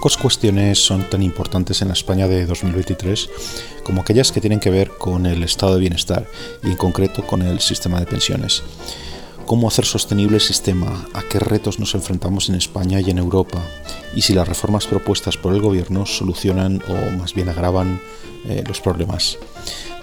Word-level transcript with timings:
Pocas 0.00 0.16
cuestiones 0.16 0.78
son 0.78 1.10
tan 1.10 1.22
importantes 1.22 1.82
en 1.82 1.88
la 1.88 1.92
España 1.92 2.26
de 2.26 2.46
2023 2.46 3.28
como 3.84 4.00
aquellas 4.00 4.32
que 4.32 4.40
tienen 4.40 4.58
que 4.58 4.70
ver 4.70 4.92
con 4.96 5.26
el 5.26 5.42
estado 5.42 5.74
de 5.74 5.80
bienestar 5.80 6.26
y 6.62 6.68
en 6.68 6.78
concreto 6.78 7.26
con 7.26 7.42
el 7.42 7.60
sistema 7.60 8.00
de 8.00 8.06
pensiones. 8.06 8.62
¿Cómo 9.44 9.68
hacer 9.68 9.84
sostenible 9.84 10.36
el 10.36 10.40
sistema? 10.40 11.06
¿A 11.12 11.20
qué 11.20 11.38
retos 11.38 11.78
nos 11.78 11.94
enfrentamos 11.94 12.48
en 12.48 12.54
España 12.54 12.98
y 12.98 13.10
en 13.10 13.18
Europa? 13.18 13.60
Y 14.14 14.22
si 14.22 14.32
las 14.32 14.48
reformas 14.48 14.86
propuestas 14.86 15.36
por 15.36 15.52
el 15.52 15.60
gobierno 15.60 16.06
solucionan 16.06 16.82
o 16.88 17.18
más 17.18 17.34
bien 17.34 17.50
agravan 17.50 18.00
eh, 18.48 18.64
los 18.66 18.80
problemas. 18.80 19.36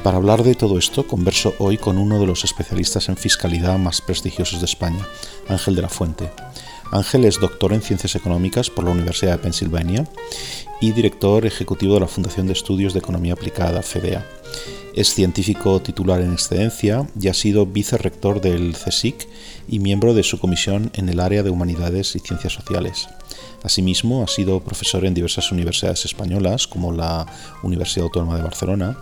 Para 0.03 0.17
hablar 0.17 0.43
de 0.43 0.53
todo 0.53 0.77
esto, 0.77 1.07
converso 1.07 1.55
hoy 1.57 1.79
con 1.79 1.97
uno 1.97 2.19
de 2.19 2.27
los 2.27 2.43
especialistas 2.43 3.09
en 3.09 3.17
fiscalidad 3.17 3.79
más 3.79 4.01
prestigiosos 4.01 4.59
de 4.59 4.67
España, 4.67 5.07
Ángel 5.49 5.75
de 5.75 5.81
la 5.81 5.89
Fuente. 5.89 6.29
Ángel 6.91 7.25
es 7.25 7.39
doctor 7.39 7.73
en 7.73 7.81
Ciencias 7.81 8.15
Económicas 8.15 8.69
por 8.69 8.85
la 8.85 8.91
Universidad 8.91 9.33
de 9.33 9.37
Pensilvania 9.39 10.07
y 10.79 10.91
director 10.91 11.45
ejecutivo 11.45 11.95
de 11.95 11.99
la 12.01 12.07
Fundación 12.07 12.47
de 12.47 12.53
Estudios 12.53 12.93
de 12.93 12.99
Economía 12.99 13.33
Aplicada, 13.33 13.81
FEDEA. 13.81 14.25
Es 14.95 15.13
científico 15.13 15.81
titular 15.81 16.21
en 16.21 16.31
excedencia 16.33 17.07
y 17.19 17.27
ha 17.27 17.33
sido 17.33 17.65
vicerrector 17.65 18.41
del 18.41 18.73
CSIC 18.73 19.27
y 19.67 19.79
miembro 19.79 20.13
de 20.13 20.23
su 20.23 20.39
comisión 20.39 20.89
en 20.93 21.09
el 21.09 21.19
área 21.19 21.43
de 21.43 21.49
Humanidades 21.49 22.15
y 22.15 22.19
Ciencias 22.19 22.53
Sociales. 22.53 23.07
Asimismo, 23.63 24.23
ha 24.23 24.27
sido 24.27 24.61
profesor 24.61 25.05
en 25.05 25.13
diversas 25.13 25.51
universidades 25.51 26.05
españolas, 26.05 26.67
como 26.67 26.93
la 26.93 27.25
Universidad 27.63 28.05
Autónoma 28.05 28.37
de 28.37 28.43
Barcelona, 28.43 28.97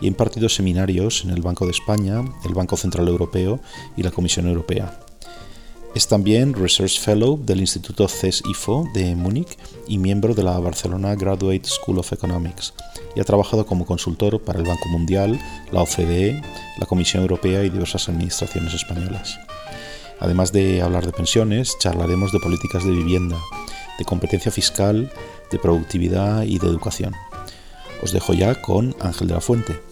y 0.00 0.06
ha 0.06 0.08
impartido 0.08 0.48
seminarios 0.48 1.24
en 1.24 1.30
el 1.30 1.40
Banco 1.40 1.64
de 1.66 1.72
España, 1.72 2.22
el 2.44 2.54
Banco 2.54 2.76
Central 2.76 3.08
Europeo 3.08 3.60
y 3.96 4.02
la 4.02 4.10
Comisión 4.10 4.48
Europea. 4.48 5.07
Es 5.98 6.06
también 6.06 6.54
Research 6.54 7.00
Fellow 7.00 7.36
del 7.44 7.58
Instituto 7.58 8.06
CES-IFO 8.06 8.88
de 8.94 9.16
Múnich 9.16 9.58
y 9.88 9.98
miembro 9.98 10.32
de 10.32 10.44
la 10.44 10.56
Barcelona 10.60 11.16
Graduate 11.16 11.64
School 11.64 11.98
of 11.98 12.12
Economics 12.12 12.72
y 13.16 13.20
ha 13.20 13.24
trabajado 13.24 13.66
como 13.66 13.84
consultor 13.84 14.40
para 14.40 14.60
el 14.60 14.64
Banco 14.64 14.88
Mundial, 14.90 15.40
la 15.72 15.82
OCDE, 15.82 16.40
la 16.78 16.86
Comisión 16.86 17.22
Europea 17.22 17.64
y 17.64 17.70
diversas 17.70 18.08
administraciones 18.08 18.74
españolas. 18.74 19.40
Además 20.20 20.52
de 20.52 20.82
hablar 20.82 21.04
de 21.04 21.10
pensiones, 21.10 21.76
charlaremos 21.80 22.30
de 22.30 22.38
políticas 22.38 22.84
de 22.84 22.92
vivienda, 22.92 23.36
de 23.98 24.04
competencia 24.04 24.52
fiscal, 24.52 25.10
de 25.50 25.58
productividad 25.58 26.44
y 26.44 26.60
de 26.60 26.68
educación. 26.68 27.12
Os 28.04 28.12
dejo 28.12 28.34
ya 28.34 28.62
con 28.62 28.94
Ángel 29.00 29.26
de 29.26 29.34
la 29.34 29.40
Fuente. 29.40 29.87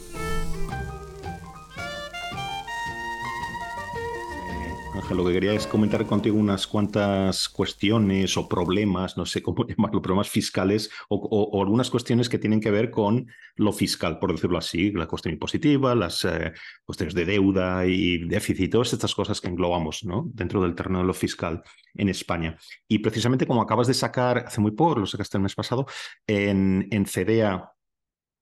Lo 5.15 5.25
que 5.25 5.33
quería 5.33 5.53
es 5.53 5.67
comentar 5.67 6.05
contigo 6.05 6.37
unas 6.37 6.67
cuantas 6.67 7.49
cuestiones 7.49 8.37
o 8.37 8.49
problemas, 8.49 9.17
no 9.17 9.25
sé 9.25 9.41
cómo 9.41 9.65
llamarlo, 9.69 10.03
problemas 10.03 10.29
fiscales 10.29 10.91
o, 11.09 11.63
algunas 11.63 11.91
cuestiones 11.91 12.29
que 12.29 12.39
tienen 12.39 12.61
que 12.61 12.71
ver 12.71 12.91
con 12.91 13.29
lo 13.57 13.73
fiscal, 13.73 14.19
por 14.19 14.33
decirlo 14.33 14.59
así, 14.59 14.91
la 14.93 15.07
cuestión 15.07 15.35
impositiva, 15.35 15.95
las 15.95 16.25
eh, 16.25 16.53
cuestiones 16.85 17.15
de 17.15 17.25
deuda 17.25 17.87
y 17.87 18.27
déficit, 18.27 18.73
todas 18.73 18.93
estas 18.93 19.15
cosas 19.15 19.41
que 19.41 19.49
englobamos 19.49 20.05
¿no? 20.05 20.25
dentro 20.35 20.61
del 20.63 20.75
terreno 20.75 20.99
de 20.99 21.05
lo 21.05 21.15
fiscal 21.15 21.63
en 21.95 22.09
España. 22.09 22.59
Y 22.89 22.99
precisamente 22.99 23.47
como 23.47 23.63
acabas 23.63 23.87
de 23.87 23.95
sacar 23.95 24.45
hace 24.47 24.61
muy 24.61 24.73
poco, 24.73 25.01
lo 25.01 25.07
sacaste 25.07 25.39
el 25.39 25.43
mes 25.43 25.55
pasado, 25.55 25.87
en, 26.27 26.89
en 26.91 27.07
CEDEA 27.07 27.76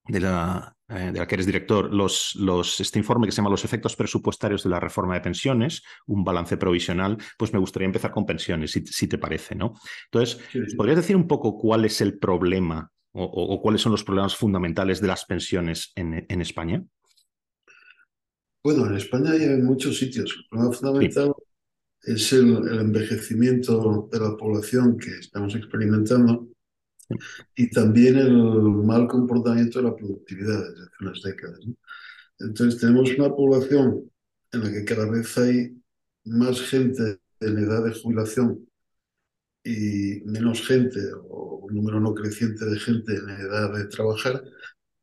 de 0.06 0.20
la, 0.20 0.76
eh, 0.88 1.10
de 1.12 1.18
la 1.18 1.26
que 1.26 1.34
eres 1.34 1.46
director, 1.46 1.92
los, 1.92 2.34
los, 2.36 2.80
este 2.80 2.98
informe 2.98 3.26
que 3.26 3.32
se 3.32 3.38
llama 3.38 3.50
Los 3.50 3.64
efectos 3.64 3.96
presupuestarios 3.96 4.62
de 4.62 4.70
la 4.70 4.80
reforma 4.80 5.14
de 5.14 5.20
pensiones, 5.20 5.82
un 6.06 6.24
balance 6.24 6.56
provisional, 6.56 7.16
pues 7.38 7.52
me 7.52 7.58
gustaría 7.58 7.86
empezar 7.86 8.10
con 8.10 8.26
pensiones, 8.26 8.72
si, 8.72 9.08
te 9.08 9.18
parece, 9.18 9.54
¿no? 9.54 9.74
Entonces, 10.10 10.40
¿podrías 10.76 10.98
decir 10.98 11.16
un 11.16 11.26
poco 11.26 11.56
cuál 11.56 11.84
es 11.84 12.00
el 12.00 12.18
problema 12.18 12.90
o, 13.12 13.60
cuáles 13.62 13.80
son 13.80 13.92
los 13.92 14.04
problemas 14.04 14.36
fundamentales 14.36 15.00
de 15.00 15.06
las 15.06 15.24
pensiones 15.24 15.92
en, 15.94 16.26
en, 16.28 16.40
España? 16.40 16.84
Bueno, 18.62 18.86
en 18.86 18.96
España 18.96 19.30
hay 19.30 19.44
en 19.44 19.64
muchos 19.64 19.96
sitios. 19.96 20.34
El 20.36 20.48
problema 20.48 20.72
fundamental 20.72 21.32
es 22.02 22.32
el, 22.32 22.56
el 22.68 22.80
envejecimiento 22.80 24.08
de 24.10 24.20
la 24.20 24.36
población 24.36 24.98
que 24.98 25.10
estamos 25.18 25.54
experimentando 25.54 26.48
y 27.54 27.70
también 27.70 28.16
el 28.18 28.32
mal 28.32 29.06
comportamiento 29.06 29.78
de 29.78 29.88
la 29.88 29.96
productividad 29.96 30.58
desde 30.58 30.82
hace 30.82 30.96
unas 31.00 31.22
décadas. 31.22 31.60
Entonces 32.38 32.80
tenemos 32.80 33.10
una 33.16 33.34
población 33.34 34.10
en 34.52 34.64
la 34.64 34.72
que 34.72 34.84
cada 34.84 35.10
vez 35.10 35.36
hay 35.38 35.76
más 36.24 36.60
gente 36.60 37.18
en 37.40 37.58
edad 37.58 37.84
de 37.84 37.92
jubilación 37.92 38.66
y 39.62 40.22
menos 40.24 40.66
gente 40.66 41.00
o 41.28 41.66
un 41.66 41.74
número 41.74 42.00
no 42.00 42.14
creciente 42.14 42.64
de 42.64 42.78
gente 42.78 43.14
en 43.16 43.30
edad 43.30 43.72
de 43.74 43.86
trabajar 43.86 44.42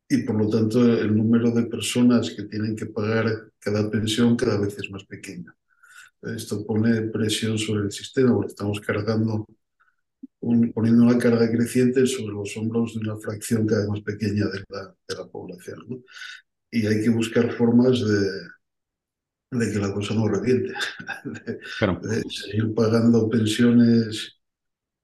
y 0.07 0.23
por 0.23 0.35
lo 0.35 0.49
tanto 0.49 0.85
el 0.85 1.15
número 1.15 1.51
de 1.51 1.63
personas 1.63 2.31
que 2.31 2.43
tienen 2.43 2.75
que 2.75 2.85
pagar 2.85 3.51
cada 3.59 3.89
pensión 3.89 4.35
cada 4.35 4.59
vez 4.59 4.77
es 4.77 4.91
más 4.91 5.05
pequeño. 5.05 5.53
Esto 6.21 6.65
pone 6.65 7.01
presión 7.03 7.57
sobre 7.57 7.85
el 7.85 7.91
sistema 7.91 8.33
porque 8.35 8.51
estamos 8.51 8.79
cargando 8.81 9.47
poniendo 10.39 11.03
una 11.03 11.17
carga 11.17 11.49
creciente 11.49 12.05
sobre 12.05 12.33
los 12.33 12.55
hombros 12.57 12.93
de 12.93 12.99
una 13.01 13.17
fracción 13.17 13.67
cada 13.67 13.81
vez 13.81 13.89
más 13.89 14.01
pequeña 14.01 14.45
de 14.47 14.63
la, 14.69 14.95
de 15.07 15.15
la 15.15 15.27
población. 15.27 16.03
Y 16.71 16.85
hay 16.85 17.03
que 17.03 17.09
buscar 17.09 17.51
formas 17.51 17.99
de, 17.99 18.29
de 19.51 19.71
que 19.71 19.79
la 19.79 19.93
cosa 19.93 20.13
no 20.13 20.27
reviente, 20.27 20.73
de, 21.25 22.23
seguir 22.29 22.73
pagando 22.73 23.29
pensiones 23.29 24.39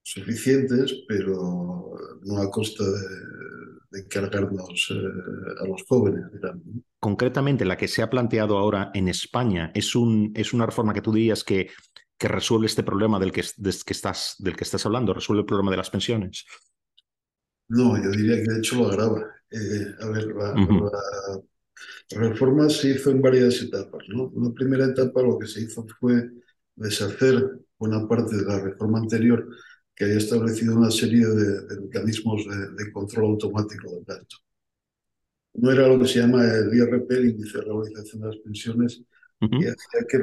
suficientes, 0.03 1.03
pero 1.07 1.91
no 2.23 2.37
a 2.37 2.49
costa 2.49 2.83
de, 2.83 4.07
cargarnos 4.09 4.91
eh, 4.91 5.63
a 5.63 5.67
los 5.67 5.83
jóvenes. 5.87 6.25
Concretamente, 6.99 7.65
la 7.65 7.77
que 7.77 7.87
se 7.87 8.03
ha 8.03 8.09
planteado 8.09 8.57
ahora 8.57 8.91
en 8.93 9.07
España 9.07 9.71
es, 9.73 9.95
un, 9.95 10.31
es 10.35 10.53
una 10.53 10.67
reforma 10.67 10.93
que 10.93 11.01
tú 11.01 11.11
dirías 11.11 11.43
que 11.43 11.71
que 12.17 12.27
resuelve 12.27 12.65
este 12.65 12.83
problema 12.83 13.19
del 13.19 13.31
que, 13.31 13.41
que 13.41 13.93
estás, 13.93 14.35
del 14.39 14.55
que 14.55 14.63
estás 14.63 14.85
hablando, 14.85 15.13
resuelve 15.13 15.41
el 15.41 15.45
problema 15.45 15.71
de 15.71 15.77
las 15.77 15.89
pensiones? 15.89 16.45
No, 17.69 18.01
yo 18.01 18.09
diría 18.11 18.37
que 18.37 18.51
de 18.51 18.59
hecho 18.59 18.77
lo 18.77 18.87
agrava. 18.87 19.21
Eh, 19.51 19.95
a 20.01 20.07
ver, 20.07 20.27
la, 20.27 21.39
reforma 22.11 22.69
se 22.69 22.89
hizo 22.91 23.11
en 23.11 23.21
varias 23.21 23.61
etapas. 23.61 24.03
¿no? 24.09 24.31
En 24.35 24.43
la 24.43 24.51
primera 24.51 24.85
etapa 24.85 25.21
lo 25.21 25.37
que 25.37 25.47
se 25.47 25.61
hizo 25.61 25.85
fue 25.99 26.29
deshacer 26.75 27.59
buena 27.77 28.07
parte 28.07 28.35
de 28.35 28.43
la 28.43 28.59
reforma 28.59 28.99
anterior 28.99 29.47
que 29.95 30.05
había 30.05 30.17
establecido 30.17 30.75
una 30.77 30.91
serie 30.91 31.25
de, 31.25 31.81
mecanismos 31.81 32.45
de, 32.77 32.91
control 32.91 33.31
automático 33.31 33.91
del 33.91 34.03
gasto. 34.05 34.37
No 35.55 35.71
era 35.71 35.87
lo 35.87 35.99
que 35.99 36.07
se 36.07 36.19
llama 36.19 36.43
el 36.45 36.73
IRP, 36.73 37.11
el 37.11 37.29
índice 37.31 37.57
de 37.57 37.63
revalorización 37.63 38.21
de 38.21 38.27
las 38.27 38.37
pensiones, 38.37 39.01
y 39.39 39.65
hacía 39.65 40.07
que 40.09 40.17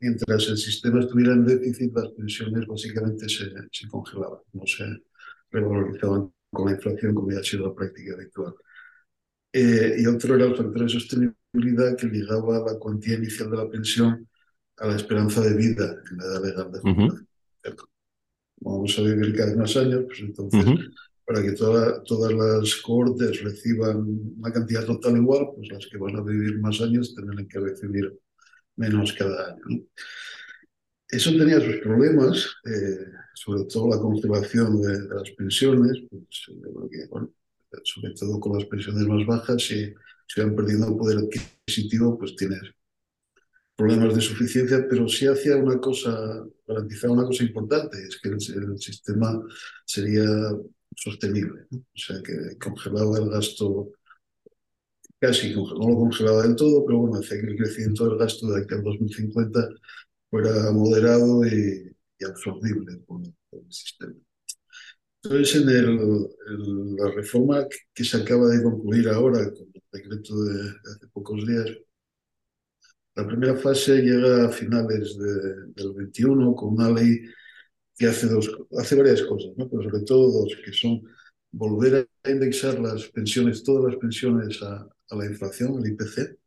mientras 0.00 0.48
el 0.48 0.58
sistema 0.58 1.00
estuviera 1.00 1.32
en 1.32 1.44
déficit, 1.44 1.94
las 1.94 2.10
pensiones 2.10 2.66
básicamente 2.66 3.28
se, 3.28 3.44
se 3.70 3.88
congelaban, 3.88 4.40
no 4.52 4.66
se 4.66 4.84
revalorizaban 5.50 6.32
con 6.50 6.66
la 6.66 6.72
inflación 6.72 7.14
como 7.14 7.30
ya 7.30 7.38
ha 7.38 7.44
sido 7.44 7.68
la 7.68 7.74
práctica 7.74 8.14
habitual. 8.14 8.54
Eh, 9.52 9.96
y 9.98 10.06
otro 10.06 10.34
era 10.34 10.46
el 10.46 10.56
factor 10.56 10.82
de 10.82 10.88
sostenibilidad 10.88 11.96
que 11.96 12.06
ligaba 12.06 12.58
la 12.58 12.78
cuantía 12.78 13.14
inicial 13.16 13.50
de 13.50 13.56
la 13.56 13.68
pensión 13.68 14.28
a 14.76 14.88
la 14.88 14.96
esperanza 14.96 15.40
de 15.40 15.54
vida 15.54 15.96
en 16.10 16.16
la 16.16 16.24
edad 16.24 16.44
legal 16.44 16.72
de 16.72 16.80
jubilación. 16.80 17.28
Vamos 18.60 18.98
a 18.98 19.02
vivir 19.02 19.36
cada 19.36 19.50
vez 19.50 19.56
más 19.56 19.76
años, 19.76 20.04
pues 20.06 20.20
entonces, 20.20 20.64
para 21.24 21.42
que 21.42 21.52
todas 21.52 22.32
las 22.32 22.76
cohortes 22.82 23.42
reciban 23.42 24.04
una 24.36 24.52
cantidad 24.52 24.84
total 24.84 25.16
igual, 25.16 25.48
pues 25.54 25.68
las 25.70 25.86
que 25.86 25.96
van 25.96 26.16
a 26.16 26.22
vivir 26.22 26.58
más 26.58 26.80
años 26.80 27.14
tendrán 27.14 27.46
que 27.46 27.60
recibir 27.60 28.18
menos 28.78 29.12
cada 29.12 29.52
año. 29.52 29.84
Eso 31.08 31.30
tenía 31.36 31.60
sus 31.60 31.76
problemas, 31.78 32.46
eh, 32.66 33.06
sobre 33.34 33.64
todo 33.64 33.88
la 33.88 33.98
congelación 33.98 34.80
de, 34.80 35.14
las 35.14 35.30
pensiones, 35.30 36.02
pues, 36.10 36.46
eh, 36.92 37.08
sobre 37.84 38.14
todo 38.14 38.38
con 38.40 38.58
las 38.58 38.66
pensiones 38.66 39.06
más 39.06 39.26
bajas, 39.26 39.62
si 39.62 39.94
se 40.26 40.42
van 40.42 40.54
perdiendo 40.54 40.96
poder 40.96 41.18
adquisitivo, 41.18 42.18
pues 42.18 42.36
tienes 42.36 42.60
problemas 43.74 44.14
de 44.14 44.20
suficiencia, 44.20 44.86
pero 44.88 45.08
sí 45.08 45.26
hacía 45.26 45.56
una 45.56 45.78
cosa, 45.80 46.44
garantizaba 46.66 47.14
una 47.14 47.24
cosa 47.24 47.44
importante, 47.44 47.96
es 48.06 48.20
que 48.20 48.28
el, 48.28 48.78
sistema 48.78 49.40
sería 49.86 50.26
sostenible, 50.94 51.66
o 51.70 51.84
sea, 51.94 52.20
que 52.22 52.58
congelaba 52.58 53.18
el 53.18 53.30
gasto 53.30 53.92
casi 55.20 55.54
no 55.54 55.66
lo 55.66 55.96
congelaba 55.96 56.42
del 56.42 56.56
todo, 56.56 56.84
pero 56.86 56.98
bueno, 56.98 57.18
hacía 57.18 57.40
que 57.40 57.46
el 57.48 57.56
crecimiento 57.56 58.08
del 58.08 58.18
gasto 58.18 58.48
de 58.52 58.62
aquí 58.62 58.74
al 58.74 58.82
2050 58.82 59.68
fuera 60.30 60.72
moderado 60.72 61.46
y, 61.46 61.84
absorbible 62.24 62.96
por, 63.06 63.22
el 63.22 63.72
sistema. 63.72 64.14
Entonces, 65.22 65.62
en 65.62 65.68
el, 65.68 66.96
la 66.96 67.10
reforma 67.12 67.66
que, 67.94 68.04
se 68.04 68.16
acaba 68.18 68.48
de 68.48 68.62
concluir 68.62 69.08
ahora, 69.08 69.50
con 69.52 69.68
el 69.74 69.82
decreto 69.92 70.44
de, 70.44 70.70
hace 70.84 71.06
pocos 71.12 71.46
días, 71.46 71.66
la 73.14 73.26
primera 73.26 73.56
fase 73.56 74.00
llega 74.00 74.46
a 74.46 74.50
finales 74.50 75.18
del 75.18 75.92
21 75.94 76.54
con 76.54 76.74
una 76.74 76.90
ley 76.90 77.20
que 77.96 78.06
hace, 78.06 78.28
dos, 78.28 78.48
hace 78.78 78.94
varias 78.94 79.22
cosas, 79.22 79.50
¿no? 79.56 79.68
pero 79.68 79.82
sobre 79.82 80.04
todo 80.04 80.30
dos, 80.42 80.56
que 80.64 80.72
son 80.72 81.02
volver 81.50 82.08
a 82.22 82.30
indexar 82.30 82.78
las 82.78 83.08
pensiones, 83.08 83.64
todas 83.64 83.92
las 83.92 84.00
pensiones 84.00 84.62
a, 84.62 84.88
a 85.10 85.16
la 85.16 85.26
inflación, 85.26 85.78
el 85.78 85.92
IPC, 85.92 86.38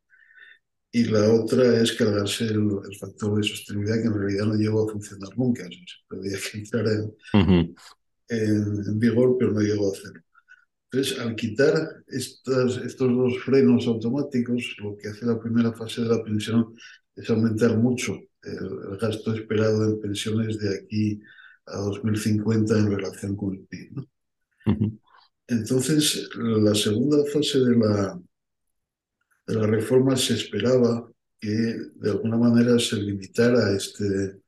y 0.93 1.05
la 1.05 1.31
otra 1.33 1.81
es 1.81 1.93
cargarse 1.93 2.45
el, 2.45 2.69
factor 2.99 3.37
de 3.37 3.47
sostenibilidad 3.47 4.01
que 4.01 4.07
en 4.07 4.13
realidad 4.13 4.45
no 4.45 4.55
llegó 4.55 4.87
a 4.87 4.91
funcionar 4.91 5.29
nunca. 5.37 5.63
se 5.63 5.77
podía 6.09 6.37
entrar 6.53 6.85
en, 7.33 7.75
en, 8.27 8.99
vigor, 8.99 9.37
pero 9.39 9.51
no 9.51 9.61
llegó 9.61 9.89
a 9.89 9.93
hacerlo. 9.93 10.21
Entonces, 10.91 11.19
al 11.19 11.35
quitar 11.35 12.03
estas, 12.07 12.77
estos 12.77 13.09
dos 13.09 13.39
frenos 13.45 13.87
automáticos, 13.87 14.75
lo 14.79 14.97
que 14.97 15.07
hace 15.07 15.25
la 15.25 15.39
primera 15.39 15.71
fase 15.71 16.01
de 16.01 16.09
la 16.09 16.21
pensión 16.21 16.75
es 17.15 17.29
aumentar 17.29 17.77
mucho 17.77 18.19
el, 18.43 18.97
gasto 18.99 19.33
esperado 19.33 19.85
en 19.85 20.01
pensiones 20.01 20.57
de 20.59 20.79
aquí 20.79 21.21
a 21.67 21.77
2050 21.77 22.77
en 22.77 22.91
relación 22.91 23.35
con 23.37 23.53
el 23.53 23.61
PIB. 23.61 23.91
¿no? 23.93 24.99
Entonces, 25.47 26.29
la 26.35 26.75
segunda 26.75 27.23
fase 27.31 27.59
de 27.59 27.77
la, 27.77 28.21
de 29.51 29.59
la 29.59 29.67
reforma 29.67 30.15
se 30.15 30.33
esperaba 30.33 31.11
que 31.39 31.47
de 31.47 32.09
alguna 32.09 32.37
manera 32.37 32.79
se 32.79 32.95
limitara 32.95 33.75
este 33.75 34.39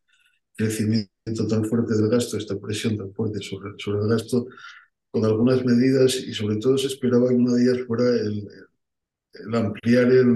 crecimiento 0.55 1.47
tan 1.49 1.65
fuerte 1.65 1.95
del 1.95 2.09
gasto, 2.09 2.37
esta 2.37 2.57
presión 2.57 2.97
tan 2.97 3.13
fuerte 3.13 3.39
sobre, 3.41 3.71
el 3.71 4.07
gasto, 4.07 4.47
con 5.11 5.25
algunas 5.25 5.65
medidas 5.65 6.15
y 6.15 6.33
sobre 6.33 6.57
todo 6.57 6.77
se 6.77 6.87
esperaba 6.87 7.29
que 7.29 7.35
una 7.35 7.53
de 7.53 7.63
ellas 7.63 7.85
fuera 7.85 8.09
el, 8.09 8.47
ampliar 9.53 10.05
el, 10.11 10.35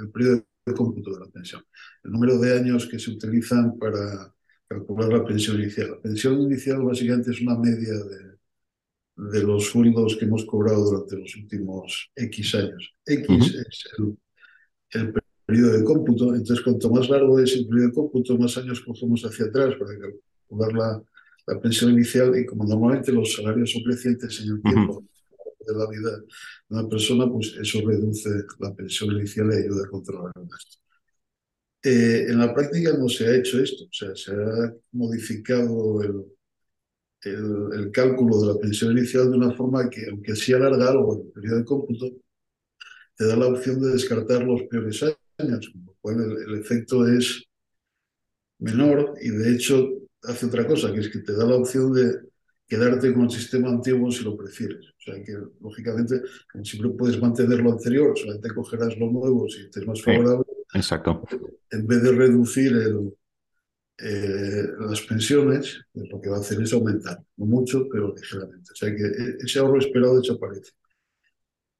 el, 0.00 0.10
periodo 0.12 0.46
de 0.64 0.74
cómputo 0.74 1.12
de 1.12 1.20
la 1.20 1.30
pensión, 1.30 1.62
el 2.04 2.12
número 2.12 2.38
de 2.38 2.54
años 2.58 2.86
que 2.86 2.98
se 2.98 3.10
utilizan 3.10 3.78
para 3.78 4.32
calcular 4.66 5.12
la 5.12 5.24
pensión 5.24 5.60
inicial. 5.60 5.90
La 5.90 6.00
pensión 6.00 6.40
inicial 6.40 6.82
básicamente 6.82 7.32
es 7.32 7.40
una 7.40 7.58
media 7.58 7.92
de, 7.92 8.35
de 9.16 9.42
los 9.42 9.64
sueldos 9.64 10.16
que 10.16 10.26
hemos 10.26 10.44
cobrado 10.44 10.84
durante 10.84 11.16
los 11.16 11.34
últimos 11.36 12.10
X 12.14 12.54
años. 12.54 12.94
X 13.04 13.54
es 13.54 13.84
el, 13.98 14.16
el, 14.90 15.14
periodo 15.46 15.78
de 15.78 15.84
cómputo, 15.84 16.34
entonces 16.34 16.62
cuanto 16.64 16.90
más 16.90 17.08
largo 17.08 17.38
es 17.38 17.54
el 17.54 17.66
periodo 17.66 17.88
de 17.88 17.94
cómputo, 17.94 18.36
más 18.36 18.56
años 18.58 18.80
cogemos 18.80 19.22
hacia 19.24 19.46
atrás 19.46 19.74
para 19.78 19.92
calcular 19.98 20.72
la, 20.72 21.02
la 21.46 21.60
pensión 21.60 21.92
inicial. 21.92 22.38
Y 22.38 22.44
como 22.44 22.64
normalmente 22.64 23.12
los 23.12 23.32
salarios 23.32 23.72
son 23.72 23.82
crecientes 23.84 24.40
en 24.40 24.56
el 24.56 24.62
tiempo 24.62 25.04
de 25.66 25.74
la 25.74 25.88
vida 25.88 26.10
de 26.18 26.24
una 26.68 26.88
persona, 26.88 27.30
pues 27.30 27.54
eso 27.60 27.80
reduce 27.86 28.30
la 28.58 28.74
pensión 28.74 29.12
inicial 29.12 29.50
y 29.52 29.64
ayuda 29.64 29.84
a 29.84 29.90
controlar 29.90 30.32
el 30.34 30.48
gasto. 30.48 30.78
Eh, 31.82 32.26
en 32.28 32.38
la 32.38 32.52
práctica 32.52 32.96
no 32.98 33.08
se 33.08 33.26
ha 33.26 33.36
hecho 33.36 33.60
esto, 33.62 33.84
o 33.84 33.92
sea, 33.92 34.14
se 34.16 34.32
ha 34.32 34.74
modificado 34.92 36.02
el, 36.02 36.24
el, 37.22 37.90
cálculo 37.92 38.40
de 38.40 38.46
la 38.54 38.58
pensión 38.58 38.96
inicial 38.96 39.30
de 39.30 39.36
una 39.36 39.52
forma 39.52 39.88
que, 39.88 40.06
aunque 40.10 40.36
sí 40.36 40.52
alarga 40.52 40.88
algo 40.88 41.22
el 41.22 41.32
periodo 41.32 41.58
de 41.58 41.64
cómputo, 41.64 42.06
te 43.16 43.26
da 43.26 43.36
la 43.36 43.46
opción 43.46 43.80
de 43.80 43.92
descartar 43.92 44.44
los 44.44 44.62
peores 44.64 45.02
años, 45.38 45.70
con 45.72 45.84
lo 45.86 45.94
cual 46.00 46.38
el, 46.46 46.60
efecto 46.60 47.06
es 47.06 47.44
menor 48.58 49.14
y 49.20 49.30
de 49.30 49.54
hecho 49.54 49.88
hace 50.22 50.46
otra 50.46 50.66
cosa, 50.66 50.92
que 50.92 51.00
es 51.00 51.08
que 51.08 51.20
te 51.20 51.34
da 51.34 51.46
la 51.46 51.56
opción 51.56 51.92
de 51.92 52.20
quedarte 52.66 53.12
con 53.12 53.24
el 53.24 53.30
sistema 53.30 53.68
antiguo 53.68 54.10
si 54.10 54.24
lo 54.24 54.36
prefieres. 54.36 54.86
O 54.88 55.00
sea 55.00 55.22
que, 55.22 55.32
lógicamente, 55.60 56.20
siempre 56.64 56.90
puedes 56.90 57.20
mantener 57.20 57.60
lo 57.60 57.72
anterior, 57.72 58.18
solamente 58.18 58.52
cogerás 58.54 58.96
lo 58.98 59.10
nuevo 59.10 59.48
si 59.48 59.70
te 59.70 59.80
es 59.80 59.86
más 59.86 60.02
favorable. 60.02 60.44
exacto. 60.74 61.22
En 61.70 61.86
vez 61.86 62.02
de 62.02 62.12
reducir 62.12 62.72
el, 62.72 63.14
eh, 63.98 64.64
las 64.80 65.00
pensiones, 65.02 65.80
pues 65.92 66.08
lo 66.10 66.20
que 66.20 66.28
va 66.28 66.36
a 66.36 66.40
hacer 66.40 66.60
es 66.62 66.72
aumentar, 66.72 67.22
no 67.36 67.46
mucho, 67.46 67.88
pero 67.90 68.14
ligeramente. 68.14 68.72
O 68.72 68.76
sea 68.76 68.94
que 68.94 69.02
e, 69.04 69.36
ese 69.44 69.58
ahorro 69.58 69.78
esperado 69.78 70.20
desaparece. 70.20 70.72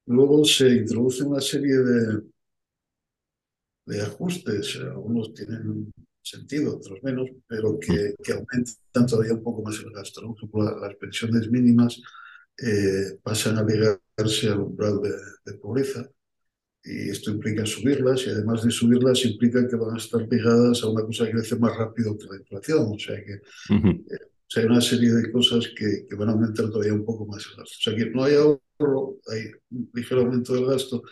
Luego 0.06 0.44
se 0.44 0.68
introduce 0.68 1.24
una 1.24 1.40
serie 1.40 1.74
de, 1.76 2.22
de 3.86 4.02
ajustes, 4.02 4.76
algunos 4.80 5.34
tienen 5.34 5.92
sentido, 6.22 6.76
otros 6.76 7.02
menos, 7.02 7.28
pero 7.46 7.78
que, 7.78 8.14
que 8.22 8.32
aumentan 8.32 9.06
todavía 9.06 9.34
un 9.34 9.42
poco 9.42 9.62
más 9.62 9.78
el 9.78 9.90
gasto. 9.92 10.22
Por 10.22 10.36
ejemplo, 10.36 10.80
las 10.80 10.94
pensiones 10.96 11.50
mínimas 11.50 12.00
eh, 12.58 13.18
pasan 13.22 13.58
a 13.58 13.62
ligarse 13.64 14.48
al 14.48 14.60
umbral 14.60 15.00
de, 15.02 15.10
de 15.44 15.58
pobreza 15.58 16.08
y 16.86 17.10
esto 17.10 17.32
implica 17.32 17.66
subirlas 17.66 18.24
y 18.26 18.30
además 18.30 18.62
de 18.62 18.70
subirlas 18.70 19.24
implica 19.24 19.66
que 19.66 19.74
van 19.74 19.94
a 19.94 19.98
estar 19.98 20.26
ligadas 20.30 20.82
a 20.82 20.88
una 20.88 21.02
cosa 21.04 21.26
que 21.26 21.32
crece 21.32 21.56
más 21.56 21.76
rápido 21.76 22.16
que 22.16 22.26
la 22.26 22.36
inflación. 22.36 22.92
O 22.94 22.98
sea 22.98 23.16
que 23.24 23.32
eh, 23.32 24.18
hay 24.54 24.64
una 24.64 24.80
serie 24.80 25.12
de 25.12 25.32
cosas 25.32 25.68
que, 25.76 26.06
que, 26.08 26.14
van 26.14 26.28
a 26.28 26.32
aumentar 26.32 26.70
todavía 26.70 26.94
un 26.94 27.04
poco 27.04 27.26
más 27.26 27.44
el 27.44 27.56
gasto. 27.56 27.76
O 27.76 27.82
sea 27.82 27.96
que 27.96 28.10
no 28.10 28.22
hay 28.22 28.34
ahorro, 28.34 29.18
hay 29.26 29.50
un 29.70 29.90
ligero 29.94 30.20
aumento 30.20 30.54
del 30.54 30.66
gasto. 30.66 31.02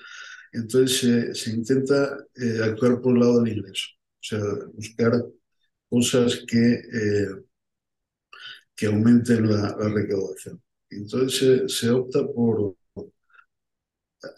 Entonces 0.52 1.36
se 1.36 1.50
intenta 1.50 2.18
eh, 2.36 2.60
actuar 2.62 3.00
por 3.00 3.14
el 3.14 3.20
lado 3.20 3.42
del 3.42 3.56
ingreso. 3.56 3.88
O 3.96 4.26
sea, 4.26 4.40
buscar 4.74 5.24
cosas 5.90 6.44
que, 6.46 6.72
eh, 6.72 7.28
que 8.76 8.86
aumenten 8.86 9.50
la, 9.50 9.76
la 9.76 9.88
recaudación. 9.88 10.62
Entonces 10.88 11.76
se 11.76 11.90
opta 11.90 12.24
por 12.24 12.76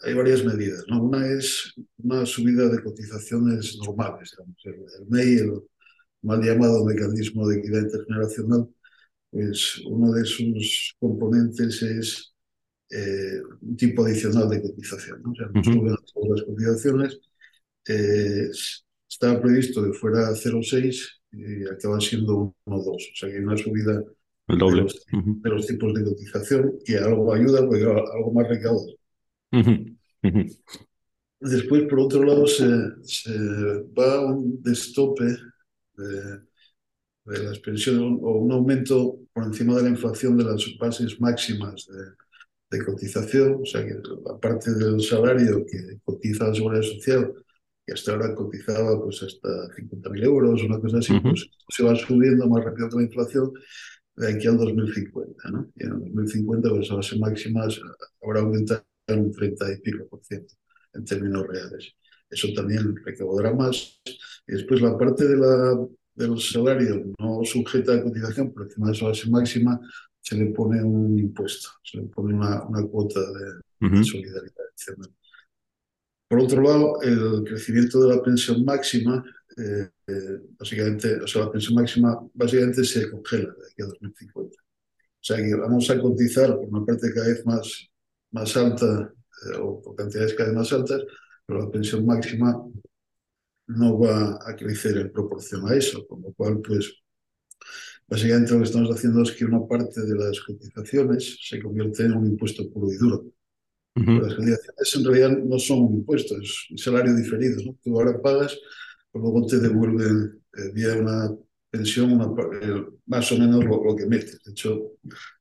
hay 0.03 0.13
varias 0.13 0.43
medidas. 0.43 0.83
¿no? 0.87 1.03
Una 1.03 1.27
es 1.27 1.73
una 1.97 2.25
subida 2.25 2.67
de 2.69 2.83
cotizaciones 2.83 3.77
normales, 3.85 4.35
el, 4.63 5.07
MEI, 5.09 5.37
el 5.39 5.61
mal 6.21 6.41
llamado 6.41 6.85
mecanismo 6.85 7.47
de 7.47 7.59
equidad 7.59 7.81
intergeneracional, 7.81 8.67
pues 9.31 9.79
uno 9.85 10.13
de 10.13 10.25
sus 10.25 10.95
componentes 10.99 11.81
es 11.83 12.33
eh, 12.89 13.41
un 13.61 13.75
tipo 13.75 14.05
adicional 14.05 14.49
de 14.49 14.61
cotización. 14.61 15.21
¿no? 15.23 15.31
O 15.31 15.35
sea, 15.35 15.47
no 15.53 15.63
suben 15.63 15.95
todas 16.13 16.29
las 16.29 16.43
cotizaciones. 16.43 17.19
Eh, 17.87 18.49
estaba 19.09 19.41
previsto 19.41 19.83
que 19.83 19.93
fuera 19.93 20.31
0,6 20.31 21.21
y 21.31 21.65
acaba 21.65 21.99
siendo 21.99 22.55
1,2. 22.65 22.87
O 22.87 22.97
sea 23.15 23.29
que 23.29 23.35
hay 23.35 23.43
una 23.43 23.57
subida 23.57 24.03
el 24.47 24.57
doble. 24.57 24.85
De, 25.11 25.49
los, 25.49 25.67
tipos 25.67 25.93
de 25.93 26.05
cotización 26.05 26.79
que 26.85 26.97
algo 26.97 27.33
ayuda 27.33 27.65
porque 27.65 27.83
algo 27.83 28.31
más 28.33 28.47
Después, 31.39 31.83
por 31.83 31.99
otro 31.99 32.23
lado, 32.23 32.47
se, 32.47 32.65
se 33.03 33.37
va 33.97 34.25
un 34.25 34.61
destope 34.61 35.25
de, 35.95 36.39
de, 37.25 37.43
las 37.43 37.59
pensiones 37.59 38.01
o 38.01 38.31
un 38.39 38.51
aumento 38.51 39.19
por 39.33 39.43
encima 39.43 39.75
de 39.75 39.83
la 39.83 39.89
inflación 39.89 40.35
de 40.37 40.45
las 40.45 40.65
bases 40.79 41.19
máximas 41.19 41.85
de, 41.87 42.77
de 42.77 42.85
cotización, 42.85 43.59
o 43.61 43.65
sea 43.65 43.85
que 43.85 43.95
aparte 44.29 44.73
del 44.73 45.01
salario 45.01 45.65
que 45.65 45.99
cotiza 46.03 46.47
la 46.47 46.55
seguridad 46.55 46.81
social, 46.81 47.33
que 47.85 47.93
hasta 47.93 48.11
ahora 48.11 48.35
cotizaba 48.35 49.01
pues 49.01 49.23
hasta 49.23 49.49
50.000 49.75 50.23
euros, 50.23 50.63
una 50.63 50.79
cosa 50.79 50.97
así, 50.97 51.17
pues 51.21 51.49
se 51.69 51.83
va 51.83 51.95
subiendo 51.95 52.47
más 52.47 52.63
rápido 52.63 52.89
que 52.89 52.95
la 52.97 53.03
inflación 53.03 53.51
de 54.15 54.33
aquí 54.33 54.47
al 54.47 54.57
2050. 54.57 55.49
¿no? 55.51 55.71
Y 55.75 55.83
en 55.83 55.91
el 55.93 55.99
2050 55.99 56.69
pues, 56.69 56.89
las 56.89 56.97
bases 56.97 57.19
máximas 57.19 57.79
habrá 58.21 58.41
aumentado 58.41 58.83
un 59.15 59.31
30 59.31 59.73
y 59.73 59.77
pico 59.77 60.07
por 60.07 60.23
ciento 60.23 60.53
en 60.93 61.05
términos 61.05 61.47
reales. 61.47 61.93
Eso 62.29 62.49
también 62.53 62.95
recaudará 63.05 63.53
más. 63.53 64.01
Y 64.47 64.53
después 64.53 64.81
la 64.81 64.97
parte 64.97 65.27
de, 65.27 65.37
la, 65.37 65.87
de 66.15 66.27
los 66.27 66.51
salarios 66.51 66.99
no 67.19 67.41
sujeta 67.43 67.93
a 67.93 68.03
cotización 68.03 68.51
por 68.53 68.63
encima 68.63 68.87
de 68.87 68.93
esa 68.93 69.05
base 69.05 69.29
máxima, 69.29 69.79
se 70.19 70.35
le 70.35 70.47
pone 70.47 70.83
un 70.83 71.17
impuesto, 71.17 71.69
se 71.83 71.97
le 71.97 72.03
pone 72.03 72.33
una, 72.33 72.63
una 72.63 72.85
cuota 72.85 73.21
de, 73.21 74.03
solidaridad 74.03 74.51
Por 76.27 76.39
otro 76.39 76.61
lado, 76.61 77.01
el 77.01 77.43
crecimiento 77.45 78.01
de 78.01 78.15
la 78.15 78.21
pensión 78.21 78.65
máxima, 78.65 79.23
eh, 79.55 79.89
eh, 80.07 80.39
básicamente, 80.59 81.21
o 81.21 81.27
sea, 81.27 81.45
la 81.45 81.51
pensión 81.51 81.75
máxima 81.75 82.19
básicamente 82.33 82.83
se 82.83 83.09
congela 83.09 83.53
de 83.53 83.65
aquí 83.71 83.81
a 83.83 83.85
2050. 83.85 84.55
O 84.57 85.23
sea 85.27 85.37
que 85.37 85.55
vamos 85.55 85.89
a 85.89 85.99
cotizar 85.99 86.55
por 86.55 86.67
una 86.67 86.85
parte 86.85 87.13
cada 87.13 87.27
vez 87.27 87.45
más 87.45 87.89
más 88.31 88.55
alta 88.57 89.13
eh, 89.45 89.57
o 89.59 89.81
por 89.81 89.95
cantidades 89.95 90.33
cada 90.33 90.49
vez 90.49 90.57
más 90.57 90.73
altas, 90.73 91.03
pero 91.45 91.61
la 91.61 91.71
pensión 91.71 92.05
máxima 92.05 92.55
no 93.67 93.99
va 93.99 94.39
a 94.45 94.55
crecer 94.55 94.97
en 94.97 95.11
proporción 95.11 95.67
a 95.69 95.75
eso, 95.75 96.05
con 96.07 96.21
lo 96.21 96.33
cual, 96.33 96.61
pues, 96.61 96.93
básicamente 98.07 98.53
lo 98.53 98.59
que 98.59 98.63
estamos 98.65 98.89
haciendo 98.89 99.21
es 99.21 99.31
que 99.31 99.45
una 99.45 99.65
parte 99.67 100.01
de 100.01 100.15
las 100.15 100.39
cotizaciones 100.41 101.37
se 101.41 101.61
convierte 101.61 102.03
en 102.03 102.13
un 102.13 102.27
impuesto 102.27 102.69
puro 102.71 102.91
y 102.91 102.97
duro. 102.97 103.25
Las 103.95 104.35
cotizaciones 104.35 104.95
en 104.95 105.05
realidad 105.05 105.43
no 105.43 105.57
son 105.57 105.79
un 105.79 105.95
impuesto, 105.95 106.37
es 106.39 106.67
un 106.69 106.77
salario 106.77 107.15
diferido. 107.15 107.63
¿no? 107.65 107.75
Tú 107.83 107.99
ahora 107.99 108.21
pagas, 108.21 108.55
pero 109.11 109.23
luego 109.23 109.47
te 109.47 109.57
devuelven 109.57 110.39
eh, 110.53 110.71
vía 110.71 110.93
una 110.93 111.35
pensión 111.69 112.13
una, 112.13 112.25
eh, 112.61 112.85
más 113.07 113.31
o 113.31 113.37
menos 113.37 113.65
lo, 113.65 113.83
lo, 113.83 113.95
que 113.95 114.05
metes, 114.05 114.41
de 114.43 114.51
hecho, 114.51 114.91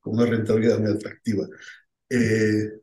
con 0.01 0.15
una 0.15 0.27
rentabilidad 0.27 0.81
muy 0.81 0.91
atractiva. 0.91 1.47
Eh, 2.09 2.81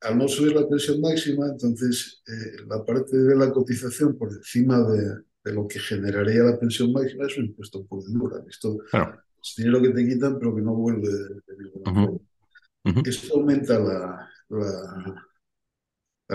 al 0.00 0.18
no 0.18 0.28
subir 0.28 0.54
la 0.54 0.68
pensión 0.68 1.00
máxima, 1.00 1.46
entonces 1.48 2.22
eh, 2.26 2.62
la 2.68 2.84
parte 2.84 3.16
de 3.16 3.34
la 3.34 3.50
cotización 3.50 4.16
por 4.16 4.32
encima 4.32 4.80
de, 4.80 5.22
de, 5.44 5.52
lo 5.52 5.66
que 5.66 5.80
generaría 5.80 6.44
la 6.44 6.58
pensión 6.58 6.92
máxima 6.92 7.26
es 7.26 7.36
un 7.38 7.46
impuesto 7.46 7.84
por 7.86 8.04
dura. 8.04 8.44
Esto 8.48 8.78
es 8.92 9.54
dinero 9.56 9.82
que 9.82 9.90
te 9.90 10.06
quitan, 10.06 10.38
pero 10.38 10.54
que 10.54 10.62
no 10.62 10.74
vuelve 10.74 11.08
de, 11.08 11.56
ninguna 11.58 12.18
Esto 13.04 13.38
aumenta 13.38 13.78
la, 13.78 14.28
la, 14.50 15.24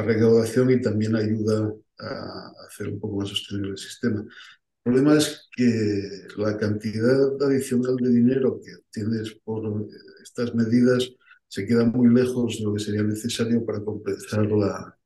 recaudación 0.04 0.72
y 0.72 0.82
también 0.82 1.16
ayuda 1.16 1.72
a 2.00 2.52
hacer 2.68 2.88
un 2.90 3.00
poco 3.00 3.18
más 3.18 3.30
sostenible 3.30 3.72
el 3.72 3.78
sistema. 3.78 4.22
El 4.22 4.92
problema 4.92 5.18
es 5.18 5.48
que 5.56 6.28
la 6.36 6.58
cantidad 6.58 7.42
adicional 7.42 7.96
de 7.96 8.10
dinero 8.10 8.60
que 8.62 8.72
tienes 8.92 9.36
por 9.46 9.88
estas 10.22 10.54
medidas 10.54 11.10
se 11.53 11.67
queda 11.67 11.86
muy 11.86 12.12
lejos 12.12 12.57
de 12.57 12.63
lo 12.63 12.74
que 12.74 12.79
sería 12.79 13.03
necesario 13.03 13.63
para 13.63 13.79
compensar 13.83 14.43
la, 14.48 14.98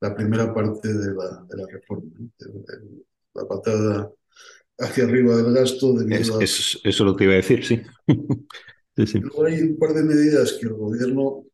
la 0.00 0.14
primera 0.14 0.54
parte 0.54 0.86
de 0.86 1.12
la, 1.12 1.44
de 1.48 1.56
la 1.56 1.66
reforma. 1.66 2.12
La 3.34 3.48
patada 3.48 4.12
hacia 4.78 5.02
arriba 5.02 5.36
del 5.36 5.52
gasto 5.52 5.94
debido 5.94 6.40
Eso 6.40 6.78
es 6.84 7.00
lo 7.00 7.16
que 7.16 7.24
iba 7.24 7.32
a 7.32 7.42
decir, 7.42 7.64
sí. 7.66 7.82
Luego 9.18 9.46
hay 9.46 9.62
un 9.62 9.78
par 9.78 9.94
de 9.94 10.04
medidas 10.04 10.52
que 10.52 10.68
el 10.68 10.74
gobierno 10.74 11.44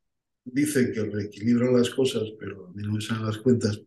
dice 0.44 0.92
que 0.92 1.02
reequilibran 1.02 1.74
las 1.74 1.88
cosas, 1.88 2.24
pero 2.38 2.66
a 2.66 2.72
mí 2.74 2.82
no 2.82 2.92
me 2.92 3.00
salen 3.00 3.24
las 3.24 3.38
cuentas, 3.38 3.80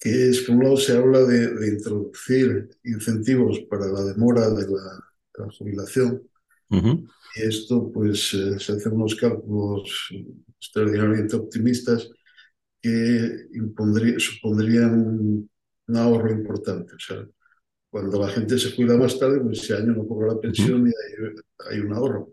que 0.00 0.30
es, 0.30 0.40
por 0.40 0.56
un 0.56 0.64
lado, 0.64 0.78
se 0.78 0.96
habla 0.96 1.20
de, 1.24 1.68
introducir 1.68 2.70
incentivos 2.82 3.60
para 3.68 3.88
la 3.88 4.04
demora 4.04 4.48
de 4.48 4.66
la, 4.68 5.50
jubilación. 5.58 6.26
Y 6.70 7.42
esto, 7.42 7.90
pues, 7.92 8.34
eh, 8.34 8.58
se 8.58 8.72
hacen 8.72 8.92
unos 8.92 9.14
cálculos 9.14 10.08
extraordinariamente 10.58 11.36
optimistas 11.36 12.10
que 12.80 13.48
supondrían 14.18 15.48
un 15.88 15.96
ahorro 15.96 16.32
importante. 16.32 16.94
O 16.94 16.98
sea, 16.98 17.26
cuando 17.90 18.20
la 18.20 18.28
gente 18.28 18.58
se 18.58 18.74
cuida 18.74 18.96
más 18.96 19.18
tarde, 19.18 19.40
pues 19.40 19.62
ese 19.62 19.74
año 19.74 19.94
no 19.94 20.06
cobra 20.06 20.34
la 20.34 20.40
pensión 20.40 20.86
y 20.86 20.92
hay, 21.70 21.80
un 21.80 21.92
ahorro. 21.92 22.32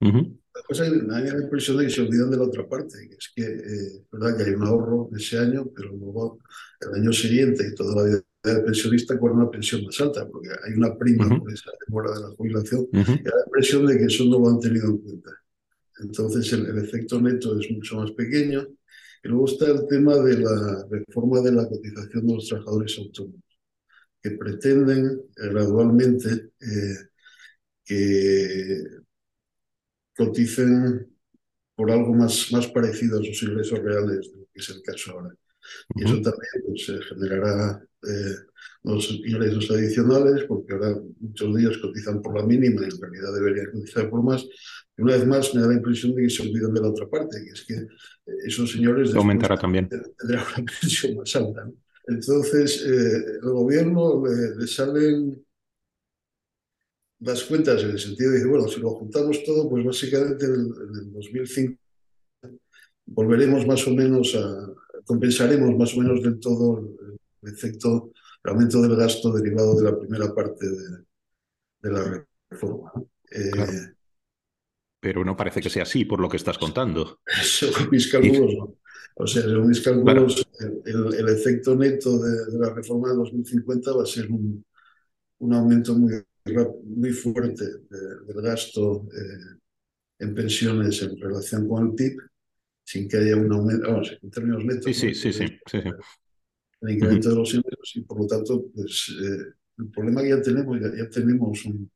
La 0.00 0.62
cosa 0.66 0.86
es 0.86 0.92
que 0.92 0.98
da 1.06 1.20
la 1.20 1.44
impresión 1.44 1.78
de 1.78 1.84
que 1.84 1.90
se 1.90 2.00
olvidan 2.00 2.30
de 2.30 2.36
la 2.36 2.44
otra 2.44 2.68
parte, 2.68 3.08
que 3.08 3.14
es 3.14 3.32
que 3.34 3.42
eh, 3.42 4.04
verdad 4.10 4.36
que 4.36 4.44
hay 4.44 4.54
un 4.54 4.64
ahorro 4.64 5.10
ese 5.16 5.38
año, 5.38 5.66
pero 5.74 5.90
luego 5.92 6.38
el 6.80 7.00
año 7.00 7.12
siguiente 7.12 7.66
y 7.70 7.74
toda 7.74 7.96
la 7.96 8.08
vida 8.08 8.22
del 8.42 8.64
pensionista 8.64 9.18
cobra 9.18 9.34
una 9.34 9.50
pensión 9.50 9.84
más 9.84 10.00
alta, 10.00 10.28
porque 10.28 10.48
hay 10.64 10.74
una 10.74 10.96
prima 10.96 11.28
por 11.38 11.52
esa 11.52 11.70
demora 11.86 12.12
de 12.12 12.20
la 12.20 12.28
jubilación, 12.30 12.88
y 12.92 13.02
da 13.02 13.36
la 13.36 13.44
impresión 13.46 13.86
de 13.86 13.98
que 13.98 14.04
eso 14.04 14.24
no 14.24 14.38
lo 14.38 14.48
han 14.48 14.60
tenido 14.60 14.88
en 14.88 14.98
cuenta. 14.98 15.30
Entonces 16.00 16.52
el, 16.52 16.66
el 16.66 16.78
efecto 16.78 17.20
neto 17.20 17.58
es 17.58 17.70
mucho 17.70 17.96
más 17.96 18.10
pequeño. 18.12 18.66
Y 19.24 19.28
luego 19.28 19.46
está 19.46 19.70
el 19.70 19.86
tema 19.86 20.16
de 20.16 20.38
la 20.38 20.84
reforma 20.90 21.40
de 21.40 21.52
la 21.52 21.68
cotización 21.68 22.26
de 22.26 22.34
los 22.34 22.48
trabajadores 22.48 22.98
autónomos 22.98 23.40
que 24.20 24.30
pretenden 24.32 25.06
eh, 25.06 25.48
gradualmente 25.48 26.50
eh, 26.60 26.96
que 27.84 28.82
coticen 30.16 31.08
por 31.74 31.90
algo 31.90 32.14
más, 32.14 32.50
más 32.52 32.66
parecido 32.68 33.20
a 33.20 33.24
sus 33.24 33.42
ingresos 33.42 33.78
reales, 33.80 34.30
que 34.52 34.60
es 34.60 34.68
el 34.68 34.82
caso 34.82 35.12
ahora. 35.12 35.34
Y 35.94 36.04
eso 36.04 36.14
también 36.20 36.64
pues, 36.66 36.90
generará 37.08 37.84
eh, 38.08 38.34
los 38.84 39.10
ingresos 39.10 39.70
adicionales, 39.70 40.44
porque 40.44 40.72
ahora 40.72 41.00
muchos 41.20 41.56
días 41.56 41.78
cotizan 41.78 42.20
por 42.20 42.36
la 42.36 42.46
mínima 42.46 42.82
y 42.82 42.84
en 42.84 43.00
realidad 43.00 43.34
deberían 43.34 43.70
cotizar 43.72 44.10
por 44.10 44.22
más. 44.22 44.44
Y 44.96 45.02
una 45.02 45.14
vez 45.14 45.26
más 45.26 45.54
me 45.54 45.62
da 45.62 45.68
la 45.68 45.74
impresión 45.74 46.14
de 46.14 46.22
que 46.22 46.30
se 46.30 46.42
olvidan 46.42 46.74
de 46.74 46.80
la 46.80 46.88
otra 46.88 47.08
parte, 47.08 47.42
que 47.44 47.50
es 47.50 47.64
que 47.64 47.86
esos 48.46 48.70
señores... 48.70 49.14
Aumentará 49.14 49.56
también. 49.56 49.88
Tendrán 49.88 50.44
una 50.56 50.72
pensión 50.80 51.16
más 51.16 51.34
alta. 51.36 51.64
¿no? 51.64 51.74
Entonces, 52.08 52.84
eh, 52.84 53.38
el 53.42 53.50
gobierno 53.50 54.22
le, 54.26 54.66
salen 54.66 55.44
las 57.20 57.44
cuentas 57.44 57.82
en 57.82 57.90
el 57.90 57.98
sentido 57.98 58.32
de 58.32 58.40
que, 58.40 58.46
bueno, 58.46 58.66
si 58.66 58.80
lo 58.80 58.90
juntamos 58.90 59.44
todo, 59.44 59.68
pues 59.70 59.84
básicamente 59.84 60.46
en 60.46 60.52
el, 60.52 61.12
2005 61.12 61.78
volveremos 63.06 63.66
más 63.66 63.86
o 63.86 63.94
menos 63.94 64.34
a, 64.34 64.72
compensaremos 65.04 65.76
más 65.76 65.94
o 65.96 66.00
menos 66.00 66.22
del 66.22 66.40
todo 66.40 66.78
el, 66.78 67.01
efecto, 67.48 68.12
el 68.44 68.50
aumento 68.50 68.80
del 68.82 68.96
gasto 68.96 69.32
derivado 69.32 69.76
de 69.76 69.90
la 69.90 69.98
primera 69.98 70.34
parte 70.34 70.66
de, 70.66 71.90
la 71.90 72.26
reforma. 72.48 72.92
Eh, 73.30 73.92
Pero 75.00 75.24
no 75.24 75.36
parece 75.36 75.60
que 75.60 75.70
sea 75.70 75.82
así 75.82 76.04
por 76.04 76.20
lo 76.20 76.28
que 76.28 76.36
estás 76.36 76.58
contando. 76.58 77.20
Eso, 77.26 77.66
mis 77.90 78.10
cálculos 78.10 78.54
no. 78.54 78.76
O 79.14 79.26
sea, 79.26 79.42
según 79.42 79.68
mis 79.68 79.80
cálculos, 79.80 80.46
el, 80.84 81.28
efecto 81.28 81.74
neto 81.76 82.18
de, 82.18 82.58
la 82.58 82.72
reforma 82.72 83.10
de 83.10 83.16
2050 83.16 83.92
va 83.92 84.02
a 84.02 84.06
ser 84.06 84.30
un, 84.30 84.64
un 85.38 85.54
aumento 85.54 85.94
muy, 85.94 86.12
muy 86.84 87.10
fuerte 87.10 87.64
del 87.90 88.42
gasto 88.42 89.08
eh, 89.12 89.58
en 90.20 90.34
pensiones 90.34 91.02
en 91.02 91.18
relación 91.18 91.68
con 91.68 91.88
el 91.88 91.94
PIB, 91.94 92.16
sin 92.84 93.08
que 93.08 93.18
haya 93.18 93.36
un 93.36 93.52
aumento, 93.52 93.88
vamos, 93.88 94.18
en 94.22 94.30
términos 94.30 94.64
netos. 94.64 94.84
Sí, 94.84 94.94
sí, 94.94 95.14
sí, 95.14 95.32
sí, 95.32 95.80
El 96.82 96.90
incremento 96.94 97.30
de 97.30 97.36
los 97.36 97.54
ingresos 97.54 97.92
y 97.94 98.00
por 98.02 98.20
lo 98.20 98.26
tanto, 98.26 98.66
pues 98.74 99.14
eh, 99.22 99.54
el 99.78 99.90
problema 99.90 100.22
que 100.22 100.30
ya 100.30 100.42
tenemos, 100.42 100.80
ya, 100.80 100.88
ya 100.96 101.08
tenemos 101.08 101.64
un, 101.64 101.90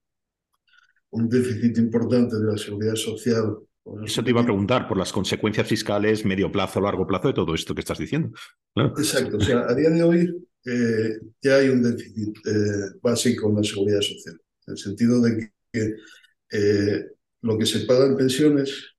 un 1.10 1.28
déficit 1.28 1.78
importante 1.78 2.36
de 2.36 2.44
la 2.44 2.56
seguridad 2.56 2.94
social 2.94 3.58
eso 4.04 4.24
te 4.24 4.30
iba 4.30 4.40
a 4.40 4.44
preguntar 4.44 4.88
por 4.88 4.98
las 4.98 5.12
consecuencias 5.12 5.66
fiscales, 5.66 6.24
medio 6.24 6.50
plazo, 6.50 6.80
largo 6.80 7.06
plazo 7.06 7.28
de 7.28 7.34
todo 7.34 7.54
esto 7.54 7.74
que 7.74 7.80
estás 7.80 7.98
diciendo. 7.98 8.30
Exacto. 8.74 9.36
O 9.36 9.40
sea, 9.40 9.60
a 9.60 9.74
día 9.74 9.90
de 9.90 10.02
hoy 10.02 10.48
eh, 10.64 11.20
ya 11.40 11.58
hay 11.58 11.68
un 11.68 11.82
déficit 11.82 12.36
eh, 12.46 12.98
básico 13.00 13.48
en 13.48 13.56
la 13.56 13.62
seguridad 13.62 14.00
social, 14.00 14.40
en 14.66 14.72
el 14.72 14.78
sentido 14.78 15.20
de 15.20 15.52
que 15.72 15.94
lo 17.42 17.56
que 17.56 17.66
se 17.66 17.80
paga 17.80 18.06
en 18.06 18.16
pensiones 18.16 18.96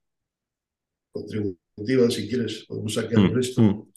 contributivas, 1.11 2.13
si 2.13 2.29
quieres, 2.29 2.65
podemos 2.65 2.93
sacar 2.93 3.19
el 3.19 3.31
mm, 3.31 3.35
resto, 3.35 3.61
mm. 3.61 3.91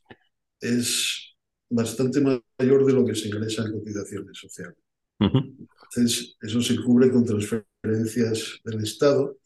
es 0.61 1.30
bastante 1.71 2.21
mayor 2.21 2.85
de 2.85 2.93
lo 2.93 3.05
que 3.05 3.15
se 3.15 3.29
ingresa 3.29 3.65
en 3.65 3.73
cotizaciones 3.73 4.37
sociales. 4.37 4.77
Entonces, 5.19 6.37
eso 6.41 6.61
se 6.63 6.77
cubre 6.83 7.11
con 7.11 7.25
transferencias 7.25 8.61
del 8.65 8.83
Estado 8.83 9.37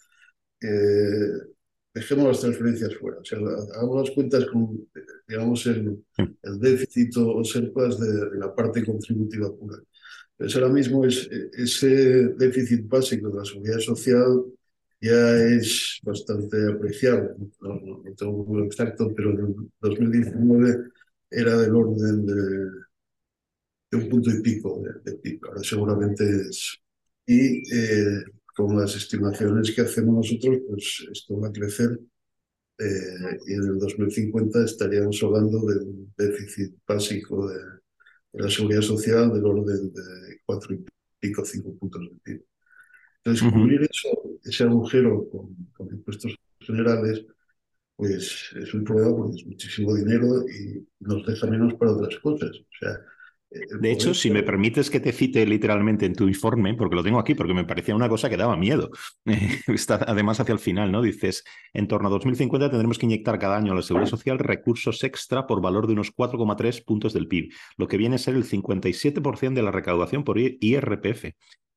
eh, 0.65 1.55
dejemos 1.93 2.27
las 2.27 2.41
transferencias 2.41 2.97
fuera. 2.97 3.19
O 3.19 3.25
sea, 3.25 3.39
hagamos 3.39 4.09
las 4.09 4.15
cuentas 4.15 4.47
con, 4.47 4.89
digamos, 5.29 5.67
el, 5.67 6.05
el 6.43 6.61
déficit 6.61 7.17
o 7.19 7.45
surplus 7.45 8.01
de, 8.01 8.31
de, 8.31 8.39
la 8.39 8.55
parte 8.55 8.85
contributiva 8.85 9.55
pura. 9.55 9.79
Pues 10.37 10.55
ahora 10.57 10.69
mismo 10.69 11.05
es, 11.05 11.29
ese 11.57 12.29
déficit 12.37 12.89
básico 12.89 13.31
de 13.31 13.39
la 13.39 13.45
seguridad 13.45 13.79
social 13.79 14.45
ya 15.01 15.37
es 15.37 16.01
bastante 16.03 16.57
apreciable. 16.73 17.31
No, 17.61 17.75
no, 17.81 18.03
tengo 18.17 18.33
un 18.33 18.47
número 18.47 18.67
exacto, 18.67 19.13
pero 19.15 19.31
en 19.31 19.71
2019 19.81 20.91
era 21.35 21.57
del 21.59 21.75
orden 21.75 22.27
de, 22.27 22.35
de 23.91 23.97
un 23.97 24.09
punto 24.09 24.31
y 24.31 24.41
pico 24.43 24.83
de, 24.83 25.11
de 25.11 25.19
PIB. 25.19 25.41
Ahora 25.47 25.63
seguramente 25.63 26.25
es. 26.49 26.79
Y 27.27 27.63
eh, 27.75 28.25
con 28.55 28.79
las 28.79 28.95
estimaciones 28.97 29.73
que 29.73 29.83
hacemos 29.83 30.15
nosotros, 30.15 30.59
pues 30.69 31.07
esto 31.11 31.41
va 31.41 31.49
a 31.49 31.53
crecer 31.53 31.99
eh, 32.79 33.39
y 33.47 33.53
en 33.55 33.63
el 33.63 33.79
2050 33.79 34.65
estaríamos 34.65 35.23
hablando 35.23 35.61
de 35.65 35.79
un 35.79 36.13
déficit 36.17 36.75
básico 36.87 37.49
de, 37.49 37.61
la 38.33 38.51
seguridad 38.51 38.83
social 38.83 39.33
del 39.33 39.45
orden 39.45 39.93
de 39.93 40.41
cuatro 40.45 40.75
y 40.75 40.85
pico, 41.21 41.45
cinco 41.45 41.77
puntos 41.77 42.03
de 42.03 42.19
PIB. 42.25 42.45
Entonces, 43.23 43.53
cubrir 43.53 43.83
eso, 43.83 44.09
ese 44.43 44.65
agujero 44.65 45.29
con, 45.31 45.55
con, 45.73 45.89
impuestos 45.89 46.35
generales, 46.59 47.25
pues 47.97 48.51
es 48.57 48.75
un 48.75 48.85
problema 48.85 49.17
porque 49.17 49.37
es 49.37 49.47
muchísimo 49.47 49.95
dinero 49.95 50.45
y 50.49 50.87
nos 51.01 51.27
deja 51.27 51.47
menos 51.47 51.75
para 51.75 51.93
otras 51.93 52.17
cosas. 52.19 52.51
O 52.51 52.77
sea, 52.81 53.01
de 53.81 53.93
hecho, 53.93 54.15
si 54.15 54.31
me 54.31 54.43
permites 54.43 54.91
que 54.91 54.99
te 54.99 55.13
cite 55.13 55.47
literalmente 55.47 56.07
en 56.07 56.15
tu 56.15 56.27
informe, 56.27 56.75
porque 56.75 56.97
lo 56.97 57.05
tengo 57.05 57.21
aquí, 57.21 57.35
porque 57.37 57.55
me 57.55 57.65
parecía 57.65 57.95
una 57.95 58.09
cosa 58.09 58.29
que 58.29 58.37
daba 58.37 58.57
miedo. 58.57 58.91
Está 59.69 60.01
además 60.07 60.41
hacia 60.41 60.53
el 60.53 60.59
final, 60.59 60.91
¿no? 60.91 61.03
Dices, 61.03 61.45
en 61.73 61.87
torno 61.87 62.09
a 62.09 62.11
2050 62.11 62.69
tendremos 62.69 62.99
que 62.99 63.07
inyectar 63.07 63.39
cada 63.39 63.57
año 63.57 63.73
a 63.73 63.77
la 63.77 63.83
seguridad 63.83 64.11
social 64.11 64.41
recursos 64.41 65.05
extra 65.05 65.47
por 65.47 65.63
valor 65.63 65.87
de 65.87 65.93
unos 65.93 66.13
4,3 66.15 66.85
puntos 66.85 67.13
del 67.13 67.29
PIB, 67.29 67.53
lo 67.77 67.87
que 67.87 67.97
viene 67.97 68.17
a 68.17 68.19
ser 68.19 68.35
el 68.35 68.45
57% 68.45 69.55
de 69.55 69.63
la 69.63 69.71
recaudación 69.71 70.25
por 70.25 70.39
IRPF 70.39 71.27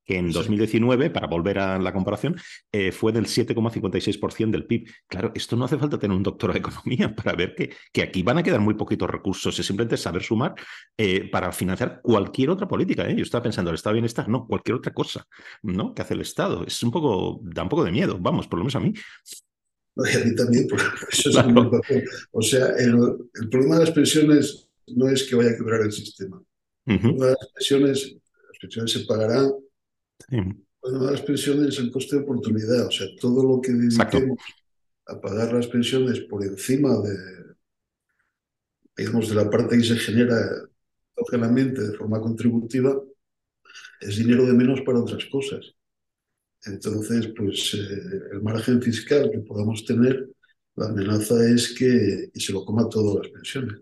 que 0.08 0.18
en 0.18 0.32
2019, 0.32 1.10
para 1.10 1.28
volver 1.28 1.60
a 1.60 1.78
la 1.78 1.92
comparación, 1.92 2.38
eh, 2.72 2.94
fue 2.94 3.12
del 3.12 3.26
7,56% 3.26 4.52
del 4.52 4.66
PIB. 4.66 4.90
Claro, 5.06 5.34
esto 5.36 5.58
no 5.58 5.66
hace 5.66 5.78
falta 5.78 6.00
tener 6.00 6.16
un 6.16 6.24
doctor 6.24 6.54
de 6.54 6.60
economía 6.60 7.14
para 7.16 7.34
ver 7.34 7.54
que, 7.54 7.76
que 7.92 8.02
aquí 8.02 8.24
van 8.24 8.38
a 8.38 8.44
quedar 8.44 8.62
muy 8.62 8.76
poquitos 8.76 9.10
recursos, 9.10 9.60
es 9.60 9.66
simplemente 9.66 9.98
saber 9.98 10.24
sumar 10.24 10.56
eh, 10.98 11.30
para 11.30 11.52
financiar 11.52 12.00
cualquier 12.02 12.52
otra 12.52 12.68
política. 12.68 13.08
¿eh? 13.08 13.16
Yo 13.16 13.24
estaba 13.24 13.44
pensando, 13.44 13.70
el 13.70 13.76
Estado 13.76 13.94
de 13.94 13.98
Bienestar, 13.98 14.30
no, 14.30 14.48
cualquier 14.48 14.78
otra 14.78 14.94
cosa 14.94 15.28
¿no? 15.62 15.94
que 15.94 16.02
hace 16.02 16.14
el 16.14 16.22
Estado. 16.22 16.66
Es 16.66 16.82
un 16.82 16.92
poco, 16.92 17.42
da 17.44 17.64
un 17.64 17.70
poco 17.70 17.84
de 17.84 17.92
miedo, 17.92 18.18
vamos, 18.18 18.48
por 18.48 18.60
lo 18.60 18.64
menos 18.64 18.78
a 18.78 18.80
mí. 18.80 18.94
a 19.98 20.26
mí 20.26 20.36
también, 20.36 20.68
porque 20.70 20.86
eso 21.12 21.30
es 21.30 21.46
muy 21.48 21.70
O 22.32 22.42
sea, 22.42 22.68
el, 22.78 22.96
el, 23.42 23.50
problema 23.50 23.76
de 23.76 23.82
las 23.82 23.92
pensiones 23.92 24.70
no 24.88 25.10
es 25.10 25.24
que 25.24 25.36
vaya 25.36 25.52
a 25.52 25.58
quebrar 25.58 25.82
el 25.82 25.92
sistema. 25.92 26.42
Las 26.86 27.52
pensiones, 27.54 28.16
las 28.50 28.60
pensiones 28.62 28.92
se 28.94 29.00
pagarán 29.02 29.52
Bueno, 30.82 31.12
las 31.12 31.22
pensiones 31.22 31.78
el 31.80 31.92
coste 31.92 32.16
de 32.16 32.24
oportunidad, 32.24 32.88
o 32.88 32.92
sea, 32.92 33.08
todo 33.20 33.44
lo 33.44 33.62
que 33.62 33.74
dediquemos 33.74 34.40
a 35.06 35.20
pagar 35.20 35.54
las 35.54 35.68
pensiones 35.68 36.22
por 36.22 36.44
encima 36.44 36.98
de, 37.00 37.56
digamos, 38.96 39.30
de 39.30 39.36
la 39.36 39.50
parte 39.50 39.78
que 39.78 39.84
se 39.84 39.96
genera 39.98 40.38
exógenamente 41.16 41.82
de 41.82 41.98
forma 41.98 42.22
contributiva, 42.22 43.02
es 44.00 44.18
dinero 44.18 44.46
de 44.46 44.54
menos 44.54 44.82
para 44.82 45.00
otras 45.00 45.26
cosas. 45.26 45.74
Entonces, 46.66 47.28
pues 47.36 47.74
eh, 47.74 48.22
el 48.34 48.42
margen 48.42 48.82
fiscal 48.82 49.30
que 49.32 49.40
podamos 49.40 49.86
tener, 49.86 50.30
la 50.76 50.88
amenaza 50.88 51.48
es 51.50 51.74
que 51.74 52.30
se 52.34 52.54
lo 52.54 52.66
coma 52.66 52.90
todo 52.90 53.22
las 53.22 53.32
pensiones. 53.32 53.80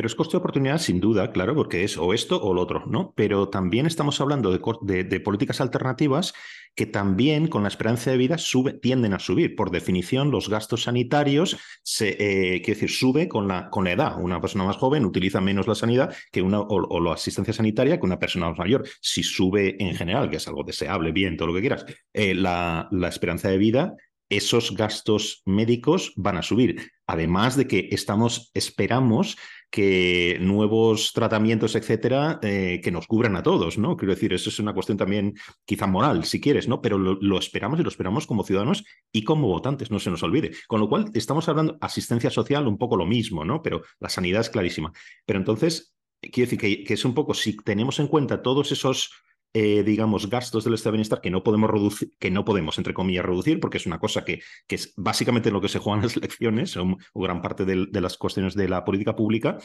Pero 0.00 0.06
es 0.06 0.14
coste 0.14 0.32
de 0.32 0.38
oportunidad 0.38 0.78
sin 0.78 0.98
duda, 0.98 1.30
claro, 1.30 1.54
porque 1.54 1.84
es 1.84 1.98
o 1.98 2.14
esto 2.14 2.42
o 2.42 2.54
lo 2.54 2.62
otro, 2.62 2.86
¿no? 2.86 3.12
Pero 3.16 3.50
también 3.50 3.84
estamos 3.84 4.18
hablando 4.22 4.50
de, 4.50 5.20
políticas 5.20 5.60
alternativas 5.60 6.32
que 6.74 6.86
también 6.86 7.48
con 7.48 7.64
la 7.64 7.68
esperanza 7.68 8.10
de 8.10 8.16
vida 8.16 8.38
sube, 8.38 8.72
tienden 8.72 9.12
a 9.12 9.18
subir. 9.18 9.54
Por 9.54 9.70
definición, 9.70 10.30
los 10.30 10.48
gastos 10.48 10.84
sanitarios, 10.84 11.58
se, 11.82 12.16
eh, 12.18 12.62
quiero 12.62 12.80
decir, 12.80 12.90
sube 12.90 13.28
con 13.28 13.46
la, 13.46 13.68
edad. 13.88 14.16
Una 14.18 14.40
persona 14.40 14.64
más 14.64 14.78
joven 14.78 15.04
utiliza 15.04 15.42
menos 15.42 15.68
la 15.68 15.74
sanidad 15.74 16.16
que 16.32 16.40
una, 16.40 16.60
o, 16.60 16.98
la 16.98 17.12
asistencia 17.12 17.52
sanitaria 17.52 18.00
que 18.00 18.06
una 18.06 18.18
persona 18.18 18.48
más 18.48 18.56
mayor. 18.56 18.88
Si 19.02 19.22
sube 19.22 19.76
en 19.84 19.94
general, 19.96 20.30
que 20.30 20.36
es 20.36 20.48
algo 20.48 20.64
deseable, 20.64 21.12
bien, 21.12 21.36
todo 21.36 21.48
lo 21.48 21.54
que 21.54 21.60
quieras, 21.60 21.84
eh, 22.14 22.34
la, 22.34 22.88
la 22.90 23.08
esperanza 23.08 23.50
de 23.50 23.58
vida 23.58 23.96
esos 24.30 24.76
gastos 24.76 25.42
médicos 25.44 26.12
van 26.16 26.36
a 26.36 26.42
subir. 26.42 26.90
Además 27.06 27.56
de 27.56 27.66
que 27.66 27.88
estamos, 27.90 28.50
esperamos 28.54 29.36
que 29.70 30.38
nuevos 30.40 31.12
tratamientos, 31.12 31.76
etcétera, 31.76 32.40
eh, 32.42 32.80
que 32.82 32.90
nos 32.90 33.06
cubran 33.06 33.36
a 33.36 33.42
todos, 33.42 33.78
¿no? 33.78 33.96
Quiero 33.96 34.14
decir, 34.14 34.32
eso 34.32 34.50
es 34.50 34.58
una 34.58 34.74
cuestión 34.74 34.98
también 34.98 35.34
quizá 35.64 35.86
moral, 35.86 36.24
si 36.24 36.40
quieres, 36.40 36.66
¿no? 36.66 36.82
Pero 36.82 36.98
lo, 36.98 37.38
esperamos 37.38 37.78
y 37.78 37.82
lo 37.82 37.88
esperamos 37.88 38.26
como 38.26 38.42
ciudadanos 38.42 38.84
y 39.12 39.22
como 39.22 39.46
votantes, 39.46 39.90
no 39.90 40.00
se 40.00 40.10
nos 40.10 40.22
olvide. 40.22 40.50
Con 40.66 40.80
lo 40.80 40.88
cual, 40.88 41.10
estamos 41.14 41.48
hablando 41.48 41.78
asistencia 41.80 42.30
social, 42.30 42.66
un 42.66 42.78
poco 42.78 42.96
lo 42.96 43.06
mismo, 43.06 43.44
¿no? 43.44 43.62
Pero 43.62 43.82
la 44.00 44.08
sanidad 44.08 44.40
es 44.40 44.50
clarísima. 44.50 44.92
Pero 45.24 45.38
entonces, 45.38 45.94
quiero 46.20 46.50
decir 46.50 46.84
que 46.84 46.94
es 46.94 47.04
un 47.04 47.14
poco, 47.14 47.32
si 47.32 47.56
tenemos 47.56 48.00
en 48.00 48.08
cuenta 48.08 48.42
todos 48.42 48.72
esos 48.72 49.12
eh, 49.52 49.82
digamos, 49.82 50.30
gastos 50.30 50.62
del 50.62 50.74
estado 50.74 50.92
de 50.92 50.98
bienestar 50.98 51.20
que 51.20 51.30
no 51.30 51.42
podemos 51.42 51.68
reducir, 51.68 52.12
que 52.18 52.30
no 52.30 52.44
podemos, 52.44 52.78
entre 52.78 52.94
comillas, 52.94 53.24
reducir, 53.24 53.58
porque 53.58 53.78
es 53.78 53.86
una 53.86 53.98
cosa 53.98 54.24
que, 54.24 54.40
que 54.68 54.76
es 54.76 54.92
básicamente 54.96 55.50
lo 55.50 55.60
que 55.60 55.68
se 55.68 55.80
juegan 55.80 56.02
las 56.02 56.16
elecciones, 56.16 56.76
o, 56.76 56.96
gran 57.14 57.42
parte 57.42 57.64
de, 57.64 58.00
las 58.00 58.16
cuestiones 58.16 58.54
de 58.54 58.68
la 58.68 58.84
política 58.84 59.16
pública. 59.16 59.58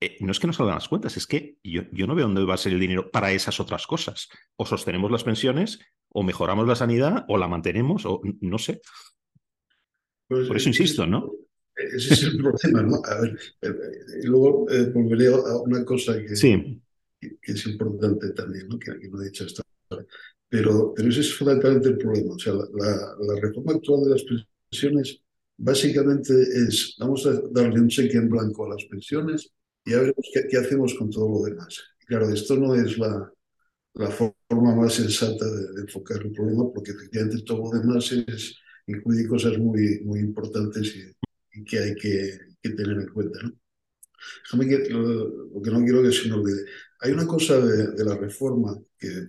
Eh, 0.00 0.16
no 0.20 0.30
es 0.30 0.38
que 0.38 0.46
no 0.46 0.52
salgan 0.52 0.76
las 0.76 0.88
cuentas, 0.88 1.16
es 1.16 1.26
que 1.26 1.56
yo, 1.62 1.82
yo 1.92 2.06
no 2.06 2.14
veo 2.14 2.26
dónde 2.26 2.44
va 2.44 2.54
a 2.54 2.58
ser 2.58 2.72
el 2.72 2.80
dinero 2.80 3.10
para 3.10 3.32
esas 3.32 3.60
otras 3.60 3.86
cosas. 3.86 4.28
O 4.56 4.64
sostenemos 4.64 5.10
las 5.10 5.24
pensiones, 5.24 5.80
o 6.08 6.22
mejoramos 6.22 6.66
la 6.66 6.76
sanidad, 6.76 7.26
o 7.28 7.36
la 7.36 7.48
mantenemos, 7.48 8.06
o 8.06 8.22
no 8.40 8.58
sé. 8.58 8.80
Pues, 10.28 10.46
Por 10.46 10.56
eso 10.56 10.68
insisto, 10.68 11.06
¿no? 11.06 11.30
Ese 11.74 12.14
es 12.14 12.22
el 12.22 12.38
problema, 12.42 12.82
¿no? 12.82 13.02
A 13.04 13.20
ver, 13.20 13.38
eh, 13.60 14.24
luego 14.24 14.66
volveré 14.94 15.26
a 15.26 15.56
una 15.62 15.84
cosa 15.84 16.16
que, 16.22 16.36
sí 16.36 16.80
que, 17.20 17.38
es 17.42 17.66
importante 17.66 18.30
también, 18.30 18.68
¿no? 18.68 18.78
que, 18.78 18.92
no 19.08 19.22
he 19.22 19.26
dicho 19.26 19.44
esto. 19.44 19.62
Pero, 20.48 20.92
pero 20.94 21.08
ese 21.08 21.20
es 21.20 21.34
fundamentalmente 21.34 21.88
el 21.88 21.98
problema. 21.98 22.34
O 22.34 22.38
sea, 22.38 22.54
la, 22.54 23.16
la, 23.20 23.40
reforma 23.40 23.72
actual 23.72 24.04
de 24.04 24.10
las 24.10 24.24
pensiones 24.70 25.20
básicamente 25.56 26.32
es, 26.42 26.96
vamos 26.98 27.26
a 27.26 27.40
darle 27.50 27.80
un 27.80 27.88
cheque 27.88 28.16
en 28.16 28.28
blanco 28.28 28.66
a 28.66 28.74
las 28.74 28.84
pensiones 28.84 29.50
y 29.84 29.94
a 29.94 30.00
ver 30.00 30.14
qué, 30.32 30.46
qué 30.48 30.56
hacemos 30.56 30.94
con 30.94 31.10
todo 31.10 31.28
lo 31.28 31.42
demás. 31.44 31.78
claro, 32.06 32.28
esto 32.30 32.56
no 32.56 32.74
es 32.74 32.96
la, 32.98 33.30
la 33.94 34.10
forma 34.10 34.74
más 34.76 34.94
sensata 34.94 35.44
de, 35.44 35.82
enfocar 35.82 36.18
el 36.22 36.32
problema, 36.32 36.70
porque 36.72 36.92
efectivamente 36.92 37.42
todo 37.44 37.72
lo 37.72 37.80
demás 37.80 38.12
es, 38.12 38.56
incluye 38.86 39.26
cosas 39.26 39.58
muy, 39.58 40.00
muy 40.04 40.20
importantes 40.20 40.94
y, 40.96 41.60
y 41.60 41.64
que 41.64 41.78
hay 41.78 41.94
que, 41.96 42.38
que, 42.62 42.70
tener 42.70 42.98
en 42.98 43.08
cuenta. 43.08 43.40
¿no? 43.42 43.52
Que, 44.50 44.88
lo, 44.90 45.62
que 45.62 45.70
no 45.70 45.84
quiero 45.84 46.02
que 46.02 46.12
se 46.12 46.28
me 46.28 46.34
olvide. 46.34 46.64
Hay 47.00 47.12
una 47.12 47.26
cosa 47.26 47.60
de, 47.60 48.04
la 48.04 48.16
reforma 48.16 48.78
que 48.98 49.28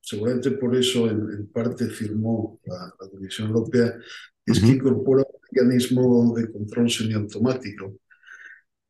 seguramente 0.00 0.52
por 0.52 0.76
eso 0.76 1.08
en, 1.10 1.48
parte 1.48 1.86
firmó 1.88 2.60
la, 2.64 2.94
Comisión 3.10 3.48
Europea, 3.48 3.96
es 4.44 4.60
que 4.60 4.66
incorpora 4.66 5.22
un 5.22 5.40
mecanismo 5.50 6.34
de 6.36 6.52
control 6.52 6.90
semiautomático. 6.90 7.98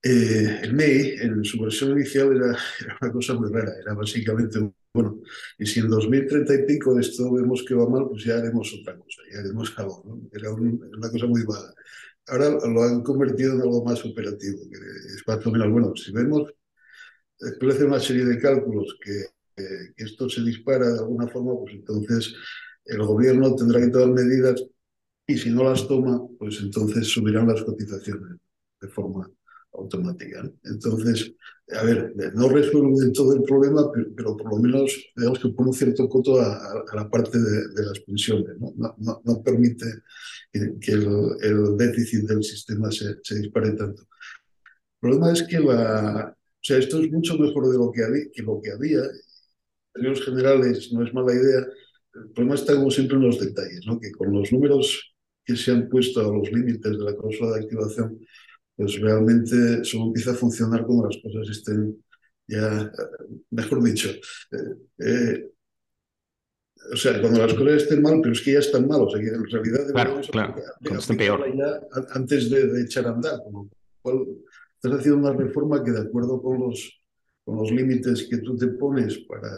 Eh, 0.03 0.61
el 0.63 0.75
MEI, 0.75 1.17
en 1.23 1.45
su 1.45 1.61
versión 1.61 1.93
inicial, 1.93 2.37
era, 2.37 2.57
una 3.01 3.13
cosa 3.13 3.35
muy 3.35 3.51
rara, 3.51 3.73
era 3.81 3.95
básicamente, 3.95 4.59
bueno, 4.93 5.21
y 5.59 5.67
si 5.67 5.81
en 5.81 5.89
2030 5.89 6.55
y 6.55 6.67
pico 6.67 6.99
esto 6.99 7.33
vemos 7.33 7.65
que 7.67 7.75
va 7.75 7.89
mal, 7.89 8.07
pues 8.09 8.25
ya 8.25 8.37
haremos 8.37 8.73
otra 8.79 8.97
cosa, 8.97 9.23
ya 9.33 9.41
haremos 9.41 9.73
algo, 9.79 10.03
¿no? 10.07 10.29
Era 10.33 10.53
una 10.53 11.11
cosa 11.11 11.27
muy 11.27 11.43
vaga. 11.45 11.73
Ahora 12.29 12.51
lo 12.51 12.83
han 12.83 13.03
convertido 13.03 13.55
en 13.55 13.63
algo 13.63 13.85
más 13.85 14.05
operativo, 14.05 14.59
que 14.71 14.79
es 15.15 15.23
más 15.27 15.47
o 15.47 15.51
menos, 15.51 15.71
bueno, 15.71 15.93
si 15.97 16.13
vemos 16.13 16.53
después 17.39 17.69
de 17.69 17.75
hacer 17.75 17.87
una 17.87 18.01
serie 18.01 18.25
de 18.25 18.39
cálculos 18.39 18.97
que, 19.03 19.27
esto 19.97 20.29
se 20.29 20.43
dispara 20.43 20.87
de 20.87 20.99
alguna 20.99 21.29
forma, 21.29 21.59
pues 21.59 21.77
entonces 21.77 22.35
el 22.85 23.03
gobierno 23.03 23.55
tendrá 23.55 23.81
que 23.81 23.89
tomar 23.89 24.11
medidas 24.11 24.63
y 25.27 25.39
si 25.39 25.49
no 25.49 25.65
las 25.65 25.89
toma, 25.89 26.21
pues 26.39 26.59
entonces 26.61 27.09
subirán 27.09 27.49
las 27.49 27.63
cotizaciones 27.63 28.39
de 28.83 28.89
forma 28.89 29.31
automática. 29.77 30.51
Entonces, 30.65 31.35
a 31.73 31.83
ver, 31.83 32.15
no 32.35 32.49
resuelve 32.49 33.11
todo 33.13 33.35
el 33.35 33.43
problema, 33.43 33.91
pero, 34.17 34.37
por 34.37 34.51
lo 34.51 34.59
menos 34.59 35.13
digamos 35.17 35.39
que 35.39 35.49
pone 35.49 35.71
un 35.71 35.75
cierto 35.75 36.09
coto 36.09 36.41
a, 36.41 36.85
la 36.95 37.09
parte 37.11 37.39
de, 37.39 37.85
las 37.85 38.01
pensiones. 38.01 38.57
No, 38.59 38.73
no, 38.99 39.23
no 39.25 39.43
permite 39.43 39.87
que, 40.53 40.93
el, 40.93 41.77
déficit 41.77 42.25
del 42.29 42.43
sistema 42.43 42.91
se, 42.91 43.17
se 43.23 43.41
dispare 43.41 43.73
tanto. 43.73 44.03
El 44.03 45.01
problema 45.01 45.33
es 45.33 45.43
que 45.43 45.61
la, 45.61 46.37
o 46.67 46.69
sea, 46.69 46.79
esto 46.79 47.01
es 47.01 47.13
mucho 47.13 47.39
mejor 47.39 47.71
de 47.71 47.79
lo 47.79 47.93
que 47.93 48.03
había. 48.03 48.25
Que 48.33 48.43
lo 48.43 48.61
que 48.61 48.73
había. 48.73 48.99
En 48.99 50.03
términos 50.03 50.25
generales, 50.25 50.93
no 50.93 51.07
es 51.07 51.15
mala 51.15 51.33
idea. 51.33 51.61
El 52.13 52.31
problema 52.31 52.57
está, 52.57 52.75
como 52.75 52.91
siempre, 52.91 53.17
en 53.17 53.23
los 53.23 53.39
detalles, 53.39 53.87
¿no? 53.87 54.01
que 54.01 54.11
con 54.11 54.33
los 54.33 54.51
números 54.53 55.15
que 55.45 55.55
se 55.55 55.71
han 55.71 55.89
puesto 55.89 56.21
a 56.21 56.25
los 56.25 56.51
límites 56.51 56.91
de 56.91 57.05
la 57.05 57.15
cláusula 57.15 57.53
de 57.53 57.61
activación, 57.61 58.19
pues 58.77 59.01
realmente 59.01 59.85
solo 59.85 60.07
empieza 60.07 60.33
a 60.33 60.35
funcionar 60.35 60.85
cuando 60.85 61.09
las 61.09 61.17
cosas 61.23 61.49
estén 61.49 61.97
ya, 62.49 62.93
mejor 63.51 63.83
dicho, 63.83 64.09
eh, 64.09 64.77
eh, 64.99 65.51
o 66.93 66.97
sea, 66.97 67.21
cuando 67.21 67.41
las 67.41 67.55
cosas 67.55 67.83
estén 67.83 68.03
mal, 68.03 68.21
pero 68.23 68.33
es 68.33 68.41
que 68.41 68.53
ya 68.53 68.61
están 68.61 68.87
mal, 68.87 69.03
o 69.03 69.11
sea, 69.11 69.21
que 69.21 69.29
en 69.29 69.45
realidad 69.45 69.91
claro, 69.91 70.21
claro, 70.31 70.55
peor. 71.17 71.57
Ya 71.57 71.81
antes 72.11 72.49
de, 72.49 72.67
de, 72.69 72.83
echar 72.83 73.07
a 73.07 73.11
andar, 73.11 73.41
con 73.43 73.53
lo 73.53 73.69
cual 74.03 74.27
estás 74.77 75.01
haciendo 75.01 75.29
una 75.29 75.37
reforma 75.37 75.83
que 75.83 75.91
de 75.91 76.01
acuerdo 76.01 76.41
con 76.41 76.61
los, 76.61 77.03
con 77.45 77.57
los 77.57 77.73
límites 77.73 78.29
que 78.31 78.39
tú 78.39 78.57
te 78.57 78.69
pones 78.69 79.19
para, 79.21 79.51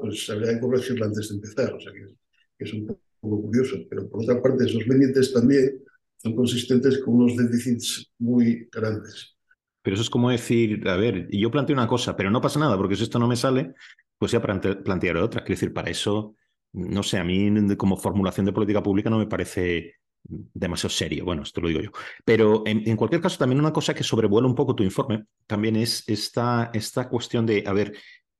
pues 0.00 0.28
habría 0.28 0.54
que 0.54 0.60
corregirla 0.60 1.06
antes 1.06 1.28
de 1.30 1.34
empezar, 1.36 1.72
o 1.72 1.80
sea 1.80 1.92
que, 1.92 2.14
es 2.58 2.72
un 2.72 2.86
poco 3.20 3.42
curioso, 3.42 3.76
pero 3.88 4.08
por 4.08 4.22
otra 4.22 4.40
parte 4.40 4.64
esos 4.64 4.86
límites 4.86 5.32
también 5.32 5.82
son 6.24 6.34
consistentes 6.34 6.98
con 7.04 7.16
unos 7.16 7.36
déficits 7.36 8.10
muy 8.18 8.66
grandes. 8.72 9.36
Pero 9.82 9.94
eso 9.94 10.02
es 10.02 10.10
como 10.10 10.30
decir, 10.30 10.88
a 10.88 10.96
ver, 10.96 11.28
yo 11.30 11.50
planteo 11.50 11.74
una 11.74 11.86
cosa, 11.86 12.16
pero 12.16 12.30
no 12.30 12.40
pasa 12.40 12.58
nada, 12.58 12.78
porque 12.78 12.96
si 12.96 13.02
esto 13.02 13.18
no 13.18 13.28
me 13.28 13.36
sale, 13.36 13.74
pues 14.18 14.32
ya 14.32 14.40
plantearé 14.40 15.20
otra. 15.20 15.42
Quiero 15.42 15.56
decir, 15.56 15.74
para 15.74 15.90
eso, 15.90 16.34
no 16.72 17.02
sé, 17.02 17.18
a 17.18 17.24
mí 17.24 17.76
como 17.76 17.98
formulación 17.98 18.46
de 18.46 18.54
política 18.54 18.82
pública 18.82 19.10
no 19.10 19.18
me 19.18 19.26
parece 19.26 19.96
demasiado 20.22 20.88
serio. 20.88 21.26
Bueno, 21.26 21.42
esto 21.42 21.60
lo 21.60 21.68
digo 21.68 21.82
yo. 21.82 21.90
Pero 22.24 22.62
en, 22.64 22.96
cualquier 22.96 23.20
caso, 23.20 23.36
también 23.36 23.60
una 23.60 23.74
cosa 23.74 23.92
que 23.92 24.02
sobrevuela 24.02 24.48
un 24.48 24.54
poco 24.54 24.74
tu 24.74 24.82
informe 24.82 25.26
también 25.46 25.76
es 25.76 26.04
esta, 26.06 26.70
esta 26.72 27.10
cuestión 27.10 27.44
de, 27.44 27.64
a 27.66 27.74
ver, 27.74 27.92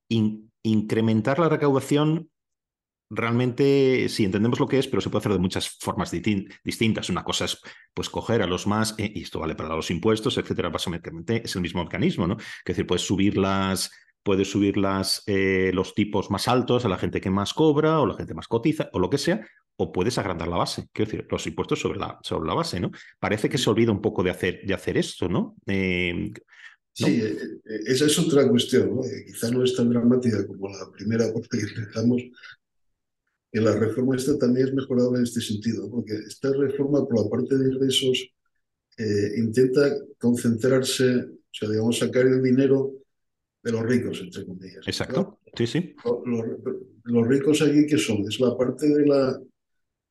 incrementar 0.08 1.38
la 1.38 1.50
recaudación. 1.50 2.30
Realmente, 3.14 4.08
sí, 4.08 4.24
entendemos 4.24 4.58
lo 4.58 4.66
que 4.66 4.78
es, 4.78 4.88
pero 4.88 5.00
se 5.00 5.08
puede 5.08 5.20
hacer 5.20 5.32
de 5.32 5.38
muchas 5.38 5.68
formas 5.68 6.10
distintas. 6.10 7.08
Una 7.08 7.24
cosa 7.24 7.44
es, 7.44 7.58
pues, 7.92 8.10
coger 8.10 8.42
a 8.42 8.46
los 8.46 8.66
más, 8.66 8.94
eh, 8.98 9.10
y 9.14 9.22
esto 9.22 9.40
vale 9.40 9.54
para 9.54 9.74
los 9.74 9.90
impuestos, 9.90 10.36
etcétera, 10.36 10.68
básicamente 10.68 11.42
es 11.44 11.54
el 11.54 11.62
mismo 11.62 11.84
mecanismo, 11.84 12.26
¿no? 12.26 12.36
Es 12.38 12.64
decir, 12.64 12.86
puedes 12.86 13.06
subir 13.06 13.36
las, 13.36 13.90
puedes 14.22 14.50
subir 14.50 14.76
las, 14.76 15.22
eh, 15.26 15.70
los 15.74 15.94
tipos 15.94 16.30
más 16.30 16.48
altos 16.48 16.84
a 16.84 16.88
la 16.88 16.98
gente 16.98 17.20
que 17.20 17.30
más 17.30 17.54
cobra 17.54 18.00
o 18.00 18.06
la 18.06 18.14
gente 18.14 18.34
más 18.34 18.48
cotiza 18.48 18.90
o 18.92 18.98
lo 18.98 19.10
que 19.10 19.18
sea, 19.18 19.46
o 19.76 19.92
puedes 19.92 20.18
agrandar 20.18 20.48
la 20.48 20.56
base, 20.56 20.88
quiero 20.92 21.10
decir, 21.10 21.26
los 21.30 21.46
impuestos 21.46 21.80
sobre 21.80 21.98
la, 21.98 22.18
sobre 22.22 22.48
la 22.48 22.54
base, 22.54 22.80
¿no? 22.80 22.90
Parece 23.18 23.48
que 23.48 23.58
se 23.58 23.70
olvida 23.70 23.92
un 23.92 24.00
poco 24.00 24.22
de 24.22 24.30
hacer, 24.30 24.62
de 24.64 24.74
hacer 24.74 24.96
esto, 24.98 25.28
¿no? 25.28 25.56
Sí, 26.94 27.06
eh, 27.06 27.36
eh, 27.64 27.80
esa 27.86 28.06
es 28.06 28.16
otra 28.20 28.48
cuestión, 28.48 28.94
¿no? 28.94 29.02
quizá 29.26 29.50
no 29.50 29.64
es 29.64 29.74
tan 29.74 29.90
dramática 29.90 30.46
como 30.46 30.68
la 30.68 30.90
primera 30.92 31.32
parte 31.32 31.58
que 31.58 31.64
empezamos, 31.64 32.22
que 33.54 33.60
la 33.60 33.72
reforma 33.76 34.16
esta 34.16 34.36
también 34.36 34.66
es 34.66 34.74
mejorable 34.74 35.18
en 35.18 35.22
este 35.22 35.40
sentido, 35.40 35.88
porque 35.88 36.12
esta 36.26 36.52
reforma 36.52 37.06
por 37.06 37.22
la 37.22 37.30
parte 37.30 37.56
de 37.56 37.72
ingresos 37.72 38.28
intenta 39.36 39.96
concentrarse, 40.18 41.18
o 41.18 41.52
sea, 41.52 41.70
digamos, 41.70 42.00
sacar 42.00 42.26
el 42.26 42.42
dinero 42.42 42.94
de 43.62 43.70
los 43.70 43.82
ricos, 43.82 44.20
entre 44.20 44.44
comillas. 44.44 44.84
Exacto, 44.88 45.38
sí, 45.56 45.68
sí. 45.68 45.94
Los, 47.04 47.28
ricos 47.28 47.62
aquí, 47.62 47.86
¿qué 47.86 47.96
son? 47.96 48.28
Es 48.28 48.40
la 48.40 48.58
parte 48.58 48.88
de, 48.88 49.06
la, 49.06 49.40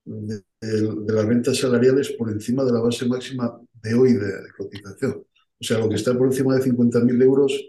de, 0.05 0.41
las 0.61 1.25
rentas 1.25 1.57
salariales 1.57 2.11
por 2.13 2.31
encima 2.31 2.63
de 2.63 2.71
la 2.71 2.79
base 2.79 3.05
máxima 3.05 3.59
de 3.73 3.93
hoy 3.93 4.13
de, 4.13 4.31
cotización. 4.57 5.21
O 5.59 5.63
sea, 5.63 5.79
lo 5.79 5.89
que 5.89 5.95
está 5.95 6.17
por 6.17 6.27
encima 6.27 6.55
de 6.55 6.63
50.000 6.71 7.21
euros 7.21 7.61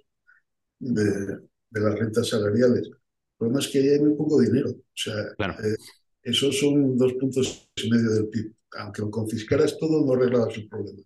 de, 0.79 1.41
las 1.73 1.99
rentas 1.99 2.29
salariales. 2.29 2.93
El 3.35 3.39
problema 3.39 3.61
es 3.61 3.69
que 3.69 3.79
ahí 3.79 3.89
hay 3.89 4.01
muy 4.01 4.15
poco 4.15 4.41
dinero. 4.41 4.71
O 4.71 4.83
sea, 4.95 5.15
eh, 5.15 5.77
esos 6.23 6.59
son 6.59 6.97
dos 6.97 7.13
puntos 7.15 7.69
y 7.77 7.91
medio 7.91 8.11
del 8.11 8.29
PIB. 8.29 8.53
Aunque 8.79 9.03
lo 9.03 9.11
confiscaras 9.11 9.79
todo, 9.79 10.05
no 10.05 10.13
arreglabas 10.13 10.57
el 10.57 10.69
problema. 10.69 11.03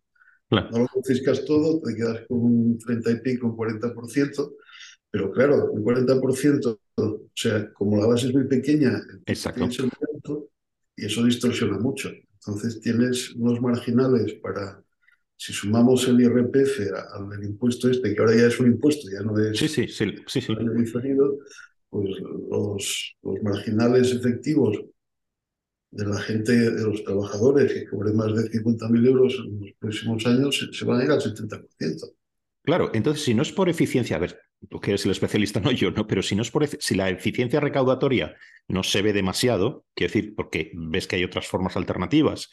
No 0.50 0.78
lo 0.78 0.86
confiscas 0.86 1.44
todo, 1.44 1.80
te 1.80 1.94
quedas 1.94 2.26
con 2.26 2.38
un 2.38 2.78
30 2.78 3.10
y 3.10 3.20
pico, 3.20 3.48
un 3.48 3.56
40%, 3.56 4.52
pero 5.10 5.30
claro, 5.30 5.70
un 5.70 5.84
40%, 5.84 6.80
o 6.96 7.20
sea, 7.34 7.70
como 7.72 7.98
la 8.00 8.06
base 8.06 8.28
es 8.28 8.34
muy 8.34 8.44
pequeña, 8.44 8.98
Exacto. 9.26 9.68
y 10.96 11.04
eso 11.04 11.24
distorsiona 11.24 11.78
mucho. 11.78 12.10
Entonces 12.34 12.80
tienes 12.80 13.34
unos 13.34 13.60
marginales 13.60 14.34
para, 14.34 14.82
si 15.36 15.52
sumamos 15.52 16.08
el 16.08 16.20
IRPF 16.20 16.92
al 17.12 17.44
impuesto 17.44 17.90
este, 17.90 18.14
que 18.14 18.20
ahora 18.20 18.34
ya 18.34 18.46
es 18.46 18.58
un 18.58 18.68
impuesto, 18.68 19.06
ya 19.10 19.20
no 19.20 19.38
es 19.38 19.58
sí, 19.58 19.68
sí, 19.68 19.86
sí, 19.88 20.14
sí, 20.26 20.40
sí. 20.40 20.56
diferido, 20.76 21.38
pues 21.90 22.10
los, 22.50 23.16
los 23.22 23.42
marginales 23.42 24.12
efectivos 24.12 24.78
de 25.90 26.06
la 26.06 26.20
gente, 26.20 26.52
de 26.52 26.82
los 26.82 27.02
trabajadores 27.02 27.72
que 27.72 27.86
cobren 27.86 28.16
más 28.16 28.34
de 28.34 28.50
50.000 28.50 29.06
euros 29.06 29.34
en 29.46 29.60
los 29.60 29.70
próximos 29.78 30.26
años, 30.26 30.70
se, 30.70 30.84
van 30.84 31.00
a 31.00 31.04
ir 31.04 31.10
al 31.10 31.20
70%. 31.20 31.64
Claro, 32.62 32.90
entonces 32.92 33.24
si 33.24 33.32
no 33.34 33.42
es 33.42 33.52
por 33.52 33.70
eficiencia, 33.70 34.16
a 34.16 34.20
ver, 34.20 34.38
tú 34.68 34.80
que 34.80 34.90
eres 34.90 35.06
el 35.06 35.12
especialista, 35.12 35.60
no 35.64 35.72
yo, 35.72 35.90
¿no? 35.90 36.06
Pero 36.06 36.22
si 36.22 36.34
no 36.34 36.42
es 36.42 36.50
por 36.50 36.66
si 36.66 36.94
la 36.94 37.08
eficiencia 37.08 37.60
recaudatoria 37.60 38.36
no 38.68 38.82
se 38.82 39.00
ve 39.00 39.12
demasiado, 39.12 39.86
quiero 39.94 40.12
decir, 40.12 40.34
porque 40.34 40.70
ves 40.74 41.06
que 41.06 41.16
hay 41.16 41.24
otras 41.24 41.46
formas 41.46 41.76
alternativas, 41.76 42.50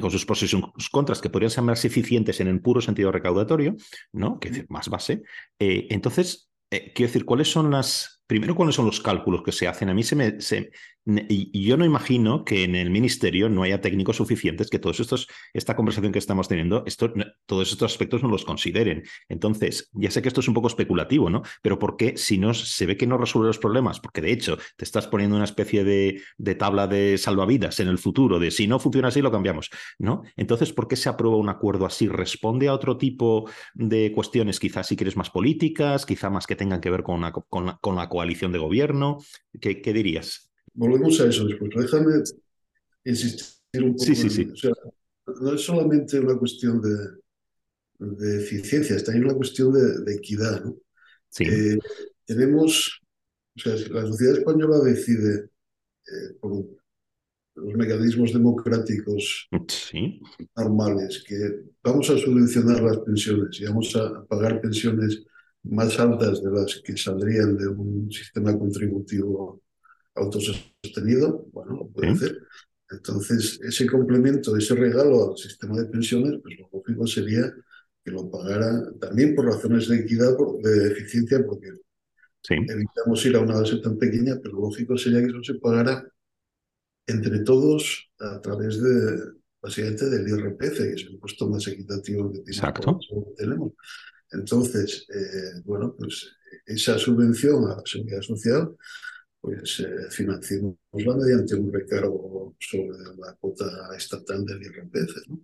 con 0.00 0.10
sus 0.10 0.24
pros 0.24 0.42
y 0.42 0.48
sus 0.48 0.90
contras, 0.90 1.20
que 1.20 1.30
podrían 1.30 1.50
ser 1.50 1.62
más 1.62 1.84
eficientes 1.84 2.40
en 2.40 2.48
el 2.48 2.60
puro 2.60 2.80
sentido 2.80 3.12
recaudatorio, 3.12 3.76
¿no? 4.12 4.38
Que 4.40 4.50
decir, 4.50 4.66
más 4.68 4.88
base. 4.88 5.22
Eh, 5.58 5.86
entonces, 5.90 6.50
eh, 6.70 6.92
quiero 6.94 7.08
decir, 7.08 7.24
¿cuáles 7.24 7.50
son 7.50 7.70
las. 7.70 8.13
Primero, 8.26 8.54
¿cuáles 8.54 8.74
son 8.74 8.86
los 8.86 9.00
cálculos 9.00 9.42
que 9.42 9.52
se 9.52 9.68
hacen? 9.68 9.90
A 9.90 9.94
mí 9.94 10.02
se 10.02 10.16
me. 10.16 10.40
Se, 10.40 10.70
yo 11.06 11.76
no 11.76 11.84
imagino 11.84 12.44
que 12.44 12.64
en 12.64 12.74
el 12.74 12.90
ministerio 12.90 13.50
no 13.50 13.62
haya 13.62 13.80
técnicos 13.80 14.16
suficientes 14.16 14.70
que 14.70 14.78
todos 14.78 15.00
estos, 15.00 15.28
esta 15.52 15.76
conversación 15.76 16.12
que 16.12 16.18
estamos 16.18 16.48
teniendo, 16.48 16.82
esto, 16.86 17.12
todos 17.46 17.70
estos 17.70 17.92
aspectos 17.92 18.22
no 18.22 18.30
los 18.30 18.44
consideren. 18.44 19.02
Entonces, 19.28 19.90
ya 19.92 20.10
sé 20.10 20.22
que 20.22 20.28
esto 20.28 20.40
es 20.40 20.48
un 20.48 20.54
poco 20.54 20.68
especulativo, 20.68 21.28
¿no? 21.28 21.42
Pero 21.60 21.78
¿por 21.78 21.96
qué 21.96 22.16
si 22.16 22.38
no 22.38 22.54
se 22.54 22.86
ve 22.86 22.96
que 22.96 23.06
no 23.06 23.18
resuelve 23.18 23.48
los 23.48 23.58
problemas? 23.58 24.00
Porque 24.00 24.22
de 24.22 24.32
hecho 24.32 24.56
te 24.76 24.84
estás 24.84 25.06
poniendo 25.06 25.36
una 25.36 25.44
especie 25.44 25.84
de, 25.84 26.22
tabla 26.58 26.86
de 26.86 27.18
salvavidas 27.18 27.80
en 27.80 27.88
el 27.88 27.98
futuro, 27.98 28.38
de 28.38 28.50
si 28.50 28.66
no 28.66 28.78
funciona 28.78 29.08
así, 29.08 29.20
lo 29.20 29.30
cambiamos, 29.30 29.70
¿no? 29.98 30.22
Entonces, 30.36 30.72
¿por 30.72 30.88
qué 30.88 30.96
se 30.96 31.10
aprueba 31.10 31.36
un 31.36 31.50
acuerdo 31.50 31.84
así? 31.84 32.08
¿Responde 32.08 32.68
a 32.68 32.74
otro 32.74 32.96
tipo 32.96 33.50
de 33.74 34.12
cuestiones, 34.12 34.58
quizás 34.58 34.86
si 34.86 34.96
quieres 34.96 35.16
más 35.16 35.30
políticas, 35.30 36.06
quizá 36.06 36.30
más 36.30 36.46
que 36.46 36.56
tengan 36.56 36.80
que 36.80 36.90
ver 36.90 37.02
con, 37.02 37.20
la, 37.20 38.08
coalición 38.08 38.52
de 38.52 38.58
gobierno? 38.58 39.18
¿Qué, 39.60 39.82
qué 39.82 39.92
dirías? 39.92 40.53
Volvemos 40.74 41.20
a 41.20 41.26
eso 41.26 41.46
después. 41.46 41.70
Déjame 41.74 42.22
insistir 43.04 43.82
un 43.82 43.92
poco. 43.92 44.04
Sí, 44.04 44.14
sí, 44.14 44.30
sí. 44.30 44.48
O 44.52 44.56
sea, 44.56 44.72
no 45.40 45.54
es 45.54 45.60
solamente 45.62 46.20
una 46.20 46.36
cuestión 46.36 46.80
de, 46.80 46.96
de 47.98 48.42
eficiencia, 48.42 48.96
es 48.96 49.04
también 49.04 49.24
una 49.24 49.34
cuestión 49.34 49.72
de, 49.72 50.14
equidad. 50.14 50.64
¿no? 50.64 50.76
Sí. 51.30 51.44
Eh, 51.44 51.78
tenemos, 52.26 53.00
o 53.56 53.60
sea, 53.60 53.74
la 53.90 54.06
sociedad 54.06 54.38
española 54.38 54.80
decide 54.80 55.48
eh, 56.06 56.34
por 56.40 56.66
los 57.56 57.74
mecanismos 57.74 58.32
democráticos 58.32 59.48
sí. 59.68 60.20
normales 60.56 61.24
que 61.26 61.62
vamos 61.82 62.10
a 62.10 62.18
subvencionar 62.18 62.82
las 62.82 62.98
pensiones 62.98 63.60
y 63.60 63.64
vamos 63.64 63.94
a 63.94 64.24
pagar 64.24 64.60
pensiones 64.60 65.24
más 65.62 65.98
altas 66.00 66.42
de 66.42 66.50
las 66.50 66.82
que 66.84 66.96
saldrían 66.96 67.56
de 67.56 67.68
un 67.68 68.10
sistema 68.10 68.58
contributivo 68.58 69.62
autosostenido, 70.14 71.46
bueno, 71.52 71.76
lo 71.76 71.88
puede 71.88 72.10
hacer. 72.10 72.38
Entonces, 72.90 73.58
ese 73.62 73.86
complemento, 73.86 74.56
ese 74.56 74.74
regalo 74.74 75.32
al 75.32 75.38
sistema 75.38 75.76
de 75.76 75.86
pensiones, 75.86 76.40
pues 76.42 76.58
lo 76.58 76.68
lógico 76.72 77.06
sería 77.06 77.52
que 78.04 78.10
lo 78.10 78.30
pagara 78.30 78.92
también 79.00 79.34
por 79.34 79.46
razones 79.46 79.88
de 79.88 79.96
equidad, 79.96 80.36
de 80.62 80.88
eficiencia, 80.88 81.44
porque 81.44 81.70
evitamos 82.50 83.24
ir 83.24 83.36
a 83.36 83.40
una 83.40 83.60
base 83.60 83.78
tan 83.78 83.96
pequeña, 83.96 84.38
pero 84.42 84.54
lo 84.54 84.60
lógico 84.62 84.96
sería 84.98 85.20
que 85.20 85.28
eso 85.28 85.42
se 85.42 85.54
pagara 85.54 86.06
entre 87.06 87.40
todos 87.40 88.10
a 88.18 88.40
través 88.40 88.80
de, 88.82 89.18
básicamente, 89.60 90.10
del 90.10 90.28
IRPF, 90.28 90.76
que 90.76 90.92
es 90.92 91.02
el 91.02 91.12
impuesto 91.12 91.48
más 91.48 91.66
equitativo 91.66 92.32
que, 92.32 92.42
tenemos. 93.36 93.72
Entonces, 94.32 95.06
eh, 95.14 95.60
bueno, 95.64 95.94
pues 95.96 96.30
esa 96.66 96.98
subvención 96.98 97.64
a 97.70 97.76
la 97.76 97.82
seguridad 97.84 98.20
social 98.20 98.76
pues 99.44 99.80
eh, 99.80 100.10
financiémosla 100.10 101.16
mediante 101.18 101.54
un 101.54 101.70
recargo 101.70 102.56
sobre 102.58 102.96
la 103.18 103.34
cuota 103.38 103.90
estatal 103.94 104.42
del 104.42 104.62
IRPF, 104.62 105.28
¿no? 105.28 105.40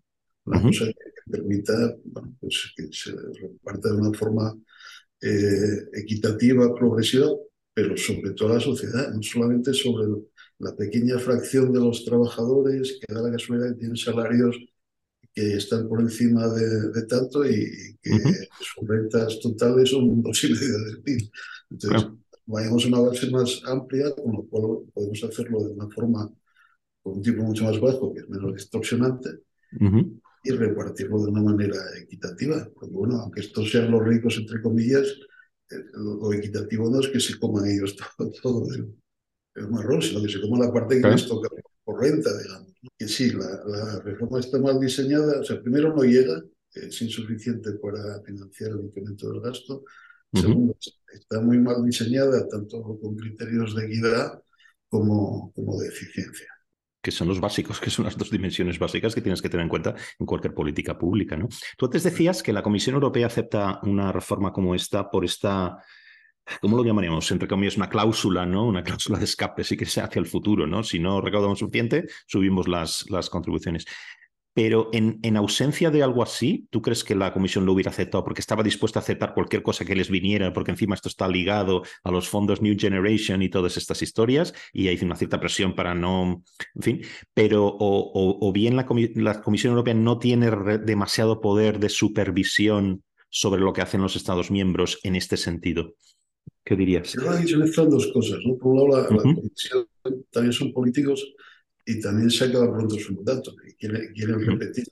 Una 0.46 0.62
cosa 0.62 0.86
que 0.86 1.30
permita 1.30 1.94
bueno, 2.04 2.34
pues, 2.40 2.72
que 2.74 2.88
se 2.90 3.12
reparta 3.12 3.90
de 3.90 3.96
una 3.96 4.18
forma 4.18 4.56
eh, 5.20 5.88
equitativa, 5.92 6.74
progresiva, 6.74 7.28
pero 7.74 7.94
sobre 7.94 8.30
toda 8.30 8.54
la 8.54 8.60
sociedad, 8.60 9.12
no 9.12 9.22
solamente 9.22 9.74
sobre 9.74 10.08
la 10.60 10.74
pequeña 10.74 11.18
fracción 11.18 11.70
de 11.70 11.80
los 11.80 12.02
trabajadores 12.02 12.98
que 13.00 13.12
da 13.12 13.20
la 13.20 13.32
casualidad 13.32 13.72
que 13.72 13.80
tienen 13.80 13.96
salarios 13.98 14.56
que 15.34 15.56
están 15.56 15.86
por 15.90 16.00
encima 16.00 16.48
de, 16.48 17.06
tanto 17.06 17.44
y, 17.44 17.98
que 18.02 18.10
sus 18.60 18.88
rentas 18.88 19.38
totales 19.40 19.90
son 19.90 20.08
un 20.08 20.22
posible 20.22 20.58
del 20.58 21.02
PIB. 21.02 21.30
Entonces, 21.70 22.10
vayamos 22.50 22.84
a 22.84 22.88
una 22.88 23.00
base 23.00 23.30
más 23.30 23.62
amplia, 23.66 24.14
con 24.14 24.32
lo 24.32 24.42
cual 24.44 24.84
podemos 24.92 25.24
hacerlo 25.24 25.64
de 25.64 25.72
una 25.72 25.88
forma 25.88 26.30
con 27.02 27.14
un 27.14 27.22
tipo 27.22 27.42
mucho 27.42 27.64
más 27.64 27.80
bajo, 27.80 28.12
que 28.12 28.20
es 28.20 28.28
menos 28.28 28.54
distorsionante, 28.54 29.30
y 30.42 30.50
repartirlo 30.50 31.22
de 31.22 31.30
una 31.30 31.42
manera 31.42 31.76
equitativa. 31.98 32.68
Porque 32.74 32.94
bueno, 32.94 33.16
aunque 33.20 33.40
estos 33.40 33.70
sean 33.70 33.90
los 33.90 34.04
ricos, 34.04 34.36
entre 34.38 34.60
comillas, 34.60 35.06
eh, 35.70 35.76
lo, 35.92 36.32
equitativo 36.32 36.90
no 36.90 37.00
es 37.00 37.08
que 37.08 37.20
se 37.20 37.38
coman 37.38 37.66
ellos 37.66 37.96
todo, 38.42 38.66
el, 38.74 38.94
marrón, 39.68 40.00
sino 40.02 40.22
que 40.22 40.28
se 40.28 40.40
coman 40.40 40.60
la 40.60 40.72
parte 40.72 41.00
que 41.00 41.08
les 41.08 41.26
toca 41.26 41.48
por 41.84 42.00
renta, 42.00 42.30
digamos. 42.38 42.72
Que 42.98 43.08
sí, 43.08 43.32
la, 43.32 44.00
reforma 44.00 44.40
está 44.40 44.58
mal 44.58 44.80
diseñada, 44.80 45.40
o 45.40 45.44
sea, 45.44 45.60
primero 45.60 45.94
no 45.94 46.02
llega, 46.02 46.42
es 46.74 47.02
insuficiente 47.02 47.72
para 47.72 48.22
financiar 48.22 48.70
el 48.70 48.84
incremento 48.86 49.30
del 49.30 49.40
gasto, 49.40 49.84
Segundo, 50.32 50.76
está 51.12 51.40
muy 51.40 51.58
mal 51.58 51.84
diseñada, 51.84 52.46
tanto 52.48 52.82
con 52.82 53.16
criterios 53.16 53.74
de 53.74 53.86
equidad 53.86 54.42
como, 54.88 55.52
como 55.54 55.78
de 55.78 55.88
eficiencia 55.88 56.46
que 57.02 57.10
son 57.10 57.28
los 57.28 57.40
básicos, 57.40 57.80
que 57.80 57.90
son 57.90 58.04
las 58.04 58.16
dos 58.16 58.30
dimensiones 58.30 58.78
básicas 58.78 59.14
que 59.14 59.22
tienes 59.22 59.40
que 59.40 59.48
tener 59.48 59.64
en 59.64 59.70
cuenta 59.70 59.94
en 60.18 60.26
cualquier 60.26 60.54
política 60.54 60.98
pública. 60.98 61.36
¿no? 61.36 61.48
Tú 61.76 61.86
antes 61.86 62.02
decías 62.02 62.42
que 62.42 62.52
la 62.52 62.62
Comisión 62.62 62.94
Europea 62.94 63.26
acepta 63.26 63.80
una 63.82 64.12
reforma 64.12 64.52
como 64.52 64.74
esta 64.74 65.10
por 65.10 65.24
esta, 65.24 65.78
¿cómo 66.60 66.76
lo 66.76 66.84
llamaríamos? 66.84 67.30
Entre 67.30 67.48
comillas, 67.48 67.76
una 67.76 67.88
cláusula, 67.88 68.44
¿no? 68.44 68.66
Una 68.66 68.82
cláusula 68.82 69.18
de 69.18 69.24
escape, 69.24 69.64
sí 69.64 69.76
que 69.76 69.86
sea 69.86 70.04
hacia 70.04 70.20
el 70.20 70.26
futuro, 70.26 70.66
¿no? 70.66 70.82
Si 70.82 70.98
no 70.98 71.20
recaudamos 71.20 71.60
suficiente, 71.60 72.06
subimos 72.26 72.68
las, 72.68 73.08
las 73.10 73.30
contribuciones. 73.30 73.86
Pero 74.52 74.90
en, 74.92 75.20
en, 75.22 75.36
ausencia 75.36 75.90
de 75.90 76.02
algo 76.02 76.22
así, 76.22 76.66
¿tú 76.70 76.82
crees 76.82 77.04
que 77.04 77.14
la 77.14 77.32
comisión 77.32 77.64
lo 77.64 77.72
hubiera 77.72 77.90
aceptado 77.90 78.24
porque 78.24 78.40
estaba 78.40 78.62
dispuesta 78.62 78.98
a 78.98 79.02
aceptar 79.02 79.32
cualquier 79.32 79.62
cosa 79.62 79.84
que 79.84 79.94
les 79.94 80.10
viniera, 80.10 80.52
porque 80.52 80.72
encima 80.72 80.96
esto 80.96 81.08
está 81.08 81.28
ligado 81.28 81.82
a 82.02 82.10
los 82.10 82.28
fondos 82.28 82.60
New 82.60 82.76
Generation 82.78 83.42
y 83.42 83.48
todas 83.48 83.76
estas 83.76 84.02
historias, 84.02 84.52
y 84.72 84.88
hay 84.88 84.98
una 85.02 85.14
cierta 85.14 85.38
presión 85.38 85.74
para 85.74 85.94
no, 85.94 86.42
en 86.74 86.82
fin, 86.82 87.00
pero 87.32 87.76
o, 87.78 88.52
bien 88.52 88.74
la, 88.74 88.86
la, 89.14 89.40
Comisión 89.40 89.72
Europea 89.72 89.94
no 89.94 90.18
tiene 90.18 90.50
demasiado 90.84 91.40
poder 91.40 91.78
de 91.78 91.88
supervisión 91.88 93.04
sobre 93.30 93.60
lo 93.60 93.72
que 93.72 93.80
hacen 93.80 94.02
los 94.02 94.16
Estados 94.16 94.50
miembros 94.50 94.98
en 95.04 95.16
este 95.16 95.36
sentido? 95.36 95.94
¿Qué 96.64 96.76
dirías? 96.76 97.14
Yo 97.46 97.64
he 97.64 97.86
dos 97.86 98.08
cosas. 98.12 98.38
¿no? 98.44 98.56
Por 98.58 98.72
un 98.72 98.90
lado, 98.90 99.08
la, 99.08 99.16
la 99.16 99.22
Comisión 99.22 99.86
también 100.30 100.52
son 100.52 100.72
políticos 100.72 101.34
y 101.84 102.00
también 102.00 102.30
se 102.30 102.44
acaba 102.44 102.72
pronto 102.72 102.98
su 102.98 103.14
mandato 103.14 103.54
y 103.66 103.74
quieren, 103.74 104.46
repetir. 104.46 104.84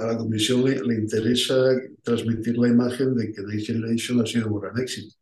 A 0.00 0.06
la, 0.06 0.18
Comisión 0.18 0.64
le, 0.64 0.94
interesa 0.94 1.54
transmitir 2.02 2.58
la 2.58 2.68
imagen 2.68 3.14
de 3.14 3.32
que 3.32 3.42
Next 3.42 3.66
Generation 3.66 4.20
ha 4.20 4.26
sido 4.26 4.48
un 4.48 4.60
gran 4.60 4.78
éxito. 4.78 5.16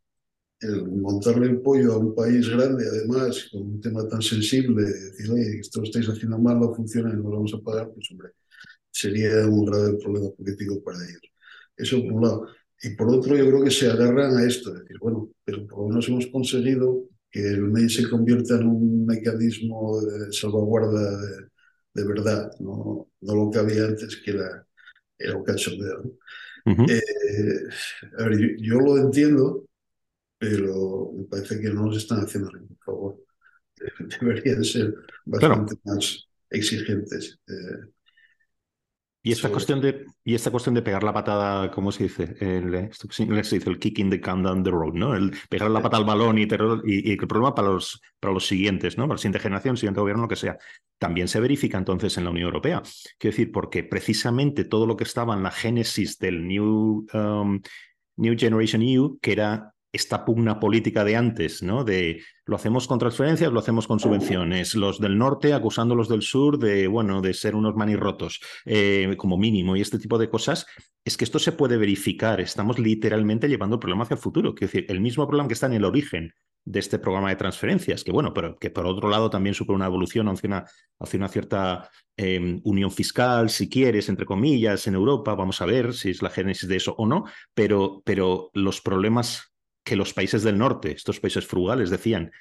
El 0.59 0.85
montarle 0.85 1.47
el 1.47 1.61
pollo 1.61 1.93
a 1.93 1.97
un 1.97 2.15
país 2.15 2.47
grande, 2.49 2.85
además, 2.87 3.49
con 3.51 3.63
un 3.63 3.81
tema 3.81 4.07
tan 4.07 4.21
sensible, 4.21 4.83
decir, 4.83 5.31
oye, 5.31 5.59
esto 5.59 5.79
lo 5.79 5.85
estáis 5.85 6.07
haciendo 6.07 6.37
mal, 6.39 6.59
no 6.59 6.73
funciona 6.73 7.09
y 7.09 7.17
no 7.17 7.23
lo 7.23 7.37
vamos 7.37 7.53
a 7.53 7.59
pagar, 7.59 7.91
pues 7.93 8.09
hombre, 8.11 8.29
sería 8.91 9.47
un 9.47 9.65
grave 9.65 9.97
problema 9.97 10.29
político 10.31 10.81
para 10.83 10.97
ellos. 11.03 11.21
Eso 11.75 12.01
por 12.03 12.13
un 12.13 12.21
lado. 12.21 12.47
y 12.81 12.89
por 12.95 13.09
otro, 13.09 13.35
yo 13.35 13.47
creo 13.47 13.63
que 13.63 13.71
se 13.71 13.89
agarran 13.89 14.37
a 14.37 14.45
esto, 14.45 14.73
decir, 14.73 14.97
bueno, 14.99 15.29
pero 15.43 15.65
por 15.67 15.79
lo 15.79 15.87
menos 15.89 16.07
hemos 16.07 16.27
conseguido 16.27 17.09
que 17.33 17.41
el 17.41 17.63
MEI 17.63 17.89
se 17.89 18.07
convierta 18.07 18.55
en 18.55 18.67
un 18.67 19.07
mecanismo 19.07 19.99
de 20.01 20.31
salvaguarda 20.31 21.19
de, 21.95 22.07
verdad, 22.07 22.51
¿no? 22.59 23.09
no 23.21 23.35
lo 23.35 23.49
que 23.49 23.57
había 23.57 23.85
antes, 23.85 24.17
que 24.17 24.31
era, 24.31 24.67
era 25.17 25.35
un 25.35 25.43
cachondeo. 25.43 26.13
Eh, 26.65 27.01
a 28.19 28.23
ver, 28.25 28.55
yo, 28.59 28.79
lo 28.79 28.97
entiendo, 28.99 29.65
pero 30.37 31.11
me 31.17 31.23
parece 31.25 31.59
que 31.59 31.69
no 31.69 31.87
nos 31.87 31.97
están 31.97 32.19
haciendo 32.19 32.51
ningún 32.51 32.77
favor. 32.85 33.17
Deberían 34.21 34.63
ser 34.63 34.93
bastante 35.25 35.75
más 35.85 36.27
exigentes. 36.51 37.39
Eh, 37.47 37.92
y 39.25 39.31
esta, 39.31 39.49
cuestión 39.49 39.79
de, 39.79 40.05
y 40.25 40.35
esta 40.35 40.51
cuestión 40.51 40.75
de 40.75 40.81
pegar 40.81 41.01
la 41.01 41.13
patada, 41.13 41.71
¿cómo 41.71 41.93
se 41.93 42.03
dice? 42.03 42.35
El, 42.41 42.89
se 42.91 43.55
dice 43.55 43.69
el 43.69 43.79
kicking 43.79 44.09
the 44.09 44.19
can 44.19 44.43
down 44.43 44.63
the 44.63 44.69
road, 44.69 44.95
¿no? 44.95 45.15
El 45.15 45.31
pegar 45.47 45.71
la 45.71 45.81
patada 45.81 46.01
al 46.01 46.05
balón 46.05 46.37
y, 46.37 46.41
y, 46.41 47.11
el 47.11 47.17
problema 47.27 47.55
para 47.55 47.69
los, 47.69 48.01
para 48.19 48.33
los 48.33 48.45
siguientes, 48.45 48.97
¿no? 48.97 49.05
Para 49.05 49.13
la 49.13 49.19
siguiente 49.19 49.39
generación, 49.39 49.77
siguiente 49.77 50.01
gobierno, 50.01 50.23
lo 50.23 50.27
que 50.27 50.35
sea. 50.35 50.57
También 50.97 51.29
se 51.29 51.39
verifica 51.39 51.77
entonces 51.77 52.17
en 52.17 52.25
la 52.25 52.31
Unión 52.31 52.47
Europea. 52.47 52.81
Quiero 53.17 53.31
decir, 53.33 53.49
porque 53.53 53.85
precisamente 53.85 54.65
todo 54.65 54.85
lo 54.85 54.97
que 54.97 55.05
estaba 55.05 55.33
en 55.33 55.43
la 55.43 55.51
génesis 55.51 56.19
del 56.19 56.45
New, 56.45 57.07
um, 57.13 57.61
New 58.17 58.35
Generation 58.37 58.81
EU, 58.81 59.19
que 59.21 59.31
era 59.31 59.72
esta 59.93 60.25
pugna 60.25 60.59
política 60.59 61.03
de 61.05 61.15
antes, 61.15 61.61
¿no? 61.61 61.83
De 61.83 62.23
lo 62.45 62.55
hacemos 62.55 62.87
con 62.87 62.97
transferencias, 62.97 63.53
lo 63.53 63.59
hacemos 63.59 63.87
con 63.87 63.99
subvenciones. 63.99 64.73
Los 64.73 64.99
del 64.99 65.17
norte 65.19 65.53
acusando 65.53 65.93
a 65.93 65.97
los 65.97 66.09
del 66.09 66.23
sur 66.23 66.57
de, 66.57 66.87
bueno, 66.87 67.21
de 67.21 67.35
ser 67.35 67.55
unos 67.55 67.75
manirrotos, 67.75 68.41
eh, 68.65 69.13
como 69.17 69.37
mínimo, 69.37 69.75
y 69.75 69.81
este 69.81 69.99
tipo 69.99 70.17
de 70.17 70.29
cosas. 70.29 70.65
Es 71.05 71.15
que 71.15 71.25
esto 71.25 71.37
se 71.37 71.51
puede 71.51 71.77
verificar. 71.77 72.41
Estamos 72.41 72.79
literalmente 72.79 73.47
llevando 73.47 73.75
el 73.75 73.79
problema 73.79 74.03
hacia 74.03 74.15
el 74.15 74.21
futuro. 74.21 74.55
Quiero 74.55 74.71
decir, 74.71 74.85
el 74.89 74.99
mismo 74.99 75.27
problema 75.27 75.47
que 75.47 75.53
está 75.53 75.67
en 75.67 75.73
el 75.73 75.85
origen 75.85 76.33
de 76.65 76.79
este 76.79 76.97
programa 76.97 77.29
de 77.29 77.35
transferencias, 77.35 78.03
que 78.03 78.11
bueno, 78.11 78.33
pero 78.33 78.57
que 78.57 78.69
por 78.69 78.85
otro 78.85 79.09
lado 79.09 79.29
también 79.29 79.53
supone 79.53 79.75
una 79.75 79.85
evolución 79.85 80.27
hacia 80.29 80.47
una, 80.47 80.65
hacia 80.99 81.17
una 81.17 81.27
cierta 81.27 81.89
em, 82.17 82.61
unión 82.63 82.89
fiscal, 82.89 83.49
si 83.49 83.69
quieres, 83.69 84.09
entre 84.09 84.25
comillas, 84.25 84.87
en 84.87 84.95
Europa. 84.95 85.35
Vamos 85.35 85.61
a 85.61 85.65
ver 85.65 85.93
si 85.93 86.09
es 86.09 86.21
la 86.21 86.29
génesis 86.29 86.67
de 86.67 86.77
eso 86.77 86.95
o 86.97 87.05
no, 87.05 87.25
pero, 87.53 88.01
pero 88.05 88.49
los 88.53 88.81
problemas 88.81 89.52
que 89.83 89.95
los 89.95 90.13
países 90.13 90.43
del 90.43 90.57
norte, 90.57 90.91
estos 90.91 91.19
países 91.19 91.45
frugales, 91.45 91.89
decían 91.89 92.31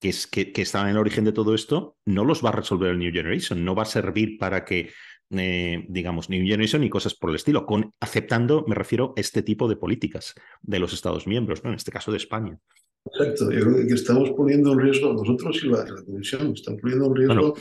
que, 0.00 0.10
es, 0.10 0.26
que, 0.26 0.52
estaban 0.56 0.88
en 0.88 0.94
el 0.94 1.00
origen 1.00 1.24
de 1.24 1.32
todo 1.32 1.54
esto, 1.54 1.96
no 2.04 2.24
los 2.24 2.44
va 2.44 2.50
a 2.50 2.52
resolver 2.52 2.90
el 2.90 2.98
New 2.98 3.12
Generation, 3.12 3.64
no 3.64 3.74
va 3.74 3.82
a 3.82 3.86
servir 3.86 4.38
para 4.38 4.64
que, 4.64 4.90
eh, 5.30 5.84
digamos, 5.88 6.30
New 6.30 6.46
Generation 6.46 6.84
y 6.84 6.90
cosas 6.90 7.14
por 7.14 7.30
el 7.30 7.36
estilo, 7.36 7.66
con, 7.66 7.92
aceptando, 8.00 8.64
me 8.68 8.74
refiero, 8.74 9.12
este 9.16 9.42
tipo 9.42 9.68
de 9.68 9.76
políticas 9.76 10.34
de 10.62 10.78
los 10.78 10.92
Estados 10.92 11.26
miembros, 11.26 11.64
¿no? 11.64 11.70
en 11.70 11.76
este 11.76 11.90
caso 11.90 12.10
de 12.10 12.18
España. 12.18 12.58
Exacto, 13.04 13.50
yo 13.50 13.60
creo 13.60 13.86
que 13.86 13.94
estamos 13.94 14.30
poniendo 14.30 14.72
en 14.72 14.80
riesgo, 14.80 15.12
nosotros 15.12 15.62
y 15.62 15.68
la, 15.68 15.84
Comisión, 16.04 16.52
estamos 16.52 16.80
poniendo 16.80 17.06
en 17.06 17.14
riesgo 17.14 17.54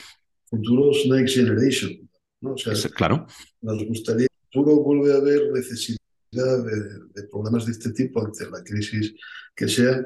futuros 0.45 1.05
Next 1.07 1.35
Generation. 1.35 2.09
¿no? 2.41 2.53
O 2.53 2.57
sea, 2.57 2.73
claro. 2.89 3.27
Nos 3.61 3.85
gustaría 3.85 4.27
que 4.27 4.33
el 4.33 4.63
futuro 4.63 4.83
vuelve 4.83 5.13
a 5.13 5.17
haber 5.17 5.51
necesidad 5.51 5.97
de, 6.31 7.23
problemas 7.29 7.65
de 7.65 7.71
este 7.71 7.91
tipo 7.91 8.23
ante 8.23 8.49
la 8.49 8.63
crisis 8.63 9.13
que 9.55 9.67
sea, 9.67 10.05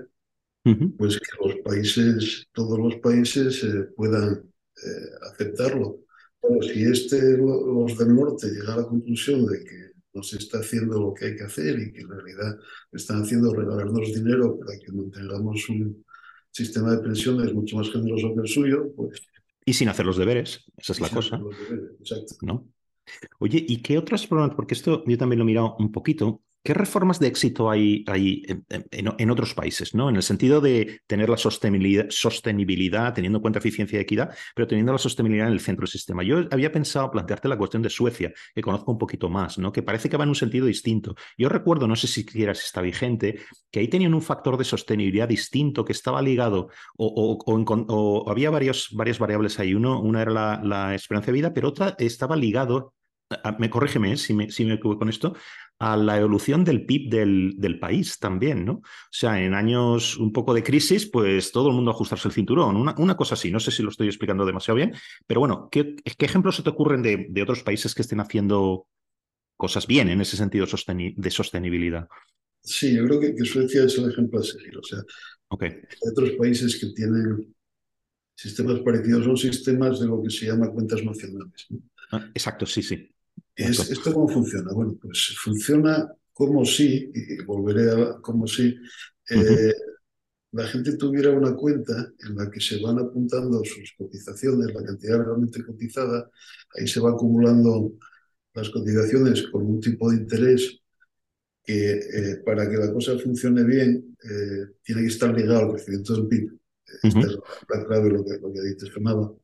pues 0.98 1.20
que 1.20 1.48
los 1.48 1.56
países, 1.64 2.48
todos 2.52 2.78
los 2.78 2.96
países 2.98 3.64
eh, 3.64 3.84
puedan 3.96 4.34
eh, 4.34 5.30
aceptarlo. 5.32 6.00
Pero 6.42 6.62
si 6.62 6.84
este, 6.84 7.38
los 7.38 7.98
del 7.98 8.16
norte 8.16 8.48
llegan 8.48 8.72
a 8.72 8.78
la 8.78 8.88
conclusión 8.88 9.46
de 9.46 9.64
que 9.64 9.92
no 10.14 10.24
se 10.24 10.38
está 10.38 10.60
haciendo 10.60 11.00
lo 11.00 11.14
que 11.14 11.26
hay 11.26 11.36
que 11.36 11.44
hacer 11.44 11.80
y 11.80 11.92
que 11.92 12.02
en 12.02 12.10
realidad 12.10 12.58
están 12.92 13.22
haciendo 13.22 13.54
regalarnos 13.54 14.14
dinero 14.14 14.58
para 14.60 14.78
que 14.78 14.92
mantengamos 14.92 15.70
un 15.70 16.04
sistema 16.52 16.96
de 16.96 17.04
pensiones 17.04 17.54
mucho 17.54 17.78
más 17.78 17.90
generoso 17.90 18.34
que 18.34 18.42
el 18.42 18.48
suyo, 18.48 18.92
pues... 18.96 19.22
Y 19.64 19.74
sin 19.74 19.90
hacer 19.90 20.06
los 20.06 20.18
deberes, 20.18 20.66
esa 20.76 20.94
es 20.94 21.00
la 21.00 21.10
cosa. 21.10 21.40
exacto. 22.00 22.36
¿No? 22.42 22.68
Oye, 23.40 23.64
¿y 23.68 23.82
qué 23.82 23.98
otros 23.98 24.28
problemas? 24.28 24.56
Porque 24.56 24.74
esto 24.74 25.04
yo 25.06 25.18
también 25.18 25.40
lo 25.40 25.44
he 25.44 25.48
mirado 25.48 25.76
un 25.80 25.92
poquito. 25.92 26.42
¿Qué 26.64 26.76
reformas 26.76 27.20
de 27.20 27.26
éxito 27.28 27.72
hay, 27.72 28.06
hay 28.06 28.44
en, 28.70 29.32
otros 29.32 29.56
países? 29.56 29.96
¿no? 29.96 30.10
En 30.10 30.16
el 30.16 30.22
sentido 30.22 30.62
de 30.62 31.02
tener 31.08 31.28
la 31.28 31.38
sostenibilidad, 31.38 32.06
sostenibilidad, 32.10 33.16
teniendo 33.16 33.40
en 33.40 33.42
cuenta 33.42 33.58
eficiencia 33.58 33.98
y 33.98 34.02
equidad, 34.04 34.36
pero 34.54 34.68
teniendo 34.68 34.92
la 34.92 35.00
sostenibilidad 35.00 35.48
en 35.48 35.54
el 35.54 35.60
centro 35.60 35.86
del 35.86 35.92
sistema. 35.92 36.22
Yo 36.22 36.44
había 36.52 36.72
pensado 36.72 37.10
plantearte 37.10 37.48
la 37.48 37.58
cuestión 37.58 37.82
de 37.82 37.90
Suecia, 37.90 38.32
que 38.54 38.62
conozco 38.62 38.92
un 38.92 39.00
poquito 39.00 39.28
más, 39.28 39.58
¿no? 39.58 39.72
que 39.72 39.82
parece 39.82 40.08
que 40.08 40.18
va 40.18 40.24
en 40.24 40.30
un 40.30 40.36
sentido 40.36 40.68
distinto. 40.68 41.16
Yo 41.36 41.50
recuerdo, 41.50 41.88
no 41.88 41.96
sé 41.96 42.06
si 42.06 42.22
siquiera 42.22 42.52
está 42.52 42.82
vigente, 42.82 43.40
que 43.72 43.80
ahí 43.80 43.88
tenían 43.88 44.14
un 44.14 44.22
factor 44.22 44.56
de 44.56 44.64
sostenibilidad 44.64 45.28
distinto 45.28 45.84
que 45.84 45.94
estaba 45.94 46.22
ligado, 46.22 46.70
o, 46.96 48.24
había 48.30 48.52
varios, 48.52 48.90
varias 48.92 49.18
variables 49.18 49.60
ahí. 49.60 49.74
Uno, 49.74 50.00
una 50.00 50.22
era 50.22 50.32
la, 50.32 50.62
la 50.64 50.94
esperanza 50.94 51.28
de 51.28 51.34
vida, 51.34 51.54
pero 51.54 51.70
otra 51.70 51.96
estaba 51.98 52.36
ligado 52.36 52.94
me 53.60 53.70
corrígeme 53.70 54.14
¿eh? 54.14 54.18
si 54.18 54.34
me, 54.34 54.52
si 54.52 54.66
me 54.66 54.74
equivoco 54.74 55.00
con 55.00 55.10
esto, 55.10 55.36
a 55.80 55.98
la 55.98 56.20
evolución 56.20 56.64
del 56.64 56.86
PIB 56.86 57.10
del, 57.10 57.54
del, 57.58 57.80
país 57.80 58.20
también, 58.20 58.66
¿no? 58.66 58.74
O 58.74 58.84
sea, 59.10 59.42
en 59.42 59.54
años 59.56 60.18
un 60.18 60.32
poco 60.32 60.54
de 60.54 60.64
crisis, 60.64 61.08
pues 61.08 61.52
todo 61.52 61.70
el 61.70 61.76
mundo 61.76 61.92
ajustarse 61.92 62.28
el 62.28 62.34
cinturón, 62.34 62.76
una, 62.76 62.94
una 62.98 63.18
cosa 63.18 63.34
así, 63.34 63.50
no 63.50 63.60
sé 63.60 63.72
si 63.72 63.82
lo 63.82 63.90
estoy 63.90 64.08
explicando 64.08 64.46
demasiado 64.46 64.76
bien, 64.76 64.94
pero 65.26 65.40
bueno, 65.40 65.70
¿qué, 65.72 65.96
qué 65.96 66.26
ejemplos 66.26 66.56
se 66.56 66.64
te 66.64 66.70
ocurren 66.70 67.02
de, 67.02 67.28
de, 67.30 67.42
otros 67.42 67.64
países 67.64 67.96
que 67.96 68.04
estén 68.04 68.20
haciendo 68.20 68.88
cosas 69.58 69.88
bien 69.88 70.10
en 70.10 70.22
ese 70.22 70.38
sentido 70.38 70.68
de 70.68 71.32
sostenibilidad? 71.32 72.08
Sí, 72.62 72.96
yo 72.96 73.06
creo 73.08 73.20
que, 73.20 73.44
Suecia 73.44 73.86
es 73.86 73.98
el 73.98 74.12
ejemplo 74.12 74.40
a 74.40 74.44
seguir, 74.44 74.78
o 74.78 74.84
sea, 74.84 75.00
okay. 75.48 75.70
hay 75.70 76.12
otros 76.12 76.32
países 76.32 76.80
que 76.80 76.88
tienen 76.94 77.56
sistemas 78.36 78.80
parecidos, 78.82 79.26
son 79.26 79.38
sistemas 79.38 80.00
de 80.00 80.08
lo 80.08 80.22
que 80.22 80.30
se 80.30 80.46
llama 80.46 80.72
cuentas 80.72 81.04
nacionales. 81.04 81.68
Ah, 82.12 82.30
exacto, 82.34 82.66
sí, 82.66 82.84
sí. 82.84 83.11
¿Esto 83.56 84.14
cómo 84.14 84.28
funciona? 84.28 84.72
Bueno, 84.74 84.98
pues 85.02 85.36
funciona 85.38 86.12
como 86.34 86.66
si, 86.66 87.12
y 87.14 87.44
volveré 87.44 87.92
a 87.92 88.22
como 88.22 88.48
si, 88.48 88.76
eh, 89.30 89.74
la 90.52 90.66
gente 90.68 90.98
tuviera 90.98 91.32
una 91.32 91.56
cuenta 91.56 92.12
en 92.28 92.36
la 92.36 92.50
que 92.50 92.60
se 92.60 92.82
van 92.82 93.00
apuntando 93.00 93.64
sus 93.64 93.94
cotizaciones, 93.98 94.74
la 94.74 94.84
cantidad 94.84 95.24
realmente 95.24 95.64
cotizada, 95.64 96.30
ahí 96.76 96.88
se 96.88 97.00
va 97.00 97.12
acumulando 97.12 97.94
las 98.54 98.70
cotizaciones 98.70 99.48
con 99.48 99.66
un 99.66 99.80
tipo 99.80 100.10
de 100.10 100.18
interés 100.18 100.80
que 101.64 101.92
eh, 101.94 102.38
para 102.46 102.70
que 102.70 102.78
la 102.78 102.92
cosa 102.92 103.18
funcione 103.20 103.64
bien 103.64 104.18
eh, 104.24 104.74
tiene 104.84 105.02
que 105.02 105.08
estar 105.08 105.34
ligado 105.34 105.60
al 105.60 105.72
crecimiento 105.74 106.16
del 106.16 106.28
PIB. 106.28 106.52
Esta 107.04 107.20
es 107.20 107.38
la 107.70 107.86
clave 107.86 108.10
lo 108.10 108.26
que, 108.26 108.38
lo 108.40 108.52
que 108.52 108.62
dices, 108.62 108.92
Fernando. 108.92 109.40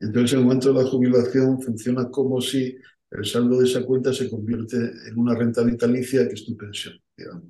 Entonces, 0.00 0.32
en 0.32 0.38
el 0.40 0.44
momento 0.44 0.72
de 0.72 0.82
la 0.82 0.88
jubilación 0.88 1.60
funciona 1.60 2.10
como 2.10 2.40
si 2.40 2.76
el 3.10 3.24
saldo 3.24 3.58
de 3.58 3.66
esa 3.66 3.84
cuenta 3.84 4.12
se 4.12 4.28
convierte 4.28 4.76
en 4.76 5.18
una 5.18 5.34
renta 5.34 5.62
vitalicia 5.62 6.28
que 6.28 6.34
es 6.34 6.44
tu 6.44 6.56
pensión. 6.56 7.00
Digamos. 7.16 7.42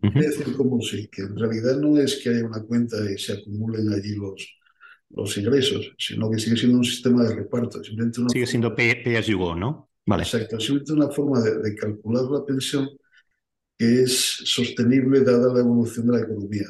Quiere 0.00 0.28
decir 0.28 0.56
como 0.56 0.80
si, 0.80 1.08
que 1.08 1.22
en 1.22 1.36
realidad 1.36 1.78
no 1.78 1.98
es 1.98 2.16
que 2.16 2.30
haya 2.30 2.46
una 2.46 2.62
cuenta 2.62 2.96
y 3.10 3.18
se 3.18 3.34
acumulen 3.34 3.92
allí 3.92 4.16
los, 4.16 4.58
los 5.10 5.36
ingresos, 5.36 5.92
sino 5.98 6.30
que 6.30 6.38
sigue 6.38 6.56
siendo 6.56 6.78
un 6.78 6.84
sistema 6.84 7.22
de 7.24 7.34
reparto. 7.34 7.80
sigue 7.84 8.46
siendo 8.46 8.74
pay, 8.74 9.16
as 9.16 9.26
you 9.26 9.38
go, 9.38 9.54
¿no? 9.54 9.90
Vale. 10.06 10.22
Exacto, 10.22 10.58
simplemente 10.58 10.92
una 10.92 11.10
forma 11.10 11.40
de, 11.40 11.74
calcular 11.74 12.24
la 12.24 12.44
pensión 12.44 12.88
que 13.76 14.02
es 14.02 14.12
sostenible 14.44 15.20
dada 15.22 15.52
la 15.52 15.60
evolución 15.60 16.06
de 16.06 16.12
la 16.12 16.24
economía. 16.24 16.66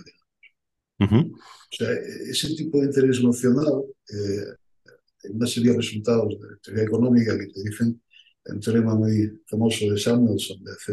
O 1.00 1.76
sea, 1.76 1.90
ese 2.30 2.54
tipo 2.54 2.78
de 2.78 2.86
interés 2.86 3.22
nocional, 3.22 3.82
eh, 4.08 5.30
una 5.30 5.46
serie 5.46 5.72
de 5.72 5.78
resultados 5.78 6.38
de 6.40 6.56
teoría 6.62 6.84
económica 6.84 7.36
que 7.36 7.46
te 7.46 7.62
dicen 7.62 8.00
un 8.46 8.60
teorema 8.60 8.94
muy 8.94 9.42
famoso 9.46 9.90
de 9.90 9.98
Samuelson 9.98 10.62
de 10.62 10.72
hace, 10.72 10.92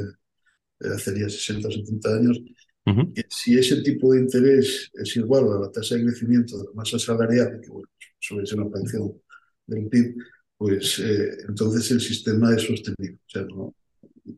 de 0.80 0.96
hace 0.96 1.20
ya 1.20 1.30
60 1.30 1.68
o 1.68 1.72
70 1.72 2.16
años, 2.16 2.42
que 3.14 3.26
si 3.30 3.58
ese 3.58 3.82
tipo 3.82 4.14
de 4.14 4.22
interés 4.22 4.90
es 4.94 5.16
igual 5.16 5.46
a 5.52 5.60
la 5.62 5.72
tasa 5.72 5.96
de 5.96 6.06
crecimiento 6.06 6.58
de 6.58 6.66
la 6.66 6.72
masa 6.74 6.98
salarial, 6.98 7.60
que 7.62 7.70
bueno, 7.70 7.88
suele 8.20 8.46
ser 8.46 8.60
una 8.60 8.72
fracción 8.72 9.14
del 9.68 9.88
PIB, 9.88 10.16
pues 10.58 11.00
eh, 11.00 11.38
entonces 11.48 11.90
el 11.92 12.02
sistema 12.02 12.56
es 12.56 12.64
sostenible, 12.64 13.20
o 13.26 13.30
sea, 13.30 13.44
no, 13.44 13.76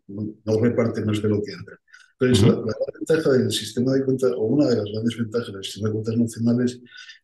no, 0.07 0.61
reparte 0.61 1.03
más 1.03 1.21
de 1.21 1.29
lo 1.29 1.41
que 1.41 1.51
entra. 1.51 1.77
Entonces, 2.19 2.47
la, 2.47 2.55
la, 2.55 2.73
ventaja 2.97 3.31
del 3.31 3.51
sistema 3.51 3.93
de 3.93 4.05
cuentas, 4.05 4.31
o 4.31 4.43
una 4.43 4.69
de 4.69 4.77
las 4.77 4.85
grandes 4.85 5.17
ventajas 5.17 5.53
del 5.53 5.63
sistema 5.63 5.89
de 5.89 5.93
cuentas 5.93 6.17
nacionales, 6.17 6.71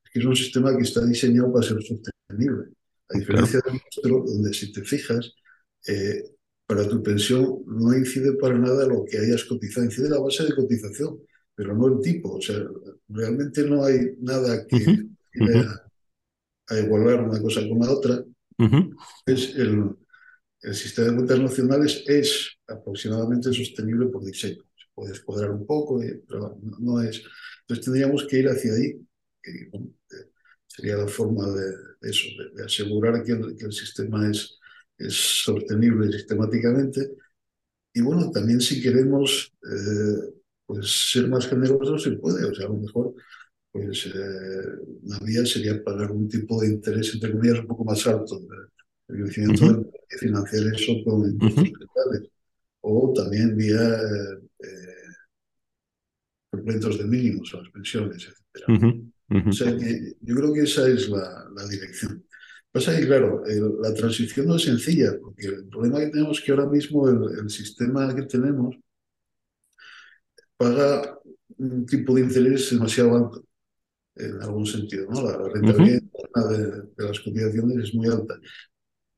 es 0.04 0.12
que 0.12 0.20
es 0.20 0.26
un 0.26 0.36
sistema 0.36 0.76
que 0.76 0.84
está 0.84 1.06
diseñado 1.06 1.54
para 1.54 1.66
ser 1.66 1.78
sostenible. 1.82 2.70
A 3.10 3.18
diferencia 3.18 3.62
del 3.66 3.74
nuestro, 3.74 4.24
donde 4.26 4.54
si 4.54 4.72
te 4.72 4.84
fijas, 4.84 5.34
eh, 5.88 6.24
para 6.66 6.88
tu 6.88 7.02
pensión 7.02 7.64
no 7.66 7.96
incide 7.96 8.34
para 8.34 8.58
nada 8.58 8.86
lo 8.86 9.04
que 9.06 9.18
hayas 9.18 9.44
cotizado, 9.46 9.86
incide 9.86 10.10
la 10.10 10.20
base 10.20 10.44
de 10.46 10.56
cotización, 10.56 11.20
pero 11.56 11.76
no 11.76 11.88
el 11.88 12.02
tipo. 12.02 12.36
O 12.36 12.42
sea, 12.42 12.58
realmente 13.08 13.64
no 13.64 13.84
hay 13.84 14.16
nada 14.20 14.66
que 14.68 14.76
uh 14.76 15.10
a, 16.68 16.80
igualar 16.80 17.24
una 17.24 17.42
cosa 17.42 17.62
con 17.68 17.80
la 17.80 17.92
otra. 17.92 18.24
Es 19.26 19.56
el, 19.56 19.96
el 20.62 20.76
sistema 20.76 21.08
de 21.08 21.16
cuentas 21.16 21.40
nacionales 21.40 22.04
es 22.06 22.58
aproximadamente 22.68 23.54
sostenible 23.54 24.08
por 24.08 24.24
diseño. 24.24 24.64
Se 24.76 24.86
puede 24.94 25.12
explorar 25.12 25.52
un 25.52 25.66
poco, 25.66 26.00
pero 26.28 26.60
no 26.62 27.02
es. 27.02 27.24
Entonces 27.62 27.86
tendríamos 27.86 28.26
que 28.26 28.40
ir 28.40 28.50
hacia 28.50 28.74
ahí, 28.74 29.00
que 29.42 29.70
sería 30.68 30.98
la 30.98 31.08
forma 31.08 31.48
de, 31.50 31.74
eso, 32.02 32.28
de, 32.56 32.64
asegurar 32.64 33.24
que 33.24 33.32
el, 33.34 33.72
sistema 33.72 34.30
es, 34.30 34.58
es 35.00 35.44
sostenible 35.44 36.12
sistemáticamente. 36.12 37.12
Y 37.94 38.02
bueno, 38.02 38.30
también 38.32 38.62
si 38.62 38.82
queremos 38.82 39.52
eh, 39.64 40.34
pues 40.66 41.12
ser 41.12 41.28
más 41.28 41.48
generosos 41.48 42.04
se 42.04 42.12
puede, 42.12 42.46
o 42.46 42.54
sea, 42.54 42.68
a 42.68 42.70
lo 42.70 42.76
mejor 42.76 43.16
pues 43.72 44.08
eh, 44.08 44.66
una 45.04 45.20
vía 45.20 45.46
sería 45.46 45.84
pagar 45.84 46.12
un 46.12 46.28
tipo 46.28 46.62
de 46.62 46.70
interés, 46.70 47.14
entre 47.14 47.32
comillas, 47.32 47.60
un 47.60 47.68
poco 47.68 47.86
más 47.86 48.06
alto 48.08 48.40
el 49.08 49.24
crecimiento 49.24 49.66
uh 49.66 49.92
de 50.12 50.18
financiar 50.18 50.74
eso 50.74 50.94
con 51.04 51.22
uh 51.22 52.30
o 52.82 53.14
también 53.14 53.56
vía 53.56 54.00
eh, 54.00 54.50
complementos 56.50 56.98
de 56.98 57.04
mínimos 57.06 57.54
a 57.54 57.58
las 57.58 57.70
pensiones, 57.70 58.28
etc. 58.28 58.64
O 59.48 59.52
sea 59.52 59.78
que 59.78 60.16
yo 60.22 60.36
creo 60.36 60.54
que 60.54 60.62
esa 60.62 60.88
es 60.88 61.10
la, 61.10 61.46
la 61.56 61.68
dirección. 61.68 62.24
Pasa 62.72 62.96
que, 62.96 63.08
claro, 63.08 63.44
la 63.82 63.94
transición 63.94 64.48
no 64.48 64.56
es 64.56 64.64
sencilla, 64.64 65.18
porque 65.20 65.48
el 65.48 65.66
problema 65.70 66.00
que 66.00 66.10
tenemos 66.10 66.38
es 66.38 66.44
que 66.44 66.52
ahora 66.52 66.68
mismo 66.68 67.10
el, 67.10 67.40
el 67.40 67.50
sistema 67.50 68.16
que 68.16 68.24
tenemos 68.24 68.76
paga 70.56 71.20
un 71.58 71.86
tipo 71.86 72.16
de 72.16 72.22
interés 72.22 72.70
demasiado 72.70 73.16
alto, 73.16 73.44
en 74.16 74.42
algún 74.42 74.66
sentido, 74.66 75.08
¿no? 75.10 75.24
La, 75.24 75.38
rentabilidad 75.38 76.02
de, 76.50 77.06
las 77.06 77.20
cotizaciones 77.20 77.90
es 77.90 77.96
muy 77.96 78.08
alta. 78.08 78.36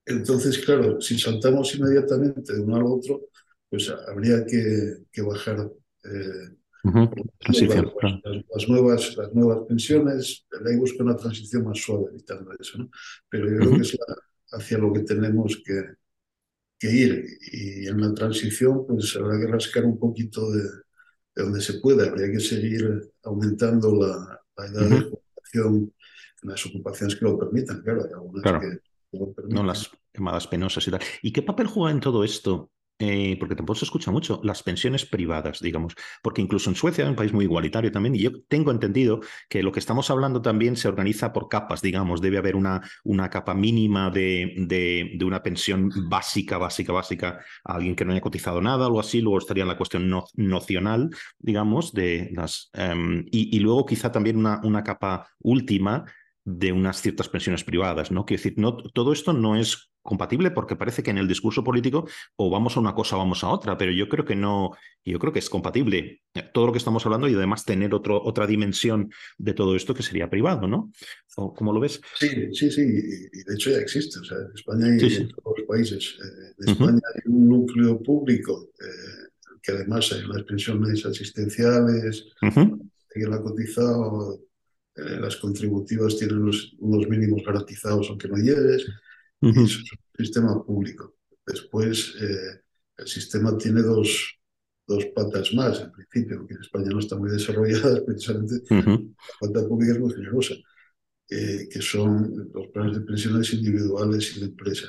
Entonces, 0.05 0.59
claro, 0.59 1.01
si 1.01 1.17
saltamos 1.17 1.75
inmediatamente 1.75 2.53
de 2.53 2.61
uno 2.61 2.75
al 2.75 2.83
otro, 2.85 3.29
pues 3.69 3.89
habría 4.07 4.45
que, 4.45 5.05
que 5.11 5.21
bajar 5.21 5.71
eh, 6.03 6.55
las, 6.83 8.69
nuevas, 8.69 9.17
las 9.17 9.33
nuevas 9.33 9.59
pensiones. 9.67 10.45
La 10.51 10.77
busca 10.77 11.03
una 11.03 11.15
transición 11.15 11.65
más 11.65 11.79
suave 11.79 12.05
evitando 12.09 12.51
eso, 12.59 12.79
¿no? 12.79 12.89
Pero 13.29 13.49
yo 13.49 13.57
creo 13.57 13.71
que 13.75 13.81
es 13.81 13.97
hacia 14.51 14.77
lo 14.77 14.91
que 14.91 15.01
tenemos 15.01 15.61
que, 15.65 15.83
que 16.79 16.91
ir. 16.91 17.25
Y 17.51 17.87
en 17.87 18.01
la 18.01 18.13
transición, 18.13 18.85
pues 18.87 19.15
habrá 19.15 19.39
que 19.39 19.47
rascar 19.47 19.85
un 19.85 19.99
poquito 19.99 20.51
de, 20.51 20.63
de 20.63 21.43
donde 21.43 21.61
se 21.61 21.75
pueda. 21.75 22.07
Habría 22.07 22.31
que 22.31 22.39
seguir 22.39 23.11
aumentando 23.23 23.95
la, 23.95 24.39
edad 24.65 24.89
de 24.89 25.01
jubilación 25.01 25.93
en 26.43 26.49
las 26.49 26.65
ocupaciones 26.65 27.15
que 27.15 27.25
lo 27.25 27.37
permitan. 27.37 27.81
Claro, 27.81 28.05
hay 28.05 28.13
algunas 28.13 28.61
que, 28.61 29.17
lo 29.17 29.33
permiten. 29.33 29.55
No 29.55 29.63
las 29.63 29.89
llamadas 30.13 30.47
penosas 30.47 30.87
y 30.87 30.91
tal. 30.91 31.01
¿Y 31.21 31.31
qué 31.31 31.41
papel 31.41 31.67
juega 31.67 31.91
en 31.91 31.99
todo 31.99 32.23
esto 32.23 32.71
eh, 33.03 33.35
porque 33.39 33.55
tampoco 33.55 33.79
se 33.79 33.85
escucha 33.85 34.11
mucho, 34.11 34.39
las 34.43 34.61
pensiones 34.61 35.07
privadas, 35.07 35.59
digamos, 35.59 35.95
porque 36.21 36.39
incluso 36.39 36.69
en 36.69 36.75
Suecia, 36.75 37.09
un 37.09 37.15
país 37.15 37.33
muy 37.33 37.45
igualitario 37.45 37.91
también, 37.91 38.13
y 38.13 38.19
yo 38.19 38.43
tengo 38.47 38.69
entendido 38.69 39.21
que 39.49 39.63
lo 39.63 39.71
que 39.71 39.79
estamos 39.79 40.11
hablando 40.11 40.43
también 40.43 40.75
se 40.75 40.87
organiza 40.87 41.33
por 41.33 41.49
capas, 41.49 41.81
digamos, 41.81 42.21
debe 42.21 42.37
haber 42.37 42.55
una, 42.55 42.81
una 43.03 43.27
capa 43.31 43.55
mínima 43.55 44.11
de, 44.11 44.53
de, 44.55 45.25
una 45.25 45.41
pensión 45.41 45.89
básica, 46.09 46.59
básica, 46.59 46.93
básica 46.93 47.39
a 47.63 47.73
alguien 47.73 47.95
que 47.95 48.05
no 48.05 48.11
haya 48.11 48.21
cotizado 48.21 48.61
nada, 48.61 48.85
algo 48.85 48.99
así, 48.99 49.19
luego 49.19 49.39
estaría 49.39 49.65
la 49.65 49.77
cuestión 49.77 50.07
no, 50.07 50.25
nocional, 50.35 51.09
digamos, 51.39 51.93
de 51.93 52.29
las... 52.33 52.69
Em, 52.73 53.25
y, 53.31 53.55
y, 53.57 53.59
luego 53.61 53.83
quizá 53.87 54.11
también 54.11 54.37
una, 54.37 54.61
una 54.63 54.83
capa 54.83 55.27
última 55.39 56.05
de 56.45 56.71
unas 56.71 57.01
ciertas 57.01 57.29
pensiones 57.29 57.63
privadas, 57.63 58.11
¿no? 58.11 58.25
Quiero 58.25 58.43
decir, 58.43 58.59
no, 58.59 58.77
todo 58.77 59.11
esto 59.11 59.33
no 59.33 59.55
es 59.55 59.90
compatible 60.01 60.51
porque 60.51 60.75
parece 60.75 61.03
que 61.03 61.11
en 61.11 61.17
el 61.17 61.27
discurso 61.27 61.63
político 61.63 62.07
o 62.35 62.49
vamos 62.49 62.75
a 62.75 62.79
una 62.79 62.93
cosa 62.93 63.15
o 63.15 63.19
vamos 63.19 63.43
a 63.43 63.49
otra, 63.49 63.77
pero 63.77 63.91
yo 63.91 64.09
creo 64.09 64.25
que 64.25 64.35
no, 64.35 64.71
yo 65.05 65.19
creo 65.19 65.33
que 65.33 65.39
es 65.39 65.49
compatible 65.49 66.21
eh, 66.33 66.43
todo 66.53 66.67
lo 66.67 66.71
que 66.71 66.77
estamos 66.77 67.05
hablando 67.05 67.27
y 67.27 67.35
además 67.35 67.65
tener 67.65 67.93
otro, 67.93 68.21
otra 68.23 68.47
dimensión 68.47 69.11
de 69.37 69.53
todo 69.53 69.75
esto 69.75 69.93
que 69.93 70.03
sería 70.03 70.29
privado, 70.29 70.67
¿no? 70.67 70.91
¿O 71.37 71.53
¿Cómo 71.53 71.73
lo 71.73 71.79
ves? 71.79 72.01
Sí, 72.19 72.53
sí, 72.53 72.71
sí, 72.71 72.81
y 72.81 73.43
de 73.43 73.53
hecho 73.53 73.71
ya 73.71 73.77
existe, 73.77 74.19
o 74.19 74.23
sea, 74.23 74.37
en 74.37 74.51
España 74.55 74.87
y 74.87 75.15
en 75.15 75.29
todos 75.29 75.57
los 75.57 75.67
países. 75.67 76.17
Eh, 76.19 76.53
en 76.59 76.69
España 76.69 77.01
hay 77.13 77.21
un 77.31 77.49
núcleo 77.49 78.01
público 78.01 78.69
eh, 78.79 79.29
que 79.61 79.71
además 79.73 80.11
hay 80.11 80.27
las 80.27 80.43
pensiones 80.43 81.05
asistenciales, 81.05 82.25
que 83.13 83.27
la 83.27 83.35
ha 83.35 83.41
cotizado 83.41 84.39
eh, 84.95 85.19
las 85.21 85.37
contributivas 85.37 86.17
tienen 86.17 86.39
unos, 86.39 87.07
mínimos 87.09 87.43
garantizados 87.45 88.09
aunque 88.09 88.27
no 88.27 88.35
llegues, 88.35 88.85
y 89.41 89.49
es 89.49 89.77
un 89.77 89.85
sistema 90.17 90.63
público. 90.63 91.15
Después, 91.45 92.15
eh, 92.21 92.61
el 92.97 93.07
sistema 93.07 93.57
tiene 93.57 93.81
dos, 93.81 94.39
dos 94.87 95.05
patas 95.15 95.53
más, 95.53 95.81
en 95.81 95.91
principio, 95.91 96.37
porque 96.37 96.53
en 96.53 96.61
España 96.61 96.89
no 96.91 96.99
está 96.99 97.17
muy 97.17 97.31
desarrollada, 97.31 98.03
precisamente 98.05 98.61
la 98.69 98.99
pata 99.39 99.67
pública 99.67 99.93
es 99.93 99.99
muy 99.99 100.13
generosa, 100.13 100.53
eh, 101.29 101.67
que 101.71 101.81
son 101.81 102.51
los 102.53 102.67
planes 102.67 102.97
de 102.97 103.05
pensiones 103.05 103.53
individuales 103.53 104.37
y 104.37 104.39
de 104.41 104.45
empresa. 104.45 104.87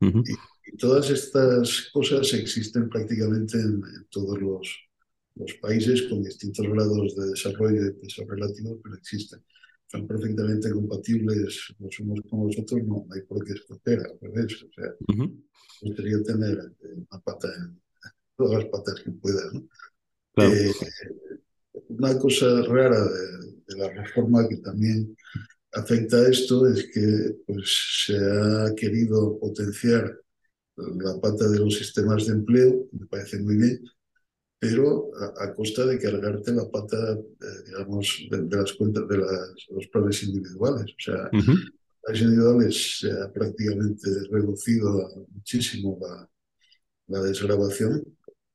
y, 0.00 0.76
todas 0.76 1.08
estas 1.08 1.88
cosas 1.94 2.34
existen 2.34 2.90
prácticamente 2.90 3.58
en 3.58 3.82
todos 4.10 4.38
los, 4.38 4.68
los 5.36 5.54
países 5.54 6.02
con 6.02 6.22
distintos 6.22 6.66
grados 6.66 7.16
de 7.16 7.30
desarrollo 7.30 7.86
y 7.86 7.92
peso 7.92 8.22
relativo, 8.28 8.78
pero 8.82 8.96
existen. 8.96 9.42
Son 9.90 10.06
perfectamente 10.06 10.70
compatibles 10.70 11.74
los 11.78 12.00
unos 12.00 12.20
con 12.28 12.46
los 12.46 12.58
otros, 12.58 12.84
no, 12.84 13.06
hay 13.10 13.22
por 13.22 13.44
qué 13.44 13.54
escoger, 13.54 14.00
al 14.00 14.18
revés. 14.20 14.62
O 14.62 14.72
sea, 14.72 14.94
uh 15.08 16.24
tener 16.24 16.58
eh, 16.58 16.94
una 16.94 17.20
pata 17.22 17.48
en 17.56 17.80
todas 18.36 18.64
las 18.64 18.70
patas 18.70 19.00
que 19.02 19.10
pueda. 19.12 19.42
Eh, 20.36 20.72
una 21.88 22.18
cosa 22.18 22.62
rara 22.62 23.02
de, 23.04 23.76
la 23.76 23.90
reforma 23.90 24.48
que 24.48 24.56
también 24.58 25.16
afecta 25.72 26.16
a 26.16 26.28
esto 26.28 26.66
es 26.66 26.88
que 26.92 27.36
pues, 27.46 28.04
se 28.06 28.16
ha 28.16 28.74
querido 28.74 29.38
potenciar 29.38 30.18
la 30.76 31.20
pata 31.20 31.48
de 31.48 31.58
los 31.58 31.74
sistemas 31.76 32.26
de 32.26 32.34
empleo, 32.34 32.88
me 32.92 33.06
parece 33.06 33.38
muy 33.40 33.56
bien, 33.56 33.84
pero 34.58 35.10
a, 35.38 35.54
costa 35.54 35.86
de 35.86 35.98
cargarte 35.98 36.52
la 36.52 36.68
pata, 36.68 37.12
eh, 37.12 37.62
digamos, 37.66 38.26
de, 38.30 38.56
las 38.56 38.72
cuentas 38.72 39.06
de 39.08 39.18
los 39.18 39.86
planes 39.92 40.22
individuales. 40.24 40.90
O 40.90 41.00
sea, 41.00 41.30
uh 41.32 41.36
-huh. 41.36 41.72
planes 42.02 42.22
individuales 42.22 42.98
se 43.00 43.12
ha 43.12 43.32
prácticamente 43.32 44.08
reducido 44.30 45.26
muchísimo 45.32 45.98
la, 46.00 46.28
la 47.06 47.22
desgrabación, 47.22 48.02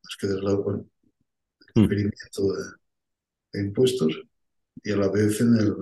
es 0.10 0.18
que 0.20 0.28
desgraban 0.28 0.90
el 1.76 1.84
requerimiento 1.84 2.54
de, 2.54 2.64
de, 3.54 3.66
impuestos 3.66 4.14
y 4.84 4.92
a 4.92 4.98
la 4.98 5.10
vez 5.10 5.40
en 5.40 5.56
el, 5.56 5.74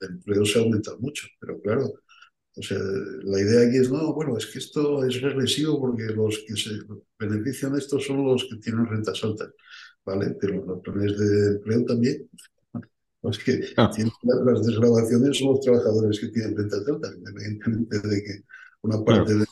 el 0.00 0.08
empleo 0.08 0.44
se 0.44 0.58
ha 0.58 0.62
aumentado 0.62 0.98
mucho. 1.00 1.26
Pero 1.40 1.60
claro, 1.60 1.92
o 2.54 2.62
sea, 2.62 2.78
la 2.78 3.40
idea 3.40 3.66
aquí 3.66 3.78
es, 3.78 3.90
no, 3.90 4.12
bueno, 4.12 4.36
es 4.36 4.46
que 4.46 4.58
esto 4.58 5.04
es 5.04 5.20
regresivo 5.22 5.80
porque 5.80 6.04
los 6.04 6.44
que 6.46 6.54
se 6.54 6.70
benefician 7.18 7.72
de 7.72 7.78
esto 7.78 7.98
son 7.98 8.26
los 8.26 8.44
que 8.44 8.56
tienen 8.56 8.86
rentas 8.86 9.24
altas, 9.24 9.50
¿vale? 10.04 10.36
Pero 10.38 10.64
los 10.64 10.80
planes 10.80 11.18
de 11.18 11.46
empleo 11.56 11.84
también. 11.84 12.28
Es 13.22 13.38
que 13.38 13.60
ah. 13.76 13.88
las 14.44 14.66
desgrabaciones 14.66 15.38
son 15.38 15.52
los 15.52 15.60
trabajadores 15.60 16.18
que 16.18 16.26
tienen 16.30 16.56
rentas 16.56 16.82
altas, 16.88 17.14
independientemente 17.16 18.00
de 18.00 18.20
que 18.24 18.42
una 18.80 19.04
parte 19.04 19.34
de, 19.34 19.46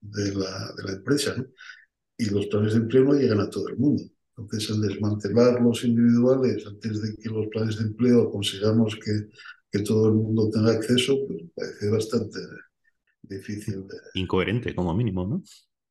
de, 0.00 0.34
la, 0.34 0.72
de 0.78 0.82
la 0.84 0.92
empresa, 0.92 1.34
¿no? 1.36 1.44
Y 2.16 2.30
los 2.30 2.46
planes 2.46 2.72
de 2.72 2.78
empleo 2.78 3.04
no 3.04 3.12
llegan 3.12 3.40
a 3.40 3.50
todo 3.50 3.68
el 3.68 3.76
mundo. 3.76 4.02
Entonces, 4.36 4.70
al 4.70 4.80
desmantelar 4.80 5.60
los 5.60 5.84
individuales, 5.84 6.66
antes 6.66 7.02
de 7.02 7.16
que 7.16 7.28
los 7.28 7.48
planes 7.48 7.76
de 7.76 7.84
empleo 7.84 8.30
consigamos 8.30 8.96
que 8.96 9.28
que 9.70 9.80
todo 9.80 10.08
el 10.08 10.14
mundo 10.14 10.50
tenga 10.50 10.72
acceso, 10.72 11.18
pues 11.26 11.42
parece 11.54 11.90
bastante 11.90 12.38
difícil. 13.22 13.84
Incoherente, 14.14 14.74
como 14.74 14.94
mínimo, 14.94 15.26
¿no? 15.26 15.42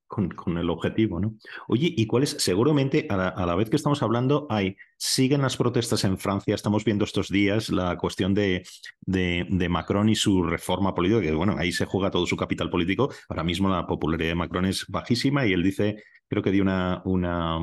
Con, 0.08 0.30
con, 0.30 0.58
el 0.58 0.72
objetivo, 0.72 1.20
¿no? 1.20 1.36
Oye, 1.68 1.94
¿y 1.96 2.08
cuál 2.08 2.24
es? 2.24 2.32
Seguramente 2.32 3.06
a 3.10 3.16
la, 3.16 3.28
a 3.28 3.46
la, 3.46 3.54
vez 3.54 3.70
que 3.70 3.76
estamos 3.76 4.02
hablando, 4.02 4.48
hay, 4.50 4.76
siguen 4.98 5.44
las 5.44 5.56
protestas 5.56 6.04
en 6.04 6.18
Francia, 6.18 6.56
estamos 6.56 6.84
viendo 6.84 7.06
estos 7.06 7.30
días 7.30 7.70
la 7.70 7.96
cuestión 7.96 8.34
de, 8.34 8.64
de, 9.02 9.46
de, 9.48 9.70
Macron 9.70 10.10
y 10.10 10.16
su 10.16 10.42
reforma 10.42 10.96
política, 10.96 11.22
que 11.22 11.32
bueno, 11.32 11.56
ahí 11.60 11.72
se 11.72 11.86
juega 11.86 12.10
todo 12.10 12.26
su 12.26 12.36
capital 12.36 12.72
político. 12.72 13.14
Ahora 13.30 13.44
mismo 13.44 13.70
la 13.70 13.86
popularidad 13.86 14.30
de 14.30 14.36
Macron 14.36 14.66
es 14.66 14.88
bajísima 14.88 15.46
y 15.46 15.54
él 15.54 15.62
dice, 15.62 16.04
creo 16.28 16.42
que 16.42 16.52
dio 16.52 16.64
una, 16.64 17.04
una 17.06 17.60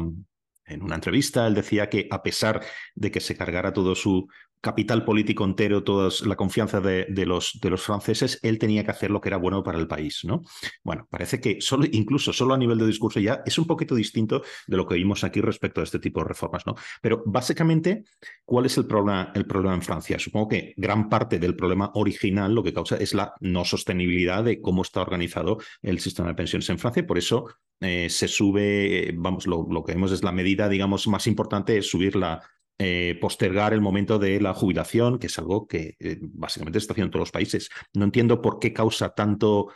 en 0.67 0.83
una 0.83 0.97
entrevista, 0.97 1.47
él 1.47 1.55
decía 1.55 1.89
que 1.89 2.09
a 2.11 2.23
pesar 2.23 2.65
de 2.95 3.11
que 3.11 3.21
se 3.21 3.37
cargara 3.37 3.73
todo 3.73 3.95
su 3.95 4.29
capital 4.67 5.05
político 5.05 5.45
entero, 5.45 5.85
toda 5.85 6.11
la 6.25 6.35
confianza 6.35 6.81
de, 6.81 7.07
los, 7.25 7.61
franceses, 7.77 8.41
él 8.43 8.59
tenía 8.59 8.83
que 8.83 8.91
hacer 8.91 9.13
lo 9.13 9.21
que 9.21 9.29
era 9.29 9.37
bueno 9.37 9.63
para 9.63 9.79
el 9.79 9.87
país. 9.87 10.23
¿no? 10.25 10.43
Bueno, 10.83 11.07
parece 11.09 11.41
que 11.41 11.61
incluso 11.93 12.33
solo 12.33 12.55
a 12.55 12.59
nivel 12.59 12.77
de 12.77 12.87
discurso 12.89 13.21
ya 13.21 13.43
es 13.47 13.57
un 13.61 13.67
poquito 13.67 13.95
distinto 13.95 14.43
de 14.67 14.77
lo 14.77 14.85
que 14.85 14.97
vimos 14.97 15.23
aquí 15.23 15.41
respecto 15.41 15.81
a 15.81 15.85
este 15.85 16.01
tipo 16.01 16.19
de 16.19 16.27
reformas. 16.27 16.67
¿no? 16.67 16.75
Pero 17.01 17.23
básicamente, 17.27 18.03
¿cuál 18.45 18.67
es 18.67 18.77
el 18.77 18.87
problema, 18.87 19.33
en 19.33 19.83
Francia? 19.83 20.19
Supongo 20.19 20.49
que 20.49 20.75
gran 20.77 21.09
parte 21.09 21.39
del 21.39 21.55
problema 21.55 21.93
original 21.95 22.53
lo 22.53 22.65
que 22.65 22.75
causa 22.75 22.97
es 22.97 23.15
la 23.15 23.35
no 23.39 23.65
sostenibilidad 23.65 24.43
de 24.43 24.61
cómo 24.61 24.83
está 24.83 25.01
organizado 25.01 25.59
el 25.81 26.01
sistema 26.01 26.27
de 26.27 26.35
pensiones 26.35 26.69
en 26.71 26.81
Francia. 26.81 27.07
Por 27.07 27.19
eso 27.19 27.47
eh, 27.81 28.11
se 28.11 28.27
sube, 28.27 29.15
vamos, 29.15 29.47
lo, 29.47 29.65
lo, 29.71 29.85
que 29.85 29.93
vemos 29.93 30.11
es 30.11 30.25
la 30.25 30.33
medida, 30.33 30.69
digamos, 30.69 31.07
más 31.07 31.29
importante 31.29 31.79
es 31.79 31.89
subir 31.89 32.17
la, 32.17 32.43
eh, 32.79 33.17
postergar 33.21 33.73
el 33.73 33.81
momento 33.81 34.19
de 34.19 34.41
la 34.41 34.53
jubilación, 34.53 35.19
que 35.19 35.29
es 35.29 35.39
algo 35.39 35.67
que 35.67 35.97
eh, 35.99 36.19
básicamente 36.21 36.79
está 36.79 36.93
haciendo 36.93 37.07
en 37.07 37.11
todos 37.13 37.23
los 37.23 37.33
países. 37.33 37.71
No 37.95 38.05
entiendo 38.05 38.43
por 38.43 38.59
qué 38.59 38.73
causa 38.73 39.15
tanto, 39.15 39.69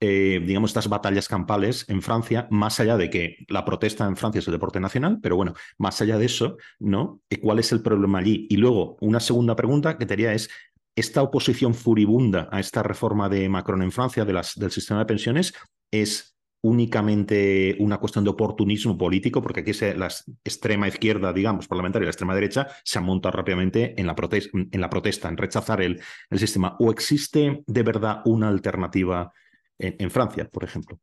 eh, 0.00 0.40
digamos, 0.44 0.70
estas 0.70 0.88
batallas 0.88 1.28
campales 1.28 1.84
en 1.88 2.02
Francia, 2.02 2.48
más 2.50 2.80
allá 2.80 2.96
de 2.96 3.10
que 3.10 3.36
la 3.48 3.64
protesta 3.64 4.06
en 4.06 4.16
Francia 4.16 4.40
es 4.40 4.48
el 4.48 4.52
deporte 4.52 4.80
nacional, 4.80 5.18
pero 5.22 5.36
bueno, 5.36 5.54
más 5.78 6.00
allá 6.02 6.18
de 6.18 6.26
eso, 6.26 6.56
¿no? 6.80 7.20
¿Cuál 7.40 7.60
es 7.60 7.70
el 7.70 7.80
problema 7.80 8.18
allí? 8.18 8.46
Y 8.50 8.56
luego, 8.56 8.96
una 9.00 9.20
segunda 9.20 9.54
pregunta 9.54 9.96
que 9.96 10.06
te 10.06 10.14
haría 10.14 10.32
es, 10.32 10.50
esta 10.96 11.22
oposición 11.22 11.74
furibunda 11.74 12.48
a 12.50 12.58
esta 12.58 12.82
reforma 12.82 13.28
de 13.28 13.48
Macron 13.48 13.82
en 13.82 13.92
Francia 13.92 14.24
de 14.24 14.32
las, 14.32 14.56
del 14.56 14.72
sistema 14.72 14.98
de 14.98 15.06
pensiones 15.06 15.54
es 15.92 16.37
únicamente 16.62 17.76
una 17.78 17.98
cuestión 17.98 18.24
de 18.24 18.30
oportunismo 18.30 18.98
político, 18.98 19.42
porque 19.42 19.60
aquí 19.60 19.72
la 19.96 20.08
extrema 20.44 20.88
izquierda, 20.88 21.32
digamos, 21.32 21.68
parlamentaria 21.68 22.04
y 22.04 22.06
la 22.06 22.10
extrema 22.10 22.34
derecha 22.34 22.68
se 22.84 22.98
han 22.98 23.04
montado 23.04 23.36
rápidamente 23.36 23.94
en 23.98 24.06
la, 24.06 24.14
protesta, 24.14 24.50
en, 24.54 24.80
la 24.80 24.90
protesta, 24.90 25.28
en 25.28 25.36
rechazar 25.36 25.80
el, 25.82 26.00
el, 26.30 26.38
sistema. 26.38 26.76
¿O 26.80 26.90
existe 26.90 27.62
de 27.66 27.82
verdad 27.82 28.22
una 28.24 28.48
alternativa 28.48 29.32
en, 29.78 30.10
Francia, 30.10 30.48
por 30.48 30.64
ejemplo? 30.64 31.00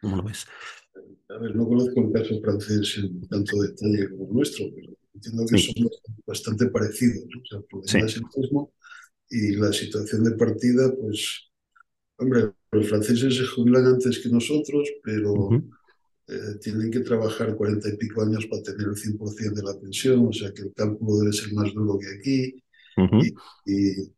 ¿Cómo 0.00 0.16
lo 0.16 0.22
ves? 0.22 0.46
A 1.28 1.38
ver, 1.38 1.54
no 1.54 1.66
conozco 1.66 2.00
el 2.00 2.12
caso 2.12 2.40
francés 2.40 2.98
en 2.98 3.28
tanto 3.28 3.60
detalle 3.62 4.10
como 4.10 4.28
el 4.28 4.34
nuestro, 4.34 4.66
pero 4.74 4.92
entiendo 5.14 5.46
que 5.46 5.58
son 5.58 5.88
bastante 6.26 6.66
parecidos. 6.66 7.24
O 7.24 7.48
sea, 7.48 7.58
el 7.58 7.64
problema 7.64 8.06
es 8.06 8.16
el 8.16 8.22
mismo 8.36 8.72
y 9.30 9.56
la 9.56 9.72
situación 9.72 10.24
de 10.24 10.32
partida, 10.32 10.92
pues 11.00 11.50
Hombre, 12.20 12.52
los 12.72 12.88
franceses 12.88 13.36
se 13.36 13.46
jubilan 13.46 13.86
antes 13.86 14.20
que 14.20 14.28
nosotros, 14.28 14.88
pero 15.02 15.50
eh, 16.28 16.58
tienen 16.60 16.90
que 16.90 17.00
trabajar 17.00 17.56
cuarenta 17.56 17.88
y 17.88 17.96
pico 17.96 18.22
años 18.22 18.46
para 18.46 18.62
tener 18.62 18.86
el 18.88 18.96
100% 18.96 19.54
de 19.54 19.62
la 19.62 19.78
pensión, 19.80 20.26
o 20.28 20.32
sea 20.32 20.52
que 20.52 20.62
el 20.62 20.72
cálculo 20.74 21.18
debe 21.18 21.32
ser 21.32 21.52
más 21.52 21.72
duro 21.74 21.98
que 21.98 22.06
aquí. 22.18 22.62
y, 23.66 24.12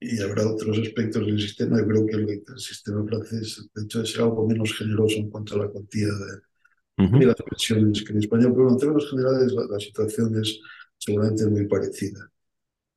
y, 0.00 0.20
habrá 0.20 0.46
otros 0.50 0.78
aspectos 0.78 1.24
del 1.24 1.40
sistema. 1.40 1.78
Yo 1.78 1.86
creo 1.86 2.06
que 2.06 2.16
el, 2.16 2.58
sistema 2.58 3.06
francés, 3.06 3.66
de 3.74 3.84
hecho, 3.84 4.02
es 4.02 4.18
algo 4.18 4.46
menos 4.46 4.76
generoso 4.76 5.16
en 5.16 5.30
cuanto 5.30 5.54
a 5.54 5.64
la 5.64 5.68
cuantía 5.68 6.08
de, 6.08 7.26
las 7.26 7.36
pensiones 7.36 8.04
que 8.04 8.12
en 8.12 8.18
España, 8.18 8.50
pero 8.50 8.70
en 8.70 8.78
términos 8.78 9.10
generales 9.10 9.52
la, 9.52 9.64
la 9.64 9.80
situación 9.80 10.38
es 10.40 10.60
seguramente 10.98 11.46
muy 11.46 11.66
parecida. 11.66 12.30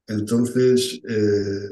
Entonces, 0.07 1.01
eh, 1.07 1.69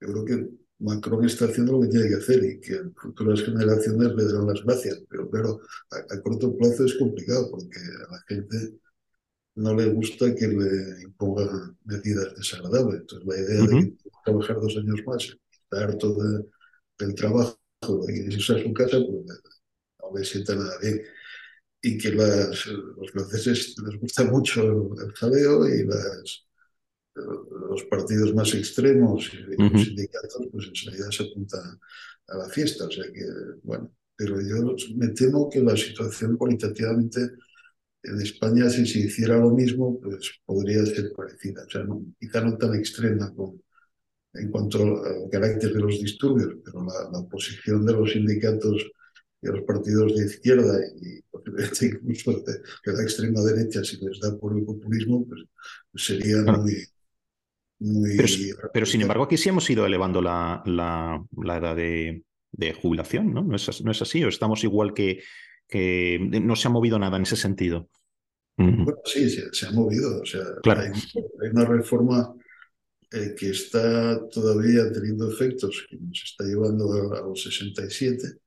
yo 0.00 0.08
creo 0.12 0.24
que 0.24 0.63
Macron 0.84 1.24
está 1.24 1.46
haciendo 1.46 1.72
lo 1.72 1.80
que 1.80 1.88
tiene 1.88 2.08
que 2.08 2.16
hacer 2.16 2.44
y 2.44 2.60
que 2.60 2.78
futuras 2.94 3.42
generaciones 3.42 4.14
le 4.14 4.24
darán 4.24 4.46
las 4.46 4.62
gracias. 4.62 5.02
Pero 5.08 5.30
claro, 5.30 5.60
a, 5.90 6.20
corto 6.20 6.56
plazo 6.56 6.84
es 6.84 6.94
complicado 6.98 7.50
porque 7.50 7.78
a 7.78 8.12
la 8.12 8.20
gente 8.28 8.74
no 9.54 9.74
le 9.74 9.86
gusta 9.86 10.34
que 10.34 10.46
le 10.46 11.02
impongan 11.02 11.78
medidas 11.84 12.34
desagradables. 12.36 13.00
Entonces 13.00 13.26
la 13.26 13.40
idea 13.40 13.62
de 13.62 13.96
trabajar 14.24 14.56
dos 14.60 14.76
años 14.76 15.00
más, 15.06 15.36
estar 15.50 15.82
harto 15.84 16.16
del 16.98 17.14
trabajo 17.14 17.56
y 18.08 18.34
irse 18.34 18.54
a 18.54 18.62
su 18.62 18.72
casa, 18.74 18.98
pues 18.98 19.40
no 20.02 20.18
le 20.18 20.24
sienta 20.24 20.54
nada 20.54 20.78
bien. 20.82 21.00
Y 21.80 21.98
que 21.98 22.12
las, 22.12 22.66
los 22.66 23.10
franceses 23.10 23.74
les 23.86 24.00
gusta 24.00 24.24
mucho 24.24 24.62
el 25.02 25.12
jaleo 25.12 25.66
y 25.66 25.84
las 25.84 26.44
los 27.14 27.84
partidos 27.84 28.34
más 28.34 28.52
extremos 28.54 29.30
y 29.32 29.62
los 29.62 29.82
sindicatos, 29.82 30.48
pues 30.50 30.68
enseguida 30.68 31.10
se 31.10 31.24
apuntan 31.24 31.78
a 32.28 32.36
la 32.36 32.48
fiesta. 32.48 32.86
O 32.86 32.90
sea 32.90 33.04
que, 33.04 33.24
bueno, 33.62 33.92
pero 34.16 34.40
yo 34.40 34.74
me 34.96 35.08
temo 35.08 35.48
que 35.48 35.60
la 35.60 35.76
situación 35.76 36.36
cualitativamente 36.36 37.20
en 38.02 38.20
España, 38.20 38.68
si 38.68 38.86
se 38.86 39.00
hiciera 39.00 39.38
lo 39.38 39.50
mismo, 39.50 39.98
pues 40.00 40.30
podría 40.44 40.84
ser 40.84 41.12
parecida. 41.16 41.64
O 41.66 41.70
sea, 41.70 41.84
no, 41.84 42.04
quizá 42.18 42.40
no 42.42 42.56
tan 42.58 42.74
extrema 42.74 43.32
con, 43.34 43.62
en 44.34 44.50
cuanto 44.50 44.82
al 45.04 45.30
carácter 45.30 45.72
de 45.72 45.80
los 45.80 46.00
disturbios, 46.00 46.56
pero 46.64 46.84
la, 46.84 47.10
la 47.10 47.18
oposición 47.20 47.86
de 47.86 47.92
los 47.92 48.12
sindicatos 48.12 48.84
y 49.40 49.46
los 49.46 49.62
partidos 49.62 50.14
de 50.16 50.26
izquierda 50.26 50.78
y 51.00 51.22
posiblemente 51.22 51.86
incluso 51.86 52.42
de, 52.42 52.92
la 52.92 53.02
extrema 53.02 53.40
derecha, 53.42 53.84
si 53.84 53.96
les 53.98 54.18
da 54.20 54.36
por 54.36 54.56
el 54.56 54.64
populismo, 54.64 55.26
pues, 55.26 56.04
sería 56.04 56.42
muy, 56.42 56.86
pero, 58.72 58.86
sin 58.86 59.02
embargo, 59.02 59.24
aquí 59.24 59.36
sí 59.36 59.48
hemos 59.48 59.68
ido 59.68 59.84
elevando 59.84 60.22
la, 60.22 60.62
la, 60.64 61.56
edad 61.56 61.76
de, 61.76 62.22
jubilación, 62.80 63.34
¿no? 63.34 63.42
¿No 63.42 63.56
es, 63.56 63.84
¿No 63.84 63.90
es, 63.90 64.02
así? 64.02 64.24
¿O 64.24 64.28
estamos 64.28 64.64
igual 64.64 64.94
que, 64.94 65.22
que 65.68 66.18
no 66.20 66.56
se 66.56 66.68
ha 66.68 66.70
movido 66.70 66.98
nada 66.98 67.16
en 67.16 67.24
ese 67.24 67.36
sentido? 67.36 67.88
Bueno, 68.56 68.94
sí, 69.04 69.28
se, 69.28 69.66
ha 69.66 69.72
movido. 69.72 70.22
O 70.22 70.24
sea, 70.24 70.42
hay, 70.76 71.50
una 71.50 71.64
reforma 71.64 72.34
eh, 73.10 73.34
que 73.36 73.50
está 73.50 74.26
todavía 74.28 74.92
teniendo 74.92 75.30
efectos, 75.30 75.84
que 75.90 75.96
nos 75.96 76.22
está 76.24 76.44
llevando 76.44 76.92
a, 77.12 77.20
los 77.22 77.42
67. 77.42 78.38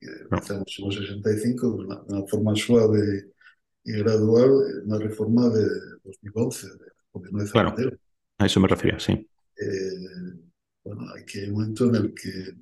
Estamos 0.00 0.76
en 0.78 0.84
los 0.84 0.94
65, 0.94 1.68
una, 1.68 2.00
una 2.02 2.26
forma 2.28 2.54
suave 2.54 3.32
y 3.82 3.92
gradual, 3.92 4.50
una 4.84 4.98
reforma 4.98 5.48
de 5.48 5.66
2011, 6.04 6.66
de 6.68 6.72
gobierno 7.12 7.40
de 7.40 7.46
Zapatero. 7.48 7.90
Claro. 7.90 8.07
A 8.38 8.46
eso 8.46 8.60
me 8.60 8.68
refería, 8.68 8.98
sí. 8.98 9.12
Eh, 9.12 10.38
bueno, 10.84 11.06
aquí 11.16 11.40
hay 11.40 11.48
un 11.48 11.54
momento 11.54 11.86
en 11.86 11.94
el 11.96 12.14
que, 12.14 12.54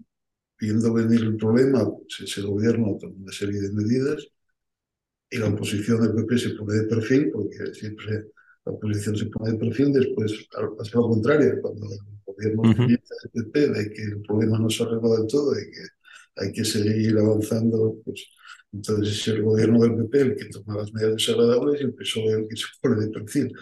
viendo 0.59 0.93
venir 0.93 1.21
el 1.21 1.37
problema, 1.37 1.85
pues 1.85 2.21
ese 2.31 2.41
gobierno 2.43 2.97
toma 2.99 3.15
una 3.17 3.33
serie 3.33 3.61
de 3.61 3.73
medidas 3.73 4.27
y 5.31 5.39
la 5.39 5.49
oposición 5.49 6.01
del 6.01 6.15
PP 6.15 6.39
se 6.39 6.51
pone 6.51 6.75
de 6.75 6.83
perfil, 6.85 7.31
porque 7.31 7.75
siempre 7.75 8.27
la 8.65 8.73
oposición 8.73 9.17
se 9.17 9.27
pone 9.27 9.53
de 9.53 9.59
perfil, 9.59 9.93
después 9.93 10.49
pasa 10.79 10.99
lo 10.99 11.09
contrario, 11.09 11.61
cuando 11.61 11.87
el 11.87 11.99
gobierno 12.25 12.63
uh 12.63 12.87
del 12.87 13.45
PP 13.45 13.69
ve 13.71 13.93
que 13.93 14.03
el 14.03 14.23
problema 14.23 14.59
no 14.59 14.71
se 14.71 14.83
arregla 14.83 15.19
del 15.19 15.27
todo 15.27 15.53
y 15.59 15.71
que 15.71 15.83
hay 16.37 16.53
que 16.53 16.65
seguir 16.65 17.19
avanzando, 17.19 17.97
pues 18.05 18.27
entonces 18.73 19.15
es 19.15 19.29
el 19.29 19.43
gobierno 19.43 19.81
del 19.81 19.97
PP 19.97 20.21
el 20.21 20.37
que 20.37 20.47
toma 20.47 20.77
las 20.77 20.93
medidas 20.93 21.17
desagradables 21.17 21.81
y 21.81 21.85
el 21.85 21.95
PSOE 21.95 22.33
el 22.33 22.49
que 22.49 22.57
se 22.57 22.67
pone 22.81 23.01
de 23.05 23.11
perfil. 23.11 23.53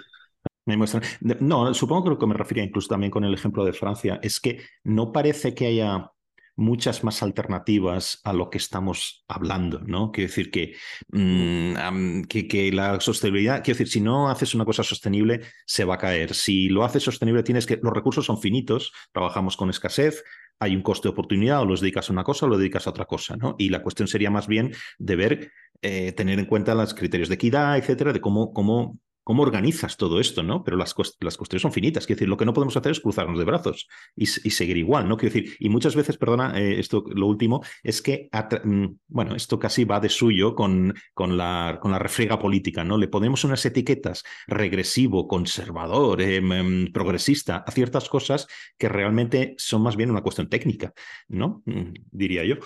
No, 1.40 1.74
supongo 1.74 2.04
que 2.04 2.10
lo 2.10 2.18
que 2.18 2.26
me 2.26 2.34
refería 2.34 2.64
incluso 2.64 2.88
también 2.88 3.10
con 3.10 3.24
el 3.24 3.34
ejemplo 3.34 3.64
de 3.64 3.72
Francia 3.72 4.18
es 4.22 4.40
que 4.40 4.62
no 4.82 5.12
parece 5.12 5.54
que 5.54 5.66
haya 5.66 6.10
muchas 6.56 7.02
más 7.02 7.22
alternativas 7.22 8.20
a 8.24 8.32
lo 8.32 8.48
que 8.48 8.58
estamos 8.58 9.24
hablando, 9.28 9.80
¿no? 9.80 10.12
Quiero 10.12 10.28
decir 10.28 10.50
que, 10.50 10.74
mm, 11.10 12.22
que, 12.22 12.46
que, 12.46 12.72
la 12.72 13.00
sostenibilidad, 13.00 13.62
quiero 13.64 13.78
decir, 13.78 13.88
si 13.92 14.00
no 14.00 14.30
haces 14.30 14.54
una 14.54 14.64
cosa 14.64 14.84
sostenible, 14.84 15.40
se 15.66 15.84
va 15.84 15.94
a 15.94 15.98
caer. 15.98 16.34
Si 16.34 16.68
lo 16.68 16.84
haces 16.84 17.02
sostenible, 17.02 17.42
tienes 17.42 17.66
que, 17.66 17.78
los 17.82 17.92
recursos 17.92 18.24
son 18.24 18.40
finitos, 18.40 18.92
trabajamos 19.12 19.56
con 19.56 19.70
escasez, 19.70 20.22
hay 20.60 20.76
un 20.76 20.82
coste 20.82 21.08
de 21.08 21.12
oportunidad, 21.12 21.60
o 21.62 21.64
los 21.64 21.80
dedicas 21.80 22.08
a 22.08 22.12
una 22.12 22.24
cosa 22.24 22.46
o 22.46 22.48
lo 22.48 22.58
dedicas 22.58 22.86
a 22.86 22.90
otra 22.90 23.06
cosa, 23.06 23.36
¿no? 23.36 23.56
Y 23.58 23.70
la 23.70 23.82
cuestión 23.82 24.06
sería 24.06 24.30
más 24.30 24.46
bien 24.46 24.72
de 24.98 25.16
ver, 25.16 25.52
eh, 25.82 26.12
tener 26.12 26.38
en 26.38 26.46
cuenta 26.46 26.74
los 26.74 26.94
criterios 26.94 27.28
de 27.28 27.34
equidad, 27.34 27.76
etcétera, 27.76 28.12
de 28.12 28.20
cómo, 28.20 28.52
cómo 28.52 28.98
cómo 29.24 29.42
organizas 29.42 29.96
todo 29.96 30.20
esto, 30.20 30.42
¿no? 30.42 30.62
Pero 30.62 30.76
las, 30.76 30.94
las 31.20 31.36
cuestiones 31.36 31.62
son 31.62 31.72
finitas. 31.72 32.06
Quiero 32.06 32.18
decir, 32.18 32.28
lo 32.28 32.36
que 32.36 32.44
no 32.44 32.52
podemos 32.52 32.76
hacer 32.76 32.92
es 32.92 33.00
cruzarnos 33.00 33.38
de 33.38 33.44
brazos 33.44 33.88
y, 34.14 34.26
seguir 34.26 34.76
igual, 34.76 35.08
¿no? 35.08 35.16
Quiero 35.16 35.34
decir, 35.34 35.56
y 35.58 35.68
muchas 35.70 35.96
veces, 35.96 36.18
perdona, 36.18 36.58
eh, 36.60 36.78
esto 36.78 37.04
lo 37.08 37.26
último, 37.26 37.64
es 37.82 38.02
que, 38.02 38.28
mm, 38.64 38.86
bueno, 39.08 39.34
esto 39.34 39.58
casi 39.58 39.84
va 39.84 39.98
de 39.98 40.10
suyo 40.10 40.54
con, 40.54 40.94
con, 41.14 41.36
la, 41.36 41.78
con 41.80 41.90
la 41.90 41.98
refriega 41.98 42.38
política, 42.38 42.84
¿no? 42.84 42.98
Le 42.98 43.08
ponemos 43.08 43.42
unas 43.44 43.64
etiquetas 43.64 44.22
regresivo, 44.46 45.26
conservador, 45.26 46.20
em, 46.20 46.52
em, 46.52 46.92
progresista 46.92 47.64
a 47.66 47.70
ciertas 47.72 48.08
cosas 48.08 48.46
que 48.78 48.88
realmente 48.88 49.54
son 49.58 49.82
más 49.82 49.96
bien 49.96 50.10
una 50.10 50.22
cuestión 50.22 50.48
técnica, 50.48 50.92
¿no? 51.28 51.62
Mm, 51.64 51.94
diría 52.10 52.44
yo. 52.44 52.56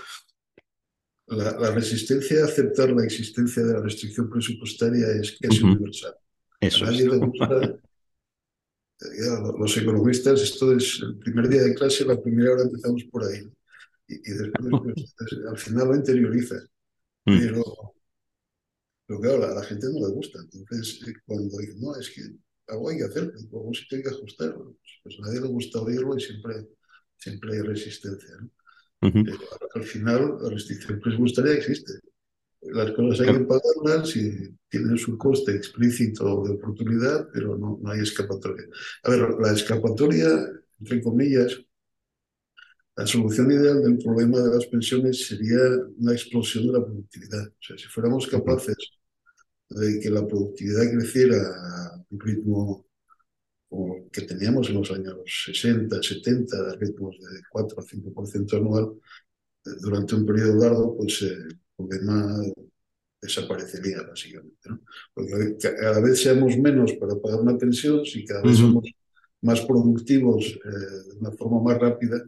La, 1.28 1.70
resistencia 1.70 2.40
a 2.40 2.46
aceptar 2.46 2.90
la 2.90 3.04
existencia 3.04 3.62
de 3.62 3.74
la 3.74 3.80
restricción 3.82 4.30
presupuestaria 4.30 5.08
es 5.20 5.38
casi 5.38 5.62
universal. 5.62 6.14
Eso 6.60 6.84
a 6.84 6.90
nadie 6.90 7.08
le 7.08 7.16
gusta. 7.18 7.78
los 9.58 9.76
economistas, 9.76 10.42
esto 10.42 10.74
es 10.76 11.00
el 11.02 11.18
primer 11.18 11.48
día 11.48 11.62
de 11.62 11.74
clase, 11.74 12.04
la 12.04 12.20
primera 12.20 12.52
hora 12.52 12.62
empezamos 12.62 13.04
por 13.04 13.24
ahí. 13.24 13.48
Y, 14.08 14.30
después, 14.30 14.72
pues, 15.16 15.40
al 15.48 15.58
final 15.58 15.88
lo 15.88 15.96
interiorizas. 15.96 16.64
Mm. 17.26 17.38
Pero 17.38 17.64
Pero 19.06 19.20
claro, 19.20 19.44
a 19.44 19.54
la 19.54 19.62
gente 19.64 19.86
no 19.92 20.06
le 20.06 20.12
gusta. 20.14 20.38
Entonces, 20.52 21.00
eh, 21.08 21.14
cuando 21.24 21.56
dicen, 21.58 21.80
no, 21.80 21.96
es 21.96 22.10
que 22.10 22.22
algo 22.68 22.90
hay 22.90 22.98
que 22.98 23.04
hacer, 23.04 23.32
algún 23.52 23.74
sitio 23.74 23.98
hay 23.98 24.02
que 24.02 24.10
ajustar, 24.10 24.54
pues, 24.54 25.00
pues, 25.02 25.16
a 25.18 25.22
nadie 25.22 25.40
le 25.40 25.48
gusta 25.48 25.80
oírlo 25.80 26.16
y 26.16 26.20
siempre, 26.20 26.66
siempre 27.16 27.54
hay 27.54 27.62
resistencia. 27.62 28.36
al 29.00 29.82
final, 29.84 30.38
la 30.42 30.50
restricción 30.50 31.00
presupuestaria 31.00 31.54
existe. 31.54 31.92
Las 32.60 32.90
cosas 32.92 33.26
hay 33.26 33.34
que 33.34 33.44
pagarlas 33.44 34.16
y 34.16 34.56
tienen 34.68 34.98
su 34.98 35.16
coste 35.16 35.54
explícito 35.54 36.42
de 36.44 36.54
oportunidad, 36.54 37.28
pero 37.32 37.56
no, 37.56 37.78
no 37.80 37.90
hay 37.90 38.00
escapatoria. 38.00 38.66
A 39.04 39.10
ver, 39.10 39.36
la 39.40 39.52
escapatoria, 39.52 40.28
entre 40.80 41.00
comillas, 41.00 41.60
la 42.96 43.06
solución 43.06 43.52
ideal 43.52 43.80
del 43.80 43.98
problema 43.98 44.40
de 44.40 44.54
las 44.56 44.66
pensiones 44.66 45.28
sería 45.28 45.58
una 45.98 46.12
explosión 46.12 46.66
de 46.66 46.72
la 46.72 46.84
productividad. 46.84 47.46
O 47.46 47.62
sea, 47.62 47.78
si 47.78 47.84
fuéramos 47.84 48.26
capaces 48.26 48.76
de 49.70 50.00
que 50.00 50.10
la 50.10 50.26
productividad 50.26 50.90
creciera 50.90 51.36
a 51.36 52.04
un 52.10 52.20
ritmo 52.20 52.88
que 54.12 54.22
teníamos 54.22 54.68
en 54.68 54.76
los 54.76 54.90
años 54.90 55.18
60, 55.46 56.02
70, 56.02 56.76
ritmos 56.80 57.16
de 57.18 57.40
4 57.50 57.78
a 57.78 57.82
5% 57.84 58.56
anual, 58.56 58.92
eh, 59.66 59.70
durante 59.80 60.14
un 60.14 60.26
periodo 60.26 60.56
largo, 60.56 60.96
pues 60.96 61.22
eh, 61.22 61.36
problema 61.78 62.42
desaparecería 63.22 64.02
básicamente. 64.02 64.68
Porque 65.14 65.56
cada 65.58 66.00
vez 66.00 66.22
seamos 66.22 66.56
menos 66.58 66.92
para 66.94 67.14
pagar 67.16 67.40
una 67.40 67.56
pensión, 67.56 68.04
si 68.04 68.24
cada 68.24 68.42
vez 68.42 68.58
somos 68.58 68.84
más 69.42 69.60
productivos 69.62 70.44
eh, 70.46 71.08
de 71.08 71.18
una 71.18 71.32
forma 71.32 71.62
más 71.62 71.78
rápida, 71.78 72.22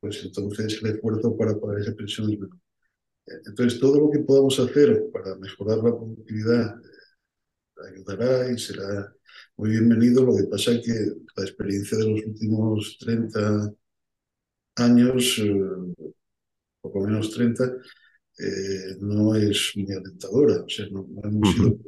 pues 0.00 0.22
entonces 0.24 0.80
el 0.82 0.90
esfuerzo 0.90 1.36
para 1.36 1.58
pagar 1.58 1.80
esa 1.80 1.94
pensión 1.94 2.32
es 2.32 2.38
menor. 2.38 2.58
Entonces, 3.46 3.80
todo 3.80 4.00
lo 4.00 4.10
que 4.10 4.18
podamos 4.18 4.58
hacer 4.60 5.04
para 5.10 5.34
mejorar 5.36 5.78
la 5.78 5.96
productividad 5.96 6.78
eh, 6.78 7.88
ayudará 7.90 8.52
y 8.52 8.58
será 8.58 9.14
muy 9.56 9.70
bienvenido. 9.70 10.24
Lo 10.24 10.36
que 10.36 10.44
pasa 10.44 10.72
es 10.72 10.84
que 10.84 10.92
la 11.36 11.44
experiencia 11.44 11.96
de 11.98 12.10
los 12.10 12.26
últimos 12.26 12.98
30 13.00 13.72
años, 14.76 15.38
eh, 15.38 16.10
poco 16.82 17.00
menos 17.00 17.30
30, 17.30 17.72
eh, 18.38 18.96
no 19.00 19.34
es 19.34 19.72
muy 19.76 19.92
alentadora. 19.92 20.62
O 20.62 20.68
sea, 20.68 20.86
no, 20.90 21.06
hemos 21.22 21.54
sido 21.54 21.78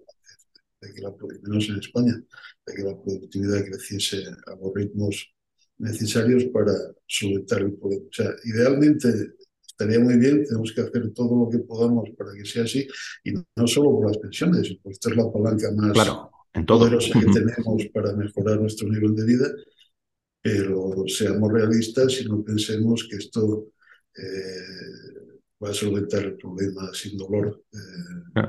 de 0.81 0.95
que 0.95 1.01
la, 1.01 1.15
menos 1.43 1.69
en 1.69 1.77
España, 1.77 2.23
de 2.67 2.75
que 2.75 2.83
la 2.83 3.01
productividad 3.01 3.65
creciese 3.65 4.25
a 4.47 4.55
los 4.57 4.73
ritmos 4.75 5.35
necesarios 5.79 6.45
para 6.47 6.73
solventar 7.07 7.63
el 7.63 7.75
problema. 7.75 8.05
O 8.05 8.13
sea, 8.13 8.31
idealmente 8.45 9.37
estaría 9.67 10.01
muy 10.01 10.17
bien, 10.17 10.45
tenemos 10.45 10.73
que 10.73 10.81
hacer 10.81 11.13
todo 11.13 11.45
lo 11.45 11.51
que 11.51 11.59
podamos 11.59 12.09
para 12.17 12.33
que 12.33 12.47
sea 12.47 12.65
así, 12.65 12.89
y 13.25 13.33
no 13.33 13.67
solo 13.67 13.91
por 13.91 14.07
las 14.07 14.19
pensiones, 14.19 14.75
pues 14.83 14.95
esta 14.95 15.11
es 15.11 15.17
la 15.17 15.31
palanca 15.31 15.71
más 15.73 15.93
claro, 15.93 16.31
en 16.55 16.65
poderosa 16.65 17.21
que 17.21 17.27
tenemos 17.27 17.85
para 17.93 18.15
mejorar 18.15 18.59
nuestro 18.59 18.89
nivel 18.89 19.15
de 19.15 19.27
vida, 19.27 19.53
pero 20.41 21.05
seamos 21.09 21.53
realistas 21.53 22.21
y 22.23 22.25
no 22.25 22.43
pensemos 22.43 23.07
que 23.11 23.17
esto 23.17 23.67
eh, 24.17 25.36
a 25.61 25.73
solventar 25.73 26.23
el 26.25 26.37
problema 26.37 26.93
sin 26.93 27.17
dolor. 27.17 27.63
Eh, 27.73 28.41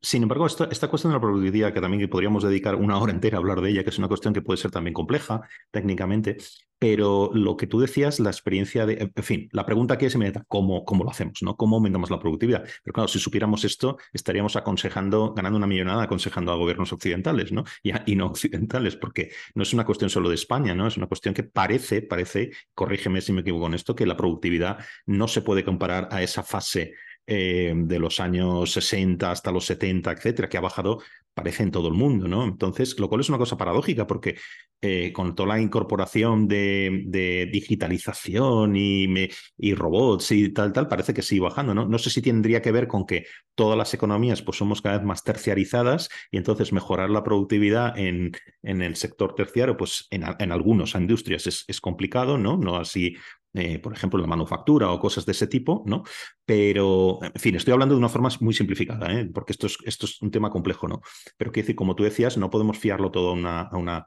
sin 0.00 0.22
embargo, 0.22 0.46
esta, 0.46 0.88
cuestión 0.88 1.12
de 1.12 1.16
la 1.16 1.20
productividad, 1.20 1.72
que 1.72 1.80
también 1.80 2.08
podríamos 2.10 2.42
dedicar 2.42 2.74
una 2.74 2.98
hora 2.98 3.12
entera 3.12 3.38
a 3.38 3.40
hablar 3.40 3.60
de 3.60 3.70
ella, 3.70 3.84
que 3.84 3.90
es 3.90 3.98
una 3.98 4.08
cuestión 4.08 4.34
que 4.34 4.42
puede 4.42 4.58
ser 4.58 4.70
también 4.70 4.94
compleja 4.94 5.42
técnicamente, 5.70 6.36
pero 6.78 7.30
lo 7.32 7.56
que 7.56 7.68
tú 7.68 7.78
decías, 7.78 8.18
la 8.18 8.30
experiencia 8.30 8.84
de, 8.86 9.12
en 9.14 9.22
fin, 9.22 9.48
la 9.52 9.64
pregunta 9.64 9.96
que 9.96 10.06
es 10.06 10.14
inmediata, 10.16 10.44
¿cómo, 10.48 10.84
cómo 10.84 11.04
lo 11.04 11.10
hacemos? 11.10 11.40
¿no? 11.40 11.56
¿Cómo 11.56 11.76
aumentamos 11.76 12.10
la 12.10 12.18
productividad? 12.18 12.64
Pero 12.82 12.92
claro, 12.92 13.06
si 13.06 13.20
supiéramos 13.20 13.64
esto, 13.64 13.98
estaríamos 14.12 14.56
aconsejando, 14.56 15.32
ganando 15.32 15.58
una 15.58 15.68
millonada 15.68 16.02
aconsejando 16.02 16.50
a 16.50 16.56
gobiernos 16.56 16.92
occidentales, 16.92 17.52
¿no? 17.52 17.62
Y, 17.84 17.92
y, 18.10 18.16
no 18.16 18.26
occidentales, 18.26 18.96
porque 18.96 19.30
no 19.54 19.62
es 19.62 19.72
una 19.72 19.84
cuestión 19.84 20.10
solo 20.10 20.28
de 20.28 20.34
España, 20.34 20.74
¿no? 20.74 20.88
Es 20.88 20.96
una 20.96 21.06
cuestión 21.06 21.34
que 21.34 21.44
parece, 21.44 22.02
parece, 22.02 22.50
corrígeme 22.74 23.20
si 23.20 23.32
me 23.32 23.42
equivoco 23.42 23.68
en 23.68 23.74
esto, 23.74 23.94
que 23.94 24.04
la 24.04 24.16
productividad 24.16 24.78
no 25.06 25.28
se 25.28 25.42
puede 25.42 25.64
comparar 25.64 26.08
a 26.10 26.20
esa 26.20 26.42
fase 26.42 26.94
eh, 27.26 27.72
de 27.76 27.98
los 27.98 28.20
años 28.20 28.72
60 28.72 29.30
hasta 29.30 29.52
los 29.52 29.64
70, 29.66 30.12
etcétera, 30.12 30.48
que 30.48 30.58
ha 30.58 30.60
bajado, 30.60 31.00
parece 31.34 31.62
en 31.62 31.70
todo 31.70 31.88
el 31.88 31.94
mundo, 31.94 32.28
¿no? 32.28 32.44
Entonces, 32.44 32.98
lo 32.98 33.08
cual 33.08 33.20
es 33.20 33.28
una 33.28 33.38
cosa 33.38 33.56
paradójica, 33.56 34.06
porque 34.06 34.36
eh, 34.80 35.12
con 35.12 35.34
toda 35.36 35.50
la 35.50 35.60
incorporación 35.60 36.48
de, 36.48 37.48
digitalización 37.52 38.74
y, 38.76 39.28
robots 39.74 40.32
y 40.32 40.52
tal, 40.52 40.72
tal, 40.72 40.88
parece 40.88 41.14
que 41.14 41.22
sigue 41.22 41.42
bajando, 41.42 41.74
¿no? 41.74 41.86
No 41.86 41.98
sé 41.98 42.10
si 42.10 42.20
tendría 42.20 42.60
que 42.60 42.72
ver 42.72 42.88
con 42.88 43.06
que 43.06 43.26
todas 43.54 43.78
las 43.78 43.94
economías 43.94 44.42
pues 44.42 44.58
somos 44.58 44.82
cada 44.82 44.98
vez 44.98 45.06
más 45.06 45.22
terciarizadas 45.22 46.08
y 46.30 46.38
entonces 46.38 46.72
mejorar 46.72 47.10
la 47.10 47.22
productividad 47.22 47.96
en, 47.96 48.32
en 48.62 48.82
el 48.82 48.96
sector 48.96 49.34
terciario, 49.34 49.76
pues 49.76 50.08
en, 50.10 50.24
en 50.38 50.52
algunas 50.52 50.94
industrias 50.96 51.46
es, 51.46 51.64
es 51.68 51.80
complicado, 51.80 52.36
¿no? 52.36 52.56
No 52.56 52.76
así 52.76 53.16
eh, 53.54 53.78
por 53.78 53.92
ejemplo, 53.92 54.18
la 54.18 54.26
manufactura 54.26 54.90
o 54.90 54.98
cosas 54.98 55.26
de 55.26 55.32
ese 55.32 55.46
tipo, 55.46 55.82
¿no? 55.86 56.04
Pero, 56.44 57.18
en 57.22 57.40
fin, 57.40 57.54
estoy 57.56 57.72
hablando 57.72 57.94
de 57.94 57.98
una 57.98 58.08
forma 58.08 58.30
muy 58.40 58.54
simplificada, 58.54 59.12
¿eh? 59.12 59.28
porque 59.32 59.52
esto 59.52 59.66
es, 59.66 59.76
esto 59.84 60.06
es 60.06 60.20
un 60.22 60.30
tema 60.30 60.50
complejo, 60.50 60.88
¿no? 60.88 61.02
Pero 61.36 61.52
quiero 61.52 61.64
decir, 61.64 61.76
como 61.76 61.94
tú 61.94 62.04
decías, 62.04 62.36
no 62.38 62.50
podemos 62.50 62.78
fiarlo 62.78 63.10
todo 63.10 63.30
a 63.30 63.32
una, 63.32 63.62
a 63.62 63.76
una 63.76 64.06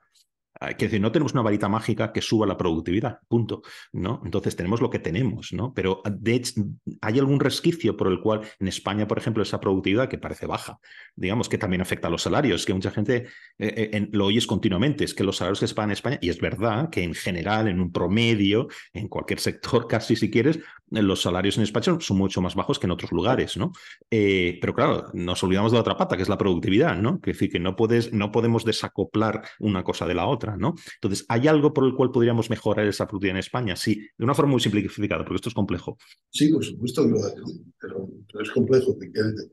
Quiero 0.69 0.91
decir, 0.91 1.01
no 1.01 1.11
tenemos 1.11 1.33
una 1.33 1.41
varita 1.41 1.69
mágica 1.69 2.11
que 2.11 2.21
suba 2.21 2.45
la 2.45 2.57
productividad, 2.57 3.19
punto, 3.27 3.61
¿no? 3.93 4.21
Entonces 4.25 4.55
tenemos 4.55 4.81
lo 4.81 4.89
que 4.89 4.99
tenemos, 4.99 5.53
¿no? 5.53 5.73
Pero 5.73 6.01
de 6.05 6.35
hecho, 6.35 6.61
hay 7.01 7.19
algún 7.19 7.39
resquicio 7.39 7.95
por 7.95 8.07
el 8.07 8.19
cual 8.19 8.41
en 8.59 8.67
España, 8.67 9.07
por 9.07 9.17
ejemplo, 9.17 9.43
esa 9.43 9.59
productividad 9.59 10.09
que 10.09 10.17
parece 10.17 10.45
baja, 10.45 10.79
digamos 11.15 11.49
que 11.49 11.57
también 11.57 11.81
afecta 11.81 12.07
a 12.07 12.11
los 12.11 12.23
salarios, 12.23 12.65
que 12.65 12.73
mucha 12.73 12.91
gente 12.91 13.27
eh, 13.57 13.89
eh, 13.93 14.09
lo 14.11 14.25
oyes 14.25 14.47
continuamente, 14.47 15.03
es 15.03 15.13
que 15.13 15.23
los 15.23 15.37
salarios 15.37 15.59
que 15.59 15.67
se 15.67 15.75
pagan 15.75 15.89
en 15.89 15.93
España, 15.93 16.19
y 16.21 16.29
es 16.29 16.39
verdad 16.39 16.89
que 16.89 17.03
en 17.03 17.13
general, 17.13 17.67
en 17.67 17.79
un 17.79 17.91
promedio, 17.91 18.67
en 18.93 19.07
cualquier 19.07 19.39
sector 19.39 19.87
casi 19.89 20.15
si 20.15 20.29
quieres, 20.29 20.59
los 20.89 21.21
salarios 21.21 21.57
en 21.57 21.63
España 21.63 21.97
son 21.99 22.17
mucho 22.17 22.41
más 22.41 22.55
bajos 22.55 22.79
que 22.79 22.87
en 22.87 22.91
otros 22.91 23.11
lugares, 23.11 23.57
¿no? 23.57 23.71
Eh, 24.09 24.57
pero 24.61 24.73
claro, 24.73 25.07
nos 25.13 25.43
olvidamos 25.43 25.71
de 25.71 25.77
la 25.77 25.81
otra 25.81 25.97
pata, 25.97 26.15
que 26.15 26.23
es 26.23 26.29
la 26.29 26.37
productividad, 26.37 26.95
¿no? 26.95 27.15
Es 27.15 27.33
decir, 27.33 27.51
que 27.51 27.59
no, 27.59 27.75
puedes, 27.75 28.13
no 28.13 28.31
podemos 28.31 28.65
desacoplar 28.65 29.43
una 29.59 29.83
cosa 29.83 30.05
de 30.05 30.13
la 30.13 30.27
otra. 30.27 30.54
¿No? 30.57 30.75
Entonces, 30.95 31.25
¿hay 31.29 31.47
algo 31.47 31.73
por 31.73 31.85
el 31.85 31.93
cual 31.93 32.11
podríamos 32.11 32.49
mejorar 32.49 32.87
esa 32.87 33.07
productividad 33.07 33.35
en 33.35 33.39
España? 33.39 33.75
Sí, 33.75 34.07
de 34.17 34.23
una 34.23 34.33
forma 34.33 34.51
muy 34.51 34.61
simplificada, 34.61 35.23
porque 35.23 35.35
esto 35.35 35.49
es 35.49 35.55
complejo. 35.55 35.97
Sí, 36.29 36.49
por 36.49 36.63
supuesto 36.63 37.03
que 37.03 37.09
lo 37.09 37.25
hay, 37.25 37.33
pero, 37.79 38.09
es 38.41 38.51
complejo, 38.51 38.95
efectivamente. 38.97 39.51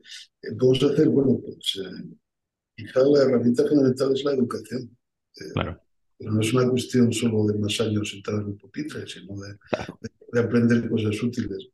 ¿Cómo 0.59 0.75
se 0.75 0.85
hace? 0.85 1.05
Bueno, 1.07 1.39
pues 1.43 1.79
eh, 1.83 2.15
quizá 2.75 3.01
la 3.01 3.23
herramienta 3.23 3.67
fundamental 3.67 4.13
es 4.13 4.23
la 4.23 4.33
educación. 4.33 4.97
Eh, 5.37 5.51
claro. 5.53 5.79
Pero 6.17 6.31
no 6.31 6.41
es 6.41 6.53
una 6.53 6.69
cuestión 6.69 7.11
solo 7.11 7.45
de 7.45 7.59
más 7.59 7.79
años 7.81 8.09
sentado 8.09 8.41
en 8.41 8.45
un 8.47 8.57
pupitre, 8.57 9.05
sino 9.07 9.35
de, 9.41 10.39
aprender 10.39 10.89
cosas 10.89 11.21
útiles. 11.21 11.69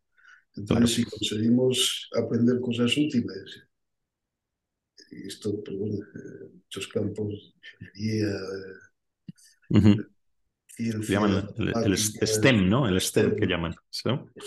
Entonces, 0.55 0.93
si 0.93 1.03
conseguimos 1.03 2.09
aprender 2.15 2.59
cosas 2.59 2.91
útiles, 2.97 3.63
y 5.11 5.27
esto, 5.27 5.61
pues 5.63 5.77
bueno, 5.77 5.95
en 5.95 6.55
muchos 6.55 6.87
campos, 6.87 7.55
ingeniería, 7.81 8.35
llaman 10.79 11.49
el, 11.57 11.97
STEM, 11.97 12.69
¿no? 12.69 12.87
El 12.87 12.99
STEM 13.01 13.35
que 13.35 13.45
llaman. 13.45 13.75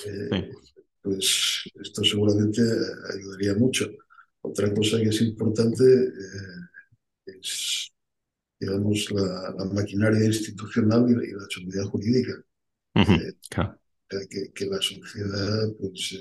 Eh, 0.06 0.50
pues 1.02 1.70
esto 1.80 2.04
seguramente 2.04 2.62
ayudaría 3.14 3.54
mucho. 3.54 3.90
Otra 4.40 4.72
cosa 4.74 4.98
que 4.98 5.08
es 5.08 5.20
importante 5.20 5.84
eh, 5.84 7.38
es, 7.40 7.92
digamos, 8.58 9.10
la, 9.12 9.54
maquinaria 9.72 10.24
institucional 10.24 11.08
y 11.10 11.32
la, 11.32 11.46
seguridad 11.48 11.84
jurídica. 11.84 12.42
Eh, 12.94 13.34
que, 14.28 14.52
que, 14.52 14.66
la 14.66 14.80
sociedad 14.82 15.72
pues, 15.80 16.20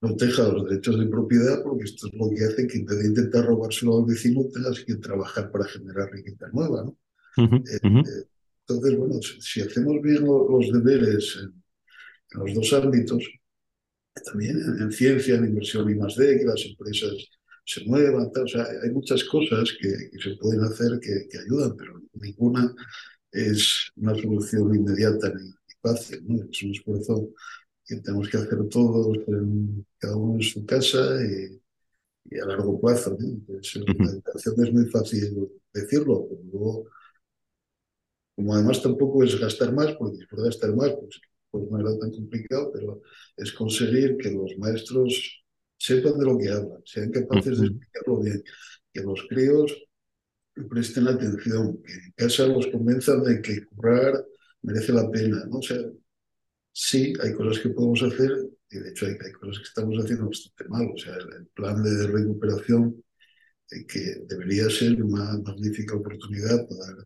proteja 0.00 0.44
los 0.44 0.64
derechos 0.68 0.98
de 0.98 1.06
propiedad, 1.06 1.62
porque 1.62 1.84
esto 1.84 2.06
es 2.06 2.14
lo 2.14 2.30
que 2.30 2.44
hace 2.44 2.66
que 2.66 2.78
en 2.78 2.86
vez 2.86 2.98
de 2.98 3.08
intentar 3.08 3.44
robárselo 3.44 3.98
al 3.98 4.06
vecino, 4.06 4.44
tengas 4.52 4.80
que 4.80 4.94
trabajar 4.96 5.50
para 5.50 5.66
generar 5.66 6.10
riqueza 6.10 6.48
nueva, 6.52 6.84
¿no? 6.84 6.96
Eh, 7.38 7.78
eh, 7.82 8.02
entonces, 8.66 8.98
bueno, 8.98 9.20
si, 9.22 9.60
hacemos 9.60 10.02
bien 10.02 10.24
los 10.24 10.72
deberes 10.72 11.38
en, 11.40 11.62
los 12.32 12.54
dos 12.54 12.72
ámbitos, 12.72 13.24
también 14.24 14.60
en, 14.80 14.90
ciencia, 14.90 15.36
en 15.36 15.46
inversión 15.46 15.88
y 15.88 15.94
más 15.94 16.16
de 16.16 16.38
que 16.38 16.44
las 16.44 16.64
empresas 16.66 17.12
se 17.64 17.84
muevan, 17.84 18.30
o 18.34 18.48
sea, 18.48 18.66
hay 18.82 18.90
muchas 18.90 19.24
cosas 19.24 19.72
que, 19.80 19.88
se 20.18 20.36
pueden 20.36 20.62
hacer 20.64 20.98
que, 21.00 21.38
ayudan, 21.38 21.76
pero 21.76 22.02
ninguna 22.14 22.74
es 23.30 23.90
una 23.96 24.14
solución 24.14 24.74
inmediata 24.74 25.32
ni, 25.34 25.52
fácil, 25.80 26.24
¿no? 26.26 26.42
Es 26.50 26.62
un 26.62 26.72
esfuerzo 26.72 27.28
que 27.86 27.96
tenemos 27.96 28.28
que 28.28 28.36
hacer 28.38 28.68
todos, 28.68 29.18
cada 29.98 30.16
uno 30.16 30.34
en 30.34 30.42
su 30.42 30.66
casa 30.66 30.98
y, 31.22 31.60
a 32.38 32.46
largo 32.46 32.78
plazo. 32.80 33.16
La 33.18 34.10
educación 34.10 34.66
es 34.66 34.72
muy 34.72 34.86
fácil 34.86 35.48
decirlo, 35.72 36.26
pero 36.28 36.42
luego 36.52 36.84
como 38.38 38.54
además 38.54 38.80
tampoco 38.80 39.24
es 39.24 39.36
gastar 39.36 39.72
más, 39.72 39.96
porque 39.96 40.24
por 40.30 40.44
gastar 40.44 40.72
más, 40.76 40.92
pues, 40.92 41.20
pues 41.50 41.68
no 41.68 41.80
era 41.80 41.98
tan 41.98 42.12
complicado, 42.12 42.70
pero 42.72 43.02
es 43.36 43.50
conseguir 43.50 44.16
que 44.16 44.30
los 44.30 44.56
maestros 44.58 45.44
sepan 45.76 46.16
de 46.20 46.24
lo 46.24 46.38
que 46.38 46.48
hablan, 46.48 46.80
sean 46.84 47.10
capaces 47.10 47.58
de 47.58 47.66
explicarlo 47.66 48.20
bien, 48.20 48.44
que 48.92 49.00
los 49.00 49.26
críos 49.28 49.76
presten 50.70 51.08
atención, 51.08 51.82
que 51.82 51.92
en 51.94 52.12
casa 52.14 52.46
los 52.46 52.68
convenzan 52.68 53.24
de 53.24 53.42
que 53.42 53.64
currar 53.64 54.24
merece 54.62 54.92
la 54.92 55.10
pena, 55.10 55.44
¿no? 55.50 55.58
O 55.58 55.62
sea, 55.62 55.78
sí, 56.70 57.14
hay 57.20 57.32
cosas 57.32 57.60
que 57.60 57.70
podemos 57.70 58.04
hacer 58.04 58.30
y 58.70 58.78
de 58.78 58.90
hecho 58.90 59.06
hay, 59.06 59.32
cosas 59.32 59.58
que 59.58 59.64
estamos 59.64 59.98
haciendo 59.98 60.26
bastante 60.26 60.68
mal. 60.68 60.88
O 60.94 60.96
sea, 60.96 61.16
el, 61.16 61.48
plan 61.48 61.82
de 61.82 62.06
recuperación 62.06 63.02
eh, 63.72 63.84
que 63.84 64.00
debería 64.28 64.70
ser 64.70 65.02
una 65.02 65.38
magnífica 65.38 65.96
oportunidad 65.96 66.68
para 66.68 67.04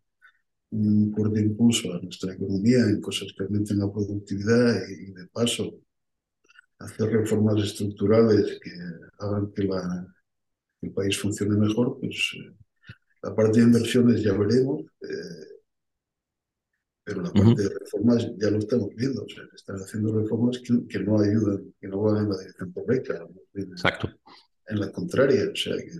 un 0.72 1.12
fuerte 1.14 1.40
impulso 1.40 1.92
a 1.92 2.00
nuestra 2.00 2.32
economía 2.32 2.80
en 2.80 3.00
cosas 3.00 3.32
que 3.36 3.44
aumenten 3.44 3.78
la 3.78 3.92
productividad 3.92 4.88
y, 4.88 5.12
de 5.12 5.26
paso 5.28 5.80
hacer 6.78 7.10
reformas 7.10 7.62
estructurales 7.62 8.58
que 8.60 8.70
hagan 9.18 9.52
que, 9.52 9.64
la, 9.64 10.06
el 10.80 10.92
país 10.92 11.18
funcione 11.18 11.56
mejor, 11.56 11.98
pues 12.00 12.32
eh, 12.38 12.56
la 13.22 13.34
parte 13.34 13.60
de 13.60 13.66
inversiones 13.66 14.22
ya 14.22 14.32
veremos. 14.32 14.82
Eh, 15.02 15.52
pero 17.04 17.22
la 17.22 17.32
parte 17.32 17.62
de 17.62 17.68
reformas 17.68 18.28
ya 18.36 18.50
lo 18.50 18.58
estamos 18.58 18.88
viendo, 18.94 19.24
o 19.24 19.28
sea, 19.28 19.42
están 19.54 19.76
haciendo 19.76 20.16
reformas 20.20 20.60
que, 20.60 20.98
no 21.00 21.20
ayudan, 21.20 21.74
que 21.80 21.88
no 21.88 22.00
van 22.00 22.24
en 22.24 22.30
la 22.30 22.38
dirección 22.38 22.72
correcta, 22.72 23.26
Exacto. 23.54 24.08
en 24.68 24.80
la 24.80 24.92
contraria, 24.92 25.50
o 25.52 25.56
sea, 25.56 25.76
que 25.76 25.90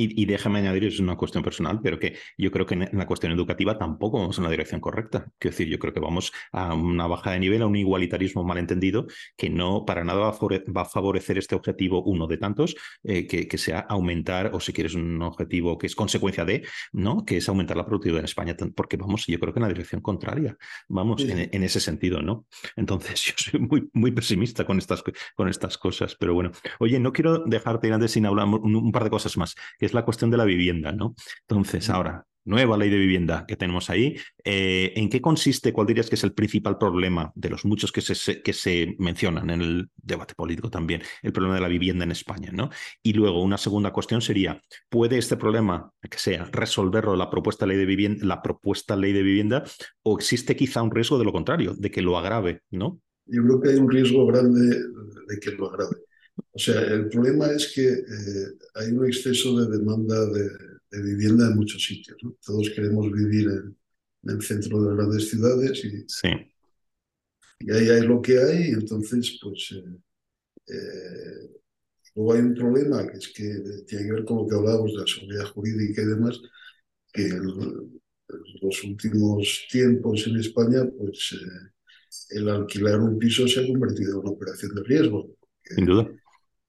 y, 0.00 0.26
déjame 0.26 0.60
añadir, 0.60 0.84
es 0.84 1.00
una 1.00 1.16
cuestión 1.16 1.42
personal, 1.42 1.80
pero 1.82 1.98
que 1.98 2.16
yo 2.36 2.52
creo 2.52 2.66
que 2.66 2.74
en 2.74 2.88
la 2.92 3.06
cuestión 3.06 3.32
educativa 3.32 3.76
tampoco 3.76 4.20
vamos 4.20 4.38
en 4.38 4.44
la 4.44 4.50
dirección 4.50 4.80
correcta. 4.80 5.26
Quiero 5.38 5.52
decir, 5.52 5.68
yo 5.68 5.78
creo 5.80 5.92
que 5.92 5.98
vamos 5.98 6.32
a 6.52 6.72
una 6.74 7.08
baja 7.08 7.32
de 7.32 7.40
nivel, 7.40 7.62
a 7.62 7.66
un 7.66 7.74
igualitarismo 7.74 8.44
malentendido 8.44 9.06
que 9.36 9.50
no 9.50 9.84
para 9.84 10.04
nada 10.04 10.20
va 10.20 10.82
a 10.82 10.84
favorecer 10.84 11.38
este 11.38 11.56
objetivo, 11.56 12.02
uno 12.04 12.28
de 12.28 12.38
tantos, 12.38 12.76
eh, 13.02 13.26
que, 13.26 13.58
sea 13.58 13.80
aumentar, 13.80 14.50
o 14.54 14.60
si 14.60 14.72
quieres 14.72 14.94
un 14.94 15.20
objetivo 15.20 15.76
que 15.78 15.88
es 15.88 15.96
consecuencia 15.96 16.44
de, 16.44 16.64
¿no? 16.92 17.24
Que 17.24 17.38
es 17.38 17.48
aumentar 17.48 17.76
la 17.76 17.84
productividad 17.84 18.20
en 18.20 18.26
España, 18.26 18.56
porque 18.76 18.96
vamos, 18.96 19.26
yo 19.26 19.38
creo 19.40 19.52
que 19.52 19.58
en 19.58 19.62
la 19.62 19.68
dirección 19.68 20.00
contraria, 20.00 20.56
vamos 20.88 21.24
en, 21.24 21.62
ese 21.64 21.80
sentido, 21.80 22.22
¿no? 22.22 22.46
Entonces, 22.76 23.20
yo 23.24 23.32
soy 23.36 23.60
muy, 23.60 23.90
muy 23.92 24.12
pesimista 24.12 24.64
con 24.64 24.78
estas, 24.78 25.02
con 25.34 25.48
estas 25.48 25.76
cosas, 25.76 26.14
pero 26.14 26.34
bueno. 26.34 26.52
Oye, 26.78 27.00
no 27.00 27.12
quiero 27.12 27.38
dejarte 27.38 27.92
antes 27.92 28.12
sin 28.12 28.26
hablar 28.26 28.46
un, 28.46 28.92
par 28.92 29.04
de 29.04 29.10
cosas 29.10 29.36
más 29.36 29.56
es 29.88 29.94
la 29.94 30.04
cuestión 30.04 30.30
de 30.30 30.36
la 30.36 30.44
vivienda, 30.44 30.92
¿no? 30.92 31.14
Entonces, 31.48 31.90
ahora, 31.90 32.24
nueva 32.48 32.78
ley 32.78 32.88
de 32.88 32.98
vivienda 32.98 33.44
que 33.46 33.56
tenemos 33.56 33.90
ahí. 33.90 34.16
Eh, 34.42 34.92
¿En 34.96 35.10
qué 35.10 35.20
consiste, 35.20 35.72
cuál 35.72 35.86
dirías 35.86 36.08
que 36.08 36.14
es 36.14 36.24
el 36.24 36.32
principal 36.32 36.78
problema 36.78 37.30
de 37.34 37.50
los 37.50 37.64
muchos 37.66 37.92
que 37.92 38.00
se, 38.00 38.42
que 38.42 38.52
se 38.54 38.96
mencionan 38.98 39.50
en 39.50 39.60
el 39.60 39.90
debate 39.96 40.34
político 40.34 40.70
también, 40.70 41.02
el 41.22 41.32
problema 41.32 41.56
de 41.56 41.60
la 41.60 41.68
vivienda 41.68 42.04
en 42.04 42.10
España? 42.10 42.50
¿no? 42.52 42.70
Y 43.02 43.12
luego 43.12 43.42
una 43.42 43.58
segunda 43.58 43.92
cuestión 43.92 44.22
sería, 44.22 44.60
¿puede 44.88 45.18
este 45.18 45.36
problema, 45.36 45.92
que 46.10 46.18
sea, 46.18 46.44
resolverlo 46.46 47.16
la 47.16 47.30
propuesta 47.30 47.66
ley 47.66 47.76
de 47.76 47.86
vivienda, 47.86 48.24
la 48.24 48.40
propuesta 48.40 48.96
ley 48.96 49.12
de 49.12 49.22
vivienda 49.22 49.64
o 50.02 50.16
existe 50.16 50.56
quizá 50.56 50.82
un 50.82 50.90
riesgo 50.90 51.18
de 51.18 51.24
lo 51.24 51.32
contrario, 51.32 51.74
de 51.76 51.90
que 51.90 52.00
lo 52.00 52.16
agrave? 52.16 52.62
¿no? 52.70 52.98
Yo 53.26 53.42
creo 53.42 53.60
que 53.60 53.68
hay 53.70 53.76
un 53.76 53.90
riesgo 53.90 54.26
grande 54.26 54.70
de 54.70 55.40
que 55.40 55.50
lo 55.52 55.68
agrave. 55.68 56.07
O 56.52 56.58
sea, 56.58 56.80
el 56.82 57.08
problema 57.08 57.50
es 57.52 57.72
que 57.72 57.88
eh, 57.88 58.58
hay 58.74 58.92
un 58.92 59.06
exceso 59.06 59.60
de 59.60 59.78
demanda 59.78 60.26
de, 60.26 60.50
vivienda 60.90 61.46
en 61.46 61.56
muchos 61.56 61.84
sitios. 61.84 62.16
Todos 62.44 62.70
queremos 62.70 63.12
vivir 63.12 63.48
en, 63.48 63.76
el 64.24 64.42
centro 64.42 64.82
de 64.82 64.88
las 64.88 64.96
grandes 64.96 65.28
ciudades 65.28 65.84
y, 65.84 66.04
sí. 66.08 66.28
y 67.60 67.70
ahí 67.70 67.88
hay 67.90 68.00
lo 68.02 68.20
que 68.20 68.38
hay. 68.38 68.70
Y 68.70 68.72
entonces, 68.72 69.38
pues, 69.42 69.72
eh, 69.72 70.74
eh, 70.74 71.60
luego 72.14 72.32
hay 72.32 72.40
un 72.40 72.54
problema 72.54 73.06
que 73.06 73.18
es 73.18 73.28
que 73.28 73.84
tiene 73.86 74.06
que 74.06 74.12
ver 74.12 74.24
con 74.24 74.38
lo 74.38 74.48
que 74.48 74.56
hablábamos 74.56 74.92
de 74.92 74.98
la 74.98 75.06
seguridad 75.06 75.44
jurídica 75.52 76.02
y 76.02 76.06
demás, 76.06 76.40
que 77.12 77.26
en, 77.26 78.00
los 78.60 78.84
últimos 78.84 79.66
tiempos 79.70 80.26
en 80.26 80.36
España, 80.36 80.86
pues, 80.98 81.34
el 82.30 82.48
alquilar 82.48 83.00
un 83.00 83.18
piso 83.18 83.46
se 83.46 83.60
ha 83.60 83.66
convertido 83.66 84.12
en 84.12 84.18
una 84.18 84.30
operación 84.30 84.74
de 84.74 84.82
riesgo. 84.82 85.30
Sin 85.62 85.86
duda. 85.86 86.10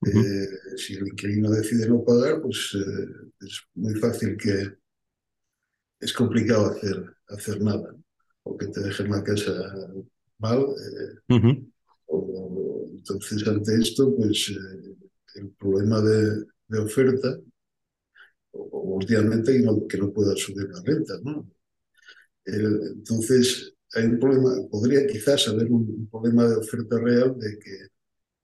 Eh, 0.06 0.78
si 0.78 0.95
el 0.95 1.10
inquilino 1.10 1.52
decide 1.52 1.88
no 1.89 2.04
pagar, 2.04 2.41
pues 2.41 2.72
eh, 2.74 3.08
es 3.41 3.62
muy 3.76 3.95
fácil 3.95 4.38
que 4.38 4.78
es 6.00 6.14
complicado 6.14 6.68
hacer, 6.68 7.04
hacer 7.28 7.62
nada, 7.62 7.93
o 8.43 8.58
que 8.58 8.68
te 8.68 8.80
dejen 8.80 9.12
la 9.12 9.22
casa 9.22 9.52
mal. 10.38 10.60
Eh, 10.60 11.66
entonces, 12.95 13.45
ante 13.47 13.76
esto, 13.76 14.16
pues 14.16 14.54
el 15.36 15.50
problema 15.52 16.02
de, 16.02 16.45
oferta, 16.80 17.38
o, 18.52 18.95
últimamente 18.95 19.52
que 19.54 19.60
no, 19.60 19.86
que 19.86 19.97
no 19.97 20.14
pueda 20.14 20.36
subir 20.36 20.70
la 20.70 20.82
renta, 20.82 21.16
¿no? 21.24 21.50
entonces, 22.45 23.74
hay 23.93 24.06
un 24.06 24.20
problema, 24.20 24.56
podría 24.72 25.06
quizás 25.06 25.47
haber 25.50 25.72
un 25.72 26.08
problema 26.10 26.47
de 26.47 26.56
oferta 26.56 26.97
real 27.00 27.38
de 27.38 27.60
que 27.60 27.88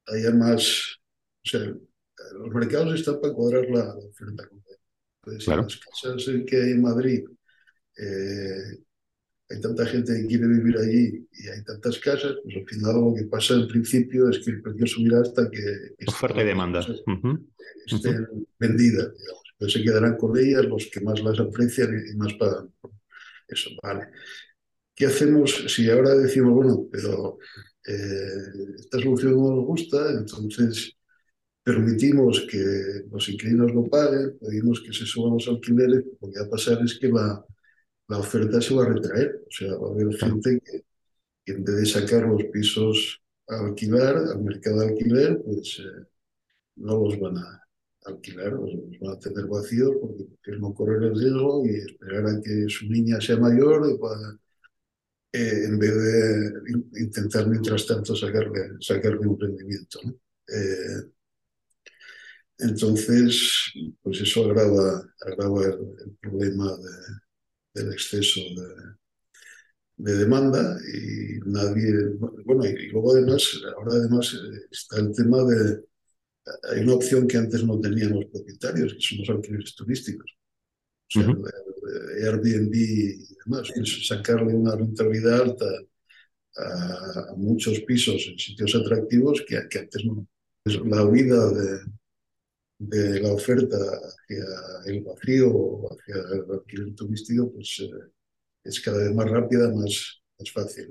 haya 0.08 0.32
más 0.32 1.00
o 1.46 1.48
sea, 1.48 1.62
los 1.62 2.54
mercados 2.54 2.96
están 2.96 3.22
para 3.22 3.34
cuadrar 3.34 3.70
la, 3.70 3.96
oferta. 3.96 4.50
Entonces, 5.24 5.48
en 5.48 5.58
las 5.58 5.78
casas 5.78 6.26
que 6.48 6.56
hay 6.56 6.72
en 6.72 6.82
Madrid 6.82 7.24
eh, 7.98 8.80
hay 9.50 9.62
tanta 9.62 9.86
gente 9.86 10.14
que 10.14 10.28
quiere 10.28 10.48
vivir 10.48 10.78
allí 10.78 11.28
y 11.32 11.48
hay 11.48 11.64
tantas 11.64 12.00
casas, 12.00 12.36
pues 12.44 12.56
al 12.56 12.66
final 12.68 12.96
lo 12.96 13.14
que 13.14 13.26
pasa 13.26 13.54
en 13.54 13.68
principio 13.68 14.30
es 14.30 14.40
que 14.40 14.52
el 14.52 14.62
precio 14.62 14.88
subirá 14.88 15.22
hasta 15.22 15.50
que... 15.52 15.96
Oferta 16.08 16.42
y 16.42 16.46
demanda. 16.46 16.80
Estén 17.86 18.28
vendidas, 18.58 19.14
digamos. 19.16 19.44
Entonces 19.52 19.80
se 19.80 19.84
quedarán 19.84 20.18
con 20.18 20.38
ellas 20.38 20.66
los 20.66 20.88
que 20.88 21.00
más 21.02 21.22
las 21.22 21.40
aprecian 21.40 21.90
y, 22.12 22.16
más 22.16 22.34
pagan. 22.34 22.74
Eso, 23.48 23.70
vale. 23.84 24.08
¿Qué 24.96 25.06
hacemos 25.06 25.66
si 25.68 25.90
ahora 25.90 26.16
decimos, 26.16 26.54
bueno, 26.54 26.88
pero 26.92 27.38
eh, 27.88 28.76
esta 28.80 29.00
solución 29.00 29.34
no 29.34 29.56
nos 29.56 29.66
gusta, 29.66 30.12
entonces 30.12 30.95
permitimos 31.66 32.46
que 32.50 32.64
los 33.12 33.28
inquilinos 33.28 33.74
lo 33.74 33.90
paguen, 33.90 34.38
pedimos 34.40 34.82
que 34.82 34.94
se 34.94 35.06
suban 35.06 35.34
los 35.34 35.48
alquileres, 35.48 36.06
lo 36.22 36.30
que 36.32 36.40
va 36.40 36.46
a 36.46 36.50
pasar 36.50 36.78
es 36.86 37.00
que 37.00 37.10
la, 37.10 37.44
la 38.08 38.20
oferta 38.20 38.62
se 38.62 38.76
va 38.76 38.84
a 38.84 38.90
retraer. 38.90 39.42
O 39.48 39.52
sea, 39.52 39.76
va 39.76 39.88
a 39.90 39.92
haber 39.92 40.16
gente 40.16 40.62
que, 40.64 40.84
en 41.54 41.64
vez 41.64 41.76
de 41.78 41.86
sacar 41.88 42.28
los 42.28 42.44
pisos 42.46 43.20
a 43.48 43.66
alquilar, 43.66 44.16
al 44.16 44.44
mercado 44.44 44.82
de 44.82 44.88
alquiler, 44.90 45.42
pues 45.44 45.80
eh, 45.80 46.06
no 46.76 47.04
los 47.04 47.20
van 47.20 47.38
a 47.40 47.64
alquilar, 48.06 48.54
los, 48.54 48.72
van 49.02 49.14
a 49.16 49.20
tener 49.20 49.46
vacíos 49.48 49.92
porque 50.00 50.26
quieren 50.44 50.62
no 50.62 50.74
correr 50.74 51.02
el 51.02 51.20
riesgo 51.20 51.66
y 51.66 51.78
esperar 51.78 52.28
a 52.28 52.42
que 52.42 52.66
su 52.70 52.86
niña 52.88 53.20
sea 53.20 53.38
mayor 53.38 53.90
y 53.90 53.98
pueda, 53.98 54.38
eh, 55.34 55.66
en 55.66 55.80
vez 55.80 55.96
de 55.96 57.02
intentar 57.02 57.48
mientras 57.48 57.88
tanto 57.88 58.16
sacarle, 58.16 58.78
sacarle 58.82 59.28
un 59.28 59.40
rendimiento. 59.40 60.00
¿no? 60.04 60.12
Eh, 60.48 61.16
entonces, 62.60 63.72
pues 64.02 64.22
eso 64.22 64.46
agrava, 64.46 65.04
agrava 65.22 65.66
el, 65.66 66.18
problema 66.22 66.72
del 67.74 67.92
exceso 67.92 68.40
de, 69.98 70.16
demanda 70.18 70.78
y 70.94 71.40
nadie, 71.50 71.94
bueno, 72.46 72.66
y, 72.66 72.90
luego 72.90 73.14
además, 73.14 73.44
ahora 73.76 73.94
además 73.94 74.34
eh, 74.34 74.68
está 74.72 75.00
el 75.00 75.14
tema 75.14 75.44
de, 75.44 75.84
hay 76.72 76.82
una 76.82 76.96
opción 76.96 77.28
que 77.28 77.38
antes 77.38 77.64
no 77.64 77.80
tenían 77.80 78.12
los 78.12 78.26
propietarios, 78.26 78.94
que 78.94 79.02
son 79.02 79.18
los 79.20 79.30
alquileres 79.30 79.76
turísticos. 79.76 80.32
O 81.16 81.20
sea, 81.20 81.28
Airbnb 82.24 82.74
y 82.74 83.36
demás, 83.46 83.72
es 83.76 84.08
sacarle 84.08 84.54
una 84.54 84.76
rentabilidad 84.76 85.42
alta 85.42 85.66
a, 86.58 87.34
muchos 87.36 87.80
pisos 87.82 88.28
en 88.28 88.38
sitios 88.40 88.76
atractivos 88.76 89.44
que, 89.48 89.60
que 89.70 89.80
antes 89.80 90.06
no. 90.06 90.28
La 90.66 91.06
huida 91.06 91.52
de, 91.52 91.80
de 92.78 93.22
la 93.22 93.34
oferta 93.34 93.78
hacia 93.78 94.46
el 94.86 95.04
vacío 95.04 95.50
o 95.52 95.90
hacia 95.94 96.16
el 96.34 96.52
alquiler 96.52 96.96
turístico, 96.96 97.52
pues 97.54 97.80
eh, 97.82 98.12
es 98.64 98.80
cada 98.82 99.00
vez 99.04 99.14
más 99.14 99.30
rápida, 99.30 99.72
más, 99.74 100.22
más 100.40 100.52
fácil. 100.52 100.90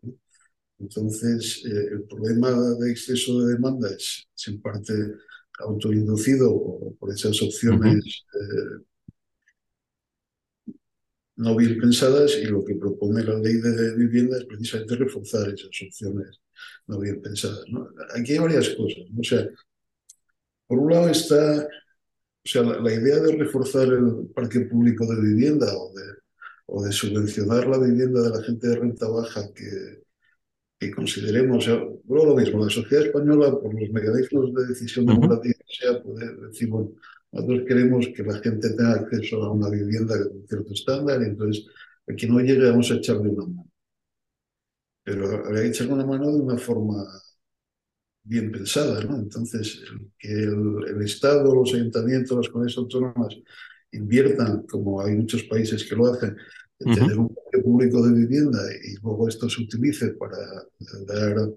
Entonces, 0.78 1.62
eh, 1.66 1.88
el 1.92 2.04
problema 2.04 2.50
de 2.78 2.90
exceso 2.90 3.40
de 3.40 3.54
demanda 3.54 3.90
es, 3.90 4.26
en 4.46 4.60
parte 4.60 4.92
autoinducido 5.60 6.96
por 6.98 7.12
esas 7.12 7.40
opciones 7.42 8.24
eh, 8.34 8.84
no 11.36 11.56
bien 11.56 11.78
pensadas 11.78 12.36
y 12.42 12.46
lo 12.46 12.64
que 12.64 12.74
propone 12.76 13.22
la 13.24 13.38
ley 13.38 13.54
de 13.54 13.96
vivienda 13.96 14.38
es 14.38 14.44
precisamente 14.44 14.96
reforzar 14.96 15.48
esas 15.48 15.66
opciones 15.66 16.40
no 16.86 16.98
bien 17.00 17.20
pensadas. 17.20 17.64
Aquí 18.16 18.32
hay 18.32 18.38
varias 18.38 18.68
cosas. 18.70 19.04
O 19.18 19.24
sea, 19.24 19.48
por 20.66 20.78
un 20.78 20.92
lado 20.92 21.08
está, 21.08 21.66
o 21.66 22.48
sea, 22.48 22.62
la, 22.62 22.92
idea 22.92 23.20
de 23.20 23.36
reforzar 23.36 23.88
el 23.88 24.30
parque 24.34 24.60
público 24.60 25.06
de 25.06 25.20
vivienda 25.20 25.66
o 25.76 25.92
de, 25.94 26.04
o 26.66 26.84
de 26.84 26.92
subvencionar 26.92 27.66
la 27.68 27.78
vivienda 27.78 28.22
de 28.22 28.30
la 28.30 28.42
gente 28.42 28.68
de 28.68 28.76
renta 28.76 29.08
baja 29.08 29.52
que, 29.54 30.02
que 30.78 30.90
consideremos, 30.90 31.66
luego 32.06 32.26
lo 32.26 32.36
mismo, 32.36 32.64
la 32.64 32.70
sociedad 32.70 33.06
española, 33.06 33.50
por 33.52 33.74
los 33.74 33.90
mecanismos 33.90 34.54
de 34.54 34.66
decisión 34.66 35.06
democrática 35.06 35.58
que 35.58 35.74
sea, 35.86 36.02
puede 36.02 36.34
decir, 36.48 36.68
bueno, 36.68 36.90
nosotros 37.32 37.62
queremos 37.66 38.08
que 38.14 38.22
la 38.22 38.38
gente 38.38 38.70
tenga 38.70 38.92
acceso 38.94 39.42
a 39.42 39.52
una 39.52 39.68
vivienda 39.68 40.14
con 40.22 40.46
cierto 40.46 40.72
estándar 40.72 41.20
y 41.22 41.26
entonces 41.26 41.66
a 42.08 42.14
quien 42.14 42.32
no 42.32 42.40
llegue 42.40 42.70
vamos 42.70 42.90
a 42.90 42.94
echarle 42.94 43.28
una 43.30 43.46
mano. 43.46 43.70
Pero 45.02 45.44
habría 45.46 45.62
que 45.62 45.68
echarle 45.68 45.94
una 45.94 46.06
mano 46.06 46.32
de 46.32 46.40
una 46.40 46.58
forma 46.58 47.04
bien 48.24 48.50
pensada, 48.50 49.04
¿no? 49.04 49.16
Entonces, 49.16 49.82
que 50.18 50.32
el, 50.32 51.02
Estado, 51.02 51.54
los 51.54 51.74
ayuntamientos, 51.74 52.36
las 52.36 52.48
comunidades 52.48 52.78
autónomas 52.78 53.36
inviertan, 53.92 54.62
como 54.66 55.00
hay 55.00 55.14
muchos 55.14 55.44
países 55.44 55.84
que 55.84 55.94
lo 55.94 56.06
hacen, 56.06 56.36
en 56.80 56.94
tener 56.94 57.18
un 57.18 57.28
parque 57.28 57.62
público 57.62 58.04
de 58.04 58.14
vivienda 58.14 58.60
y 58.84 58.96
luego 59.02 59.28
esto 59.28 59.48
se 59.48 59.62
utilice 59.62 60.08
para 60.14 60.36
dar 61.06 61.48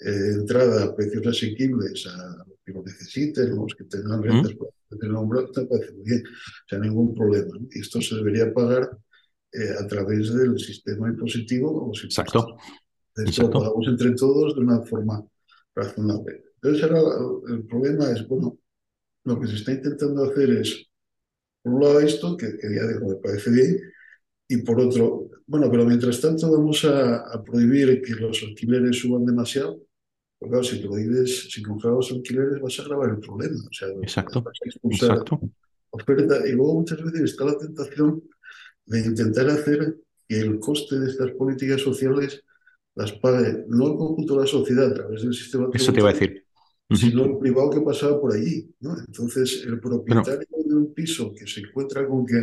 eh, 0.00 0.32
entrada 0.34 0.84
a 0.84 0.96
precios 0.96 1.26
asequibles 1.26 2.06
a 2.06 2.44
los 2.48 2.58
que 2.64 2.72
lo 2.72 2.82
necesiten, 2.82 3.54
los 3.54 3.74
que 3.74 3.84
tengan 3.84 4.22
rentas 4.22 4.54
para 4.54 4.70
tener 5.00 5.14
un 5.14 5.28
brote, 5.28 5.66
parece 5.66 5.92
muy 5.92 6.04
bien, 6.04 6.22
o 6.26 6.68
sea, 6.68 6.78
ningún 6.78 7.14
problema. 7.14 7.58
Y 7.70 7.80
esto 7.80 8.00
se 8.00 8.16
debería 8.16 8.52
pagar 8.52 8.90
eh, 9.52 9.74
a 9.78 9.86
través 9.86 10.34
del 10.34 10.58
sistema 10.58 11.08
impositivo. 11.08 11.92
Exacto. 12.02 12.56
Esto 13.14 13.42
lo 13.42 13.50
pagamos 13.50 13.86
entre 13.88 14.10
todos 14.12 14.54
de 14.54 14.60
una 14.60 14.82
forma 14.82 15.24
razonable. 15.76 16.42
Entonces 16.54 16.82
ahora 16.82 17.02
el 17.48 17.64
problema 17.66 18.10
es, 18.10 18.26
bueno, 18.26 18.58
lo 19.24 19.38
que 19.38 19.46
se 19.46 19.56
está 19.56 19.72
intentando 19.72 20.24
hacer 20.24 20.50
es, 20.50 20.88
por 21.62 21.74
un 21.74 21.80
lado 21.82 22.00
esto, 22.00 22.36
que, 22.36 22.56
que 22.58 22.74
ya 22.74 22.86
digo, 22.88 23.08
me 23.08 23.16
parece 23.16 23.50
bien, 23.50 23.78
y 24.48 24.58
por 24.58 24.80
otro, 24.80 25.28
bueno, 25.46 25.70
pero 25.70 25.84
mientras 25.84 26.20
tanto 26.20 26.50
vamos 26.50 26.84
a, 26.84 27.42
prohibir 27.44 28.00
que 28.02 28.14
los 28.14 28.42
alquileres 28.42 28.98
suban 28.98 29.26
demasiado, 29.26 29.80
porque 30.38 30.50
claro, 30.50 30.64
si 30.64 30.76
prohíbes, 30.78 31.48
si 31.50 31.62
congelas 31.62 31.96
los 31.96 32.12
alquileres 32.12 32.60
vas 32.60 32.78
a 32.78 32.82
agravar 32.82 33.10
el 33.10 33.18
problema. 33.18 33.56
O 33.56 33.72
sea, 33.72 33.88
exacto, 34.02 34.42
vas 34.42 34.58
a 34.64 34.68
expulsar 34.68 35.24
oferta. 35.90 36.46
Y 36.46 36.52
luego 36.52 36.74
muchas 36.74 37.02
veces 37.02 37.22
está 37.22 37.44
la 37.44 37.58
tentación 37.58 38.22
de 38.84 39.00
intentar 39.00 39.48
hacer 39.48 39.96
que 40.28 40.40
el 40.40 40.58
coste 40.58 40.98
de 40.98 41.10
estas 41.10 41.30
políticas 41.32 41.80
sociales 41.80 42.44
las 42.96 43.12
pague 43.12 43.64
no 43.68 43.88
el 43.88 43.96
conjunto 43.96 44.34
de 44.34 44.40
la 44.40 44.46
sociedad 44.46 44.90
a 44.90 44.94
través 44.94 45.22
del 45.22 45.34
sistema 45.34 45.68
Eso 45.72 45.92
te 45.92 46.00
iba 46.00 46.10
a 46.10 46.12
decir. 46.12 46.44
Sino 46.90 47.24
el 47.24 47.38
privado 47.38 47.70
que 47.70 47.80
pasaba 47.80 48.18
por 48.20 48.32
allí. 48.32 48.72
¿no? 48.80 48.96
Entonces, 48.98 49.64
el 49.66 49.78
propietario 49.80 50.46
de 50.64 50.74
un 50.74 50.94
piso 50.94 51.32
que 51.34 51.46
se 51.46 51.60
encuentra 51.60 52.06
con 52.06 52.24
que 52.24 52.40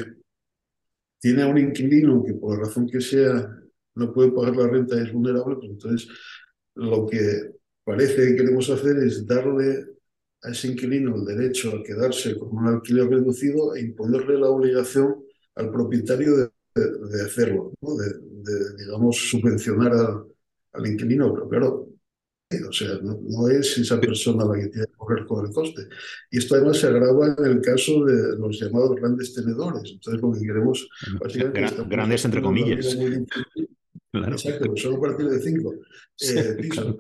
tiene 1.20 1.42
a 1.42 1.48
un 1.48 1.58
inquilino 1.58 2.24
que 2.24 2.34
por 2.34 2.58
la 2.58 2.66
razón 2.66 2.88
que 2.88 3.02
sea 3.02 3.50
no 3.96 4.14
puede 4.14 4.32
pagar 4.32 4.56
la 4.56 4.68
renta 4.68 4.96
y 4.96 5.04
es 5.04 5.14
vulnerable, 5.14 5.56
pues 5.56 5.70
entonces 5.72 6.08
lo 6.76 7.08
que 7.08 7.52
parece 7.84 8.16
que 8.16 8.36
queremos 8.36 8.70
hacer 8.70 8.98
es 8.98 9.26
darle 9.26 9.86
a 10.44 10.52
ese 10.52 10.68
inquilino 10.68 11.16
el 11.16 11.26
derecho 11.26 11.70
a 11.76 11.84
quedarse 11.84 12.38
con 12.38 12.58
un 12.58 12.68
alquiler 12.68 13.08
reducido 13.08 13.76
e 13.76 13.82
imponerle 13.82 14.38
la 14.38 14.50
obligación 14.50 15.24
al 15.56 15.72
propietario 15.72 16.36
de, 16.36 17.22
hacerlo, 17.24 17.72
de, 17.82 18.84
digamos, 18.84 19.30
subvencionar 19.30 19.94
al, 19.94 20.33
al 20.74 20.88
inquilino, 20.88 21.34
pero 21.34 21.50
claro, 21.50 21.94
o 22.62 22.72
sea, 22.72 23.00
no, 23.02 23.48
es 23.48 23.78
esa 23.78 24.00
persona 24.00 24.46
la 24.46 24.56
que 24.56 24.68
tiene 24.68 24.86
que 24.88 24.94
correr 24.94 25.26
con 25.26 25.46
el 25.46 25.52
coste. 25.52 25.88
Y 26.30 26.38
esto 26.38 26.56
además 26.56 26.78
se 26.78 26.88
agrava 26.88 27.36
en 27.38 27.46
el 27.46 27.62
caso 27.62 28.06
de 28.06 28.38
los 28.38 28.60
llamados 28.60 28.96
grandes 28.96 29.34
tenedores. 29.34 29.92
Entonces 29.92 30.22
lo 30.22 30.32
que 30.34 30.40
queremos, 30.42 30.88
básicamente... 31.20 31.84
grandes 31.88 32.26
entre 32.26 32.42
comillas. 32.42 32.98
Exacto, 34.14 34.78
solo 34.78 34.98
a 34.98 35.02
partir 35.02 35.28
de 35.28 35.40
cinco 35.40 35.74
eh, 36.22 36.56
pisos. 36.62 36.96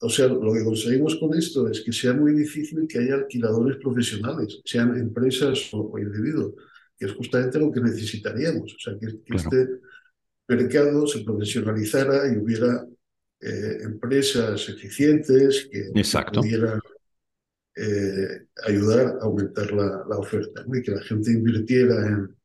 o 0.00 0.08
sea, 0.08 0.26
lo 0.28 0.52
que 0.54 0.64
conseguimos 0.64 1.16
con 1.16 1.36
esto 1.36 1.68
es 1.68 1.82
que 1.82 1.92
sea 1.92 2.14
muy 2.14 2.32
difícil 2.32 2.86
que 2.88 2.98
haya 2.98 3.14
alquiladores 3.14 3.76
profesionales, 3.76 4.62
sean 4.64 4.96
empresas 4.96 5.68
o, 5.72 5.98
individuos, 5.98 6.54
que 6.96 7.06
es 7.06 7.12
justamente 7.12 7.58
lo 7.58 7.70
que 7.70 7.82
necesitaríamos. 7.82 8.74
O 8.74 8.78
sea, 8.78 8.98
que, 8.98 9.06
que 9.22 9.36
este 9.36 9.68
mercado 10.48 11.06
se 11.06 11.24
profesionalizara 11.24 12.32
y 12.32 12.38
hubiera 12.38 12.86
eh, 13.40 13.78
empresas 13.82 14.68
eficientes 14.68 15.68
que 15.70 15.90
pudieran 16.32 16.80
eh, 17.74 18.46
ayudar 18.66 19.18
a 19.20 19.24
aumentar 19.24 19.72
la, 19.72 20.04
la 20.08 20.18
oferta 20.18 20.64
y 20.72 20.82
que 20.82 20.92
la 20.92 21.02
gente 21.02 21.32
invirtiera 21.32 22.06
en, 22.06 22.36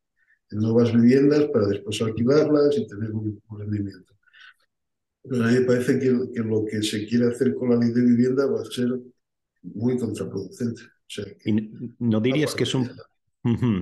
nuevas 0.50 0.94
viviendas 0.94 1.44
para 1.52 1.68
después 1.68 2.02
alquilarlas 2.02 2.78
y 2.78 2.88
tener 2.88 3.12
un, 3.12 3.42
rendimiento. 3.50 4.14
Pero 5.22 5.44
a 5.44 5.48
mí 5.48 5.60
me 5.60 5.66
parece 5.66 6.00
que, 6.00 6.18
que, 6.34 6.40
lo 6.40 6.64
que 6.64 6.82
se 6.82 7.06
quiere 7.06 7.28
hacer 7.28 7.54
con 7.54 7.70
la 7.70 7.76
ley 7.76 7.92
de 7.92 8.02
vivienda 8.02 8.46
va 8.46 8.62
a 8.62 8.66
ser 8.66 8.98
muy 9.62 9.98
contraproducente. 9.98 10.84
O 10.84 11.10
sea, 11.10 11.26
¿No 12.00 12.22
dirías 12.22 12.56
que 12.56 12.64
es 12.64 12.74
un, 12.74 12.90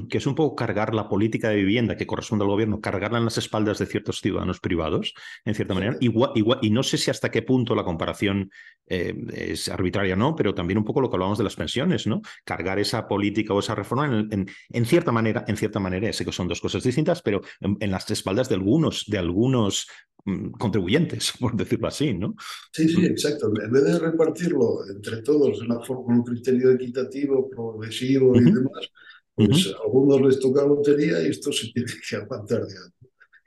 que 0.10 0.18
es 0.18 0.28
un 0.28 0.36
poco 0.36 0.56
cargar 0.56 0.94
la 0.94 1.10
política 1.10 1.50
de 1.50 1.56
vivienda 1.56 1.98
que 1.98 2.06
corresponde 2.06 2.44
al 2.44 2.52
gobierno, 2.52 2.82
cargarla 2.82 3.18
en 3.18 3.26
las 3.26 3.38
espaldas 3.38 3.80
de 3.80 3.86
ciertos 3.86 4.22
ciudadanos 4.22 4.60
privados, 4.60 5.14
en 5.44 5.56
cierta 5.56 5.74
manera. 5.74 5.98
Igual, 6.00 6.32
igual, 6.36 6.60
y 6.62 6.70
no 6.70 6.84
sé 6.84 6.98
si 6.98 7.10
hasta 7.10 7.32
qué 7.32 7.42
punto 7.42 7.74
la 7.76 7.84
comparación 7.84 8.52
eh, 8.88 9.16
es 9.34 9.68
arbitraria 9.70 10.14
o 10.14 10.18
no, 10.18 10.36
pero 10.36 10.54
también 10.54 10.78
un 10.78 10.86
poco 10.86 11.02
lo 11.02 11.10
que 11.10 11.16
hablábamos 11.16 11.38
de 11.38 11.44
las 11.44 11.56
pensiones, 11.56 12.06
¿no? 12.06 12.22
Cargar 12.44 12.78
esa 12.80 13.08
política 13.08 13.54
o 13.54 13.60
esa 13.60 13.74
reforma 13.74 14.06
en, 14.06 14.48
en, 14.70 14.86
cierta 14.86 15.12
manera, 15.12 15.44
en 15.48 15.58
cierta 15.58 15.80
manera, 15.80 16.12
sé 16.14 16.26
que 16.26 16.32
son 16.32 16.48
dos 16.48 16.62
cosas 16.62 16.84
distintas, 16.84 17.22
pero 17.22 17.42
en, 17.60 17.92
las 17.92 18.10
espaldas 18.12 18.50
de 18.50 18.56
algunos, 18.56 19.06
de 19.08 19.18
algunos 19.18 19.88
mm, 20.26 20.52
contribuyentes, 20.52 21.34
por 21.40 21.56
decirlo 21.56 21.88
así, 21.88 22.14
¿no? 22.14 22.36
Sí, 22.72 22.88
sí, 22.88 23.04
exacto. 23.06 23.48
En 23.64 23.72
vez 23.72 23.84
de 23.84 23.98
repartirlo 24.00 24.88
entre 24.88 25.22
todos 25.24 25.60
de 25.60 25.66
una 25.66 25.80
forma, 25.80 26.04
con 26.04 26.16
un 26.18 26.24
criterio 26.24 26.72
equitativo, 26.72 27.50
progresivo 27.50 28.36
y 28.36 28.44
demás, 28.44 28.92
pues 29.36 29.74
a 29.74 29.84
algunos 29.84 30.22
les 30.22 30.40
toca 30.40 30.66
lotería 30.66 31.22
y 31.22 31.30
esto 31.30 31.52
se 31.52 31.72
tiene 31.72 31.92
que 32.08 32.16
aguantar 32.16 32.66
de 32.66 32.78
algo. 32.78 32.96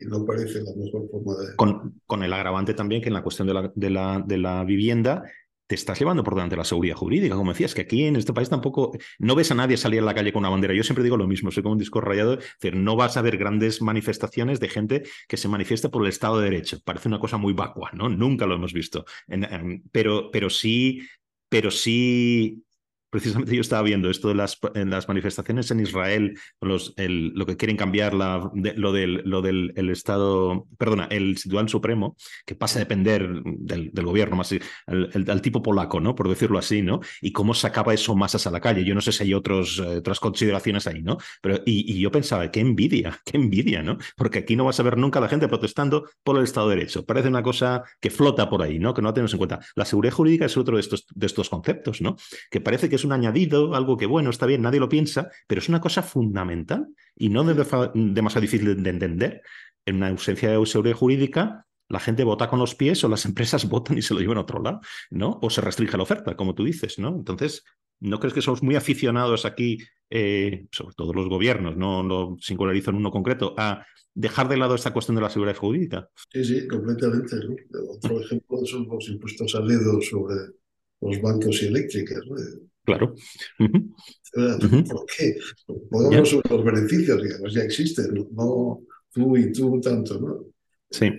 Y 0.00 0.04
no 0.06 0.24
parece 0.24 0.62
la 0.62 0.72
mejor 0.76 1.08
forma 1.10 1.34
de... 1.38 1.56
Con, 1.56 2.00
con 2.06 2.22
el 2.22 2.32
agravante 2.32 2.74
también 2.74 3.02
que 3.02 3.08
en 3.08 3.14
la 3.14 3.22
cuestión 3.22 3.48
de 3.48 3.54
la, 3.54 3.72
de 3.74 3.90
la, 3.90 4.22
de 4.24 4.38
la 4.38 4.64
vivienda 4.64 5.24
te 5.68 5.74
estás 5.74 5.98
llevando 5.98 6.24
por 6.24 6.34
delante 6.34 6.56
la 6.56 6.64
seguridad 6.64 6.96
jurídica, 6.96 7.36
como 7.36 7.52
decías, 7.52 7.74
que 7.74 7.82
aquí 7.82 8.04
en 8.04 8.16
este 8.16 8.32
país 8.32 8.48
tampoco 8.48 8.96
no 9.18 9.34
ves 9.34 9.50
a 9.50 9.54
nadie 9.54 9.76
salir 9.76 10.00
a 10.00 10.04
la 10.04 10.14
calle 10.14 10.32
con 10.32 10.40
una 10.40 10.48
bandera. 10.48 10.72
Yo 10.72 10.82
siempre 10.82 11.04
digo 11.04 11.18
lo 11.18 11.26
mismo, 11.26 11.50
soy 11.50 11.62
como 11.62 11.74
un 11.74 11.78
disco 11.78 12.00
rayado, 12.00 12.34
es 12.34 12.44
decir, 12.58 12.74
no 12.74 12.96
vas 12.96 13.18
a 13.18 13.22
ver 13.22 13.36
grandes 13.36 13.82
manifestaciones 13.82 14.60
de 14.60 14.68
gente 14.68 15.02
que 15.28 15.36
se 15.36 15.46
manifieste 15.46 15.90
por 15.90 16.02
el 16.02 16.08
Estado 16.08 16.38
de 16.38 16.44
Derecho. 16.44 16.78
Parece 16.82 17.08
una 17.08 17.18
cosa 17.20 17.36
muy 17.36 17.52
vacua, 17.52 17.90
¿no? 17.92 18.08
Nunca 18.08 18.46
lo 18.46 18.54
hemos 18.54 18.72
visto. 18.72 19.04
pero, 19.92 20.30
pero 20.30 20.48
sí, 20.48 21.02
pero 21.50 21.70
sí 21.70 22.64
precisamente 23.10 23.54
yo 23.54 23.60
estaba 23.60 23.82
viendo 23.82 24.10
esto 24.10 24.28
de 24.28 24.34
las, 24.34 24.58
en 24.74 24.90
las 24.90 25.08
manifestaciones 25.08 25.70
en 25.70 25.80
Israel, 25.80 26.38
los, 26.60 26.94
el, 26.96 27.28
lo 27.34 27.46
que 27.46 27.56
quieren 27.56 27.76
cambiar, 27.76 28.14
la, 28.14 28.50
lo 28.54 28.92
del, 28.92 29.90
Estado, 29.90 30.66
perdona, 30.78 31.06
el 31.10 31.36
Tribunal 31.36 31.68
Supremo, 31.68 32.16
que 32.44 32.54
pasa 32.54 32.78
a 32.78 32.80
depender 32.80 33.42
del, 33.44 33.90
gobierno, 34.04 34.36
más 34.36 34.54
al 34.86 35.42
tipo 35.42 35.62
polaco, 35.62 36.00
¿no? 36.00 36.14
Por 36.14 36.28
decirlo 36.28 36.58
así, 36.58 36.82
¿no? 36.82 37.00
Y 37.20 37.32
cómo 37.32 37.54
sacaba 37.54 37.94
eso 37.94 38.14
masas 38.14 38.46
a 38.46 38.50
la 38.50 38.60
calle. 38.60 38.84
Yo 38.84 38.94
no 38.94 39.00
sé 39.00 39.12
si 39.12 39.24
hay 39.24 39.34
otros, 39.34 39.78
eh, 39.78 39.98
otras 39.98 40.20
consideraciones 40.20 40.86
ahí, 40.86 41.02
¿no? 41.02 41.18
Pero, 41.40 41.60
y, 41.64 41.98
yo 41.98 42.10
pensaba, 42.10 42.50
qué 42.50 42.60
envidia, 42.60 43.20
qué 43.24 43.36
envidia, 43.36 43.82
¿no? 43.82 43.98
Porque 44.16 44.40
aquí 44.40 44.56
no 44.56 44.64
vas 44.64 44.78
a 44.80 44.82
ver 44.82 44.96
nunca 44.96 45.18
a 45.18 45.22
la 45.22 45.28
gente 45.28 45.48
protestando 45.48 46.08
por 46.22 46.36
el 46.36 46.44
Estado 46.44 46.68
de 46.68 46.76
Derecho. 46.76 47.04
Parece 47.04 47.28
una 47.28 47.42
cosa 47.42 47.82
que 48.00 48.10
flota 48.10 48.48
por 48.48 48.62
ahí, 48.62 48.78
¿no? 48.78 48.94
Que 48.94 49.02
no 49.02 49.12
tenemos 49.12 49.32
en 49.32 49.38
cuenta. 49.38 49.60
La 49.74 49.84
seguridad 49.84 50.14
jurídica 50.14 50.44
es 50.46 50.56
otro 50.56 50.76
de 50.76 50.80
estos, 50.80 51.06
de 51.14 51.26
estos 51.26 51.48
conceptos, 51.48 52.00
¿no? 52.00 52.16
Que 52.50 52.60
parece 52.60 52.88
que 52.88 52.97
es 52.98 53.04
un 53.04 53.12
añadido, 53.12 53.74
algo 53.74 53.96
que 53.96 54.06
bueno, 54.06 54.30
está 54.30 54.46
bien, 54.46 54.62
nadie 54.62 54.80
lo 54.80 54.88
piensa, 54.88 55.30
pero 55.46 55.60
es 55.60 55.68
una 55.68 55.80
cosa 55.80 56.02
fundamental 56.02 56.88
y 57.16 57.28
no 57.28 57.44
demasiado 57.44 58.42
difícil 58.42 58.82
de 58.82 58.90
entender. 58.90 59.42
En 59.86 59.96
una 59.96 60.08
ausencia 60.08 60.50
de 60.50 60.66
seguridad 60.66 60.96
jurídica, 60.96 61.66
la 61.88 62.00
gente 62.00 62.24
vota 62.24 62.48
con 62.48 62.58
los 62.58 62.74
pies 62.74 63.02
o 63.04 63.08
las 63.08 63.24
empresas 63.26 63.68
votan 63.68 63.98
y 63.98 64.02
se 64.02 64.14
lo 64.14 64.20
llevan 64.20 64.38
a 64.38 64.42
otro 64.42 64.62
lado, 64.62 64.80
¿no? 65.10 65.38
O 65.42 65.50
se 65.50 65.60
restringe 65.60 65.96
la 65.96 66.02
oferta, 66.02 66.36
como 66.36 66.54
tú 66.54 66.64
dices, 66.64 66.98
¿no? 66.98 67.08
Entonces, 67.16 67.64
¿no 68.00 68.20
crees 68.20 68.34
que 68.34 68.42
somos 68.42 68.62
muy 68.62 68.76
aficionados 68.76 69.44
aquí, 69.44 69.78
eh, 70.10 70.66
sobre 70.70 70.94
todo 70.94 71.12
los 71.12 71.28
gobiernos, 71.28 71.76
no 71.76 72.02
lo 72.02 72.36
singularizo 72.40 72.90
en 72.90 72.96
uno 72.96 73.10
concreto, 73.10 73.54
a 73.56 73.84
dejar 74.14 74.48
de 74.48 74.56
lado 74.56 74.74
esta 74.74 74.92
cuestión 74.92 75.14
de 75.14 75.22
la 75.22 75.30
seguridad 75.30 75.56
jurídica? 75.56 76.08
Sí, 76.32 76.44
sí, 76.44 76.68
completamente. 76.68 77.36
Otro 77.88 78.20
ejemplo 78.20 78.58
son 78.66 78.88
los 78.88 79.08
impuestos 79.08 79.54
al 79.54 79.68
sobre 80.02 80.34
los 81.00 81.20
bancos 81.22 81.62
y 81.62 81.66
eléctricas. 81.66 82.20
Claro. 82.88 83.14
¿Por 83.58 85.06
qué? 85.14 85.36
Podemos 85.90 86.32
los 86.50 86.64
beneficios, 86.64 87.22
digamos, 87.22 87.52
ya 87.52 87.62
existen, 87.62 88.28
no 88.32 88.80
tú 89.12 89.36
y 89.36 89.52
tú 89.52 89.78
tanto, 89.78 90.18
¿no? 90.18 90.46
Sí. 90.90 91.12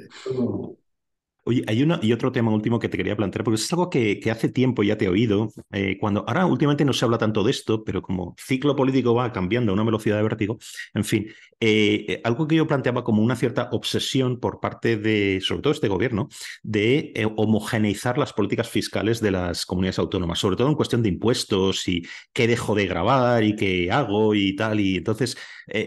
Oye, 1.46 1.64
hay 1.68 1.82
uno 1.82 2.00
y 2.02 2.12
otro 2.12 2.32
tema 2.32 2.52
último 2.52 2.80
que 2.80 2.90
te 2.90 2.98
quería 2.98 3.16
plantear, 3.16 3.44
porque 3.44 3.60
es 3.60 3.72
algo 3.74 3.90
que, 3.90 4.20
hace 4.30 4.50
tiempo 4.50 4.84
ya 4.84 4.98
te 4.98 5.06
he 5.06 5.10
oído. 5.10 5.50
Eh, 5.72 5.98
cuando 6.00 6.24
ahora 6.28 6.46
últimamente 6.46 6.86
no 6.86 6.94
se 6.94 7.06
habla 7.06 7.18
tanto 7.18 7.44
de 7.44 7.52
esto, 7.52 7.84
pero 7.84 8.02
como 8.02 8.36
ciclo 8.38 8.76
político 8.76 9.16
va 9.16 9.32
cambiando 9.32 9.72
a 9.72 9.74
una 9.74 9.84
velocidad 9.84 10.18
de 10.18 10.24
vértigo, 10.24 10.60
en 10.94 11.04
fin, 11.04 11.28
eh, 11.60 12.06
eh, 12.08 12.22
algo 12.24 12.48
que 12.48 12.56
yo 12.56 12.68
planteaba 12.68 13.04
como 13.04 13.24
una 13.24 13.36
cierta 13.36 13.70
obsesión 13.72 14.40
por 14.40 14.60
parte 14.60 14.98
de, 14.98 15.40
sobre 15.42 15.62
todo 15.62 15.74
este 15.74 15.88
gobierno, 15.88 16.28
de 16.62 17.14
homogeneizar 17.38 18.18
las 18.18 18.34
políticas 18.34 18.70
fiscales 18.70 19.22
de 19.22 19.32
las 19.32 19.66
comunidades 19.66 20.00
autónomas, 20.00 20.40
sobre 20.40 20.56
todo 20.56 20.68
en 20.68 20.76
cuestión 20.76 21.02
de 21.02 21.10
impuestos 21.10 21.88
y 21.88 22.04
qué 22.34 22.48
dejo 22.48 22.76
de 22.76 22.86
grabar 22.86 23.44
y 23.44 23.56
qué 23.56 23.92
hago 23.92 24.36
y 24.36 24.56
tal. 24.56 24.80
Y 24.80 24.98
entonces 24.98 25.38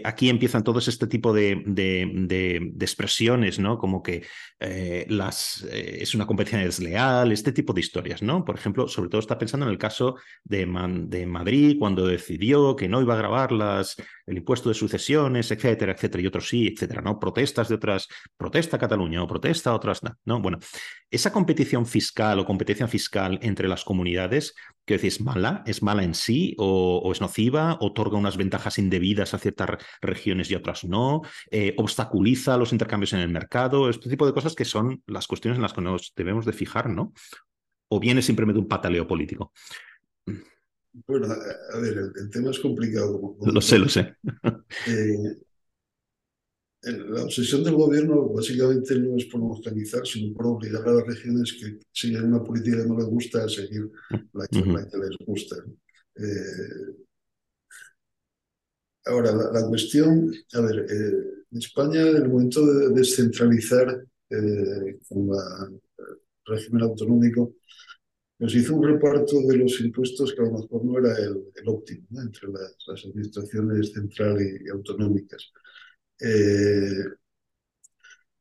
aquí 0.03 0.29
empiezan 0.29 0.63
todos 0.63 0.87
este 0.87 1.07
tipo 1.07 1.33
de, 1.33 1.63
de 1.65 2.73
expresiones, 2.79 3.59
¿no? 3.59 3.77
Como 3.77 4.01
que 4.01 4.23
las 5.09 5.65
eh, 5.69 5.97
es 6.01 6.15
una 6.15 6.25
competencia 6.25 6.65
desleal, 6.65 7.31
este 7.31 7.51
tipo 7.51 7.73
de 7.73 7.81
historias, 7.81 8.21
¿no? 8.21 8.43
Por 8.45 8.55
ejemplo, 8.55 8.87
sobre 8.87 9.09
todo 9.09 9.19
está 9.19 9.37
pensando 9.37 9.65
en 9.65 9.71
el 9.71 9.77
caso 9.77 10.15
de, 10.43 10.65
de 11.07 11.25
Madrid, 11.25 11.77
cuando 11.79 12.07
decidió 12.07 12.75
que 12.75 12.87
no 12.87 13.01
iba 13.01 13.13
a 13.13 13.17
grabar 13.17 13.51
las, 13.51 13.95
el 14.25 14.37
impuesto 14.37 14.69
de 14.69 14.75
sucesiones, 14.75 15.51
etcétera, 15.51 15.93
etcétera, 15.93 16.23
y 16.23 16.27
otros 16.27 16.47
sí, 16.47 16.67
etcétera, 16.67 17.01
¿no? 17.01 17.19
Protestas 17.19 17.69
de 17.69 17.75
otras, 17.75 18.07
protesta 18.37 18.77
Cataluña 18.77 19.23
o 19.23 19.27
protesta 19.27 19.73
otras, 19.73 20.01
no. 20.25 20.41
Bueno, 20.41 20.59
esa 21.11 21.31
competición 21.31 21.85
fiscal 21.85 22.39
o 22.39 22.45
competencia 22.45 22.87
fiscal 22.87 23.39
entre 23.41 23.67
las 23.67 23.83
comunidades, 23.83 24.55
¿qué 24.85 24.95
decís? 24.95 25.15
¿Es 25.15 25.21
mala? 25.21 25.63
¿Es 25.65 25.83
mala 25.83 26.03
en 26.03 26.15
sí 26.15 26.55
o, 26.57 27.09
es 27.11 27.21
nociva? 27.21 27.77
¿Otorga 27.81 28.17
unas 28.17 28.37
ventajas 28.37 28.79
indebidas 28.79 29.33
a 29.33 29.39
ciertas 29.39 29.69
regiones 30.01 30.49
y 30.49 30.55
otras 30.55 30.83
no? 30.83 31.21
Eh, 31.51 31.73
¿Obstaculiza 31.77 32.57
los 32.57 32.71
intercambios 32.71 33.13
en 33.13 33.19
el 33.19 33.29
mercado? 33.29 33.89
Este 33.89 34.09
tipo 34.09 34.25
de 34.25 34.33
cosas 34.33 34.55
que 34.55 34.65
son 34.65 35.01
las 35.07 35.27
cuestiones 35.27 35.57
en 35.57 35.63
las 35.63 35.73
que 35.73 35.81
nos 35.81 36.13
debemos 36.15 36.45
de 36.45 36.53
fijar, 36.53 36.89
¿no? 36.89 37.13
¿O 37.89 37.99
viene 37.99 38.21
simplemente 38.21 38.59
un 38.59 38.67
pataleo 38.67 39.07
político? 39.07 39.51
Bueno, 41.07 41.27
a 41.27 41.79
ver, 41.79 41.97
el, 42.15 42.29
tema 42.29 42.51
es 42.51 42.59
complicado. 42.59 43.35
lo 43.41 43.61
sé, 43.61 43.79
lo 43.79 43.89
sé. 43.89 44.15
Eh, 46.85 47.01
la 47.07 47.23
obsesión 47.23 47.63
del 47.63 47.75
gobierno 47.75 48.27
básicamente 48.29 48.99
no 48.99 49.15
es 49.15 49.25
por 49.25 49.39
homogeneizar, 49.39 50.05
sino 50.05 50.33
por 50.35 50.47
obligar 50.47 50.85
a 50.87 50.91
las 50.91 51.07
regiones 51.07 51.53
que 51.53 51.79
siguen 51.93 52.25
una 52.25 52.43
política 52.43 52.77
que 52.77 52.89
no 52.89 52.97
les 52.97 53.05
gusta 53.05 53.45
a 53.45 53.49
seguir 53.49 53.89
la 54.33 54.47
que, 54.47 54.59
les 54.59 55.17
gusta. 55.25 55.55
Eh, 56.15 57.05
ahora, 59.05 59.31
la, 59.31 59.67
cuestión, 59.67 60.33
a 60.53 60.61
ver, 60.61 60.85
eh, 60.89 61.45
en 61.51 61.57
España 61.57 62.01
el 62.01 62.29
momento 62.29 62.65
de 62.65 62.89
descentralizar 62.89 64.05
con 65.09 65.29
el 65.29 65.81
régimen 66.45 66.83
autonómico, 66.83 67.53
pues 68.37 68.55
hizo 68.55 68.75
un 68.75 68.83
reparto 68.83 69.41
de 69.47 69.57
los 69.57 69.79
impuestos 69.79 70.33
que 70.33 70.41
a 70.41 70.45
lo 70.45 70.59
mejor 70.59 70.83
no 70.83 70.97
era 70.97 71.17
el, 71.17 71.67
óptimo 71.67 72.05
entre 72.21 72.49
las, 72.49 73.05
administraciones 73.05 73.93
central 73.93 74.37
y, 74.41 74.69
autonómicas. 74.69 75.51
Eh, 76.19 77.05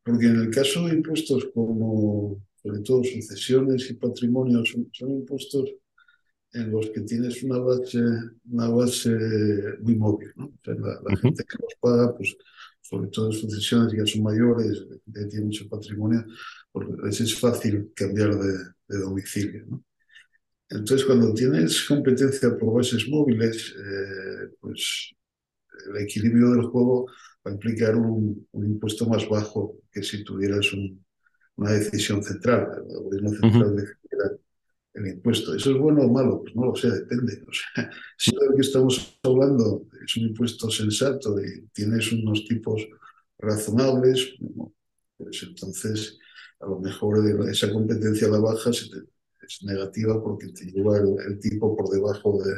porque 0.03 0.27
en 0.27 0.41
el 0.41 0.51
caso 0.51 0.87
de 0.87 0.95
impuestos 0.95 1.47
como, 1.55 2.43
sobre 2.63 2.81
todo, 2.81 3.05
sucesiones 3.05 3.89
y 3.91 3.95
patrimonios, 3.95 4.75
son, 4.93 5.11
impuestos 5.11 5.71
en 6.55 6.71
los 6.71 6.91
que 6.91 7.01
tienes 7.03 7.43
una 7.43 7.59
base, 7.59 7.99
una 8.51 8.69
base 8.69 9.11
muy 9.81 9.97
móvil. 9.97 10.31
¿no? 10.37 10.53
la, 10.65 11.17
gente 11.17 11.45
que 11.45 11.57
los 11.61 11.75
paga, 11.81 12.17
pues, 12.17 12.37
sobre 12.81 13.09
todo 13.09 13.33
sucesiones 13.33 13.93
ya 13.93 14.07
son 14.07 14.23
mayores, 14.23 14.85
que 15.13 15.25
tienen 15.27 15.47
mucho 15.47 15.69
patrimonio, 15.69 16.25
pues 16.71 17.21
es 17.21 17.39
fácil 17.39 17.93
cambiar 17.95 18.37
de, 18.37 18.53
de 18.89 18.99
domicilio. 18.99 19.65
¿no? 19.67 19.85
Entonces, 20.73 21.07
cuando 21.07 21.35
tienes 21.35 21.83
competencia 21.83 22.57
por 22.57 22.75
bases 22.75 23.07
móviles, 23.09 23.75
eh, 23.77 24.55
pues 24.59 25.15
el 25.91 26.03
equilibrio 26.03 26.51
del 26.53 26.63
juego 26.63 27.07
va 27.47 27.51
a 27.51 27.55
implicar 27.55 27.95
un, 27.97 28.47
impuesto 28.55 29.07
más 29.07 29.29
bajo 29.29 29.77
que 29.91 30.03
si 30.03 30.25
tuvieras 30.25 30.67
una 31.57 31.73
decisión 31.73 32.23
central. 32.23 32.69
El 32.89 33.03
gobierno 33.05 33.31
central 33.31 33.77
decidiera 33.77 34.31
el 34.95 35.07
impuesto. 35.09 35.55
¿Eso 35.55 35.73
es 35.73 35.79
bueno 35.79 36.03
o 36.03 36.13
malo? 36.13 36.43
Pues 36.43 36.55
no 36.55 36.67
lo 36.67 36.77
sé, 36.77 36.91
depende. 36.91 37.45
Si 38.19 38.31
lo 38.33 38.55
que 38.55 38.61
estamos 38.61 39.19
hablando 39.23 39.87
es 40.05 40.17
un 40.17 40.29
impuesto 40.29 40.71
sensato 40.71 41.41
y 41.41 41.67
tienes 41.73 42.13
unos 42.13 42.45
tipos 42.45 42.87
razonables, 43.39 44.35
pues 45.17 45.43
entonces 45.43 46.19
a 46.61 46.67
lo 46.67 46.79
mejor 46.79 47.19
esa 47.49 47.73
competencia 47.73 48.29
a 48.29 48.31
la 48.31 48.39
baja 48.39 48.71
es 48.71 49.63
negativa 49.65 50.23
porque 50.23 50.49
te 50.49 50.67
lleva 50.67 50.99
el, 50.99 51.39
tipo 51.41 51.77
por 51.77 51.91
debajo 51.91 52.41
de, 52.45 52.55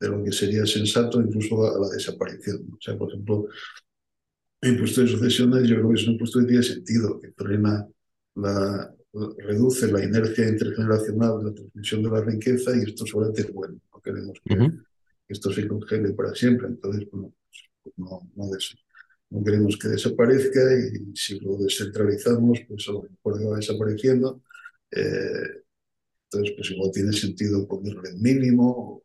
de, 0.00 0.08
lo 0.08 0.24
que 0.24 0.32
sería 0.32 0.64
sensato, 0.64 1.20
incluso 1.20 1.66
a, 1.66 1.78
la 1.78 1.88
desaparición. 1.90 2.66
O 2.72 2.80
sea, 2.80 2.96
por 2.96 3.10
ejemplo, 3.10 3.46
el 4.62 4.72
impuesto 4.72 5.02
de 5.02 5.08
sucesiones 5.08 5.68
yo 5.68 5.76
creo 5.76 5.88
que 5.90 5.94
es 5.94 6.06
un 6.06 6.12
impuesto 6.14 6.40
que 6.40 6.46
tiene 6.46 6.62
sentido, 6.62 7.20
que 7.20 7.32
frena 7.32 7.86
la, 8.36 8.94
reduce 9.12 9.90
la 9.90 10.02
inercia 10.02 10.48
intergeneracional 10.48 11.38
de 11.38 11.44
la 11.44 11.54
transmisión 11.54 12.02
de 12.02 12.10
la 12.10 12.20
riqueza 12.22 12.76
y 12.76 12.88
esto 12.88 13.06
solamente 13.06 13.42
es 13.42 13.52
bueno. 13.52 13.78
No 13.92 14.00
queremos 14.00 14.38
que, 14.44 14.70
esto 15.28 15.52
se 15.52 15.68
congele 15.68 16.12
para 16.12 16.34
siempre. 16.34 16.68
Entonces, 16.68 17.08
bueno, 17.10 17.32
pues 17.82 17.94
no, 17.96 18.30
no, 18.36 18.50
no, 19.30 19.44
queremos 19.44 19.76
que 19.76 19.88
desaparezca 19.88 20.60
y 20.74 21.16
si 21.16 21.40
lo 21.40 21.56
descentralizamos, 21.56 22.60
pues 22.68 22.88
a 22.88 22.92
lo 22.92 23.02
mejor 23.02 23.52
va 23.52 23.56
desapareciendo. 23.56 24.42
Eh, 24.90 25.62
entonces, 26.24 26.54
pues 26.56 26.70
igual 26.70 26.90
tiene 26.92 27.12
sentido 27.12 27.66
ponerle 27.66 28.10
el 28.10 28.18
mínimo, 28.18 29.02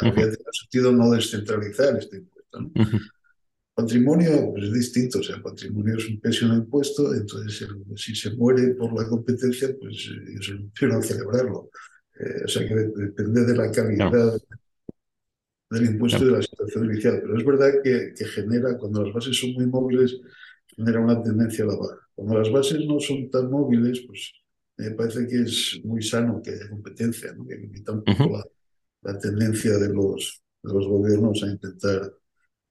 habría 0.00 0.30
sentido 0.52 0.92
no 0.92 1.10
descentralizar 1.10 1.98
este 1.98 2.18
impuesto. 2.18 2.70
Patrimonio 3.80 4.54
es 4.56 4.72
distinto, 4.72 5.20
o 5.20 5.22
sea, 5.22 5.42
patrimonio 5.42 5.96
es 5.96 6.06
un 6.06 6.20
pésimo 6.20 6.54
impuesto, 6.54 7.14
entonces 7.14 7.66
si 7.96 8.14
se 8.14 8.30
muere 8.36 8.74
por 8.74 8.92
la 8.92 9.08
competencia, 9.08 9.74
pues 9.80 10.10
ellos 10.28 10.60
no 10.82 11.02
celebrarlo. 11.02 11.70
Eh, 12.18 12.44
o 12.44 12.48
sea 12.48 12.68
que 12.68 12.74
depende 12.74 13.46
de 13.46 13.56
la 13.56 13.72
calidad 13.72 14.38
del 15.70 15.84
impuesto 15.86 16.22
y 16.22 16.26
de 16.26 16.32
la 16.32 16.42
situación 16.42 16.84
inicial. 16.86 17.20
Pero 17.22 17.38
es 17.38 17.44
verdad 17.46 17.72
que, 17.82 18.12
que, 18.14 18.24
genera, 18.26 18.76
cuando 18.76 19.02
las 19.02 19.14
bases 19.14 19.40
son 19.40 19.54
muy 19.54 19.66
móviles, 19.66 20.20
genera 20.76 21.00
una 21.00 21.22
tendencia 21.22 21.64
a 21.64 21.68
la 21.68 21.76
baja. 21.76 21.98
Cuando 22.14 22.38
las 22.38 22.52
bases 22.52 22.84
no 22.86 23.00
son 23.00 23.30
tan 23.30 23.50
móviles, 23.50 24.00
pues 24.06 24.30
me 24.76 24.90
parece 24.90 25.26
que 25.26 25.40
es 25.40 25.80
muy 25.84 26.02
sano 26.02 26.42
que 26.42 26.50
haya 26.50 26.68
competencia, 26.68 27.32
¿no? 27.32 27.46
que 27.46 27.56
limita 27.56 27.92
un 27.92 28.04
poco 28.04 28.44
la, 29.00 29.18
tendencia 29.18 29.78
de 29.78 29.88
los, 29.88 30.42
de 30.62 30.74
los 30.74 30.86
gobiernos 30.86 31.42
a 31.42 31.46
intentar 31.46 32.12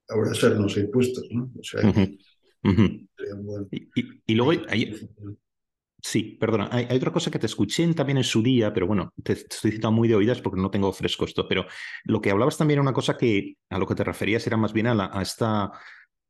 abrazarnos 0.10 0.76
a 0.76 0.80
impuestos. 0.82 1.28
¿no? 1.32 1.52
O 1.58 1.64
sea, 1.64 1.82
y, 4.26 4.36
luego 4.36 4.52
hay, 4.68 5.10
Sí, 6.02 6.38
perdona. 6.40 6.70
Hay, 6.72 6.96
otra 6.96 7.12
cosa 7.12 7.30
que 7.30 7.40
te 7.40 7.46
escuché 7.46 7.94
también 7.94 8.18
en 8.18 8.24
su 8.24 8.42
día, 8.42 8.74
pero 8.74 8.88
bueno, 8.88 9.14
te, 9.22 9.34
estoy 9.34 9.72
citando 9.72 9.92
muy 9.92 10.08
de 10.08 10.16
oídas 10.16 10.42
porque 10.42 10.60
no 10.60 10.72
tengo 10.72 10.92
fresco 10.94 11.26
esto. 11.26 11.48
Pero 11.48 11.66
lo 12.06 12.22
que 12.22 12.32
hablabas 12.32 12.58
también 12.58 12.78
era 12.78 12.84
una 12.84 12.94
cosa 12.94 13.18
que 13.18 13.56
a 13.70 13.78
lo 13.78 13.86
que 13.86 13.96
te 13.96 14.04
referías 14.04 14.46
era 14.48 14.56
más 14.56 14.72
bien 14.72 14.88
a, 14.88 14.96
la, 14.96 15.10
a 15.14 15.22
esta 15.22 15.72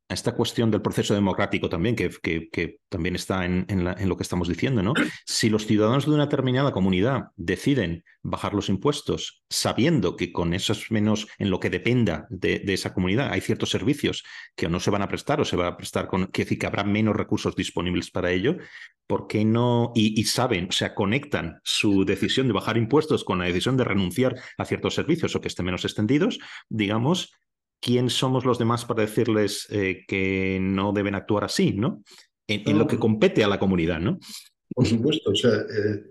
a 0.10 0.16
esta 0.16 0.34
cuestión 0.34 0.72
del 0.72 0.82
proceso 0.82 1.14
democrático 1.14 1.70
también, 1.70 1.96
que, 1.96 2.10
que, 2.20 2.80
también 2.90 3.16
está 3.16 3.46
en, 3.46 3.66
en, 3.70 4.10
lo 4.10 4.18
que 4.18 4.24
estamos 4.24 4.48
diciendo, 4.48 4.82
¿no? 4.82 4.94
Si 5.26 5.50
los 5.50 5.68
ciudadanos 5.68 6.06
de 6.06 6.12
una 6.12 6.26
determinada 6.26 6.72
comunidad 6.72 7.28
deciden 7.36 8.04
bajar 8.24 8.56
los 8.56 8.70
impuestos 8.70 9.44
sabiendo 9.50 10.16
que 10.16 10.32
con 10.32 10.56
esos 10.56 10.90
menos, 10.90 11.28
en 11.38 11.52
lo 11.52 11.60
que 11.60 11.70
dependa 11.70 12.26
de, 12.32 12.62
esa 12.68 12.94
comunidad, 12.94 13.32
hay 13.32 13.42
ciertos 13.42 13.70
servicios 13.70 14.24
que 14.56 14.68
no 14.68 14.80
se 14.80 14.90
van 14.90 15.04
a 15.04 15.08
prestar 15.08 15.40
o 15.42 15.46
se 15.46 15.56
va 15.56 15.68
a 15.68 15.78
prestar 15.78 16.08
con, 16.08 16.28
que 16.28 16.44
decir 16.44 16.58
que 16.58 16.66
habrá 16.66 16.84
menos 16.84 17.16
recursos 17.16 17.56
disponibles 17.56 18.10
para 18.10 18.32
ello, 18.32 18.58
¿por 19.06 19.28
qué 19.28 19.46
no? 19.46 19.92
Y, 19.94 20.20
y 20.20 20.24
saben, 20.24 20.68
o 20.70 20.72
sea, 20.72 20.96
conectan 20.96 21.60
su 21.64 22.04
decisión 22.04 22.48
de 22.48 22.54
bajar 22.54 22.78
impuestos 22.78 23.24
con 23.24 23.38
la 23.38 23.46
decisión 23.46 23.78
de 23.78 23.84
renunciar 23.84 24.36
a 24.58 24.66
ciertos 24.66 24.96
servicios 24.96 25.36
o 25.36 25.42
que 25.42 25.50
estén 25.50 25.66
menos 25.66 25.86
extendidos, 25.86 26.40
digamos, 26.68 27.32
¿quién 27.80 28.10
somos 28.10 28.46
los 28.46 28.60
demás 28.60 28.86
para 28.86 29.02
decirles 29.02 29.68
eh, 29.70 30.04
que 30.08 30.60
no 30.62 30.94
deben 30.94 31.16
actuar 31.16 31.46
así, 31.46 31.74
¿no? 31.74 32.04
En, 32.48 32.80
lo 32.80 32.88
que 32.88 32.98
compete 32.98 33.44
a 33.44 33.48
la 33.48 33.60
comunidad, 33.60 34.00
¿no? 34.00 34.18
Por 34.74 34.88
supuesto, 34.88 35.30
o 35.30 35.36
sea, 35.36 35.54
eh, 35.54 36.04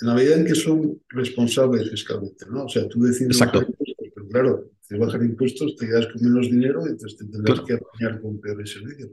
en 0.00 0.06
la 0.06 0.14
medida 0.14 0.36
en 0.36 0.44
que 0.44 0.54
son 0.54 1.02
responsables 1.08 1.90
fiscalmente, 1.90 2.46
¿no? 2.48 2.66
O 2.66 2.68
sea, 2.68 2.86
tú 2.88 3.02
decides 3.02 3.36
bajar 3.38 3.66
impuestos, 3.68 4.12
pero 4.14 4.28
claro, 4.28 4.70
si 4.80 4.96
bajar 4.96 5.22
impuestos 5.24 5.74
te 5.76 5.86
quedas 5.86 6.06
con 6.06 6.22
menos 6.22 6.46
dinero 6.50 6.86
y 6.86 6.90
entonces 6.90 7.18
te 7.18 7.24
tendrás 7.26 7.60
que 7.62 7.74
apañar 7.74 8.20
con 8.20 8.40
peores 8.40 8.70
servicios. 8.70 9.10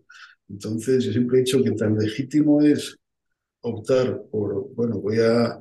Entonces, 0.47 1.05
yo 1.05 1.11
siempre 1.11 1.39
he 1.39 1.41
dicho 1.41 1.63
que 1.63 1.71
tan 1.71 1.97
legítimo 1.97 2.61
es 2.61 2.95
optar 3.61 4.21
por, 4.29 4.73
bueno, 4.75 4.99
voy 4.99 5.17
a 5.19 5.59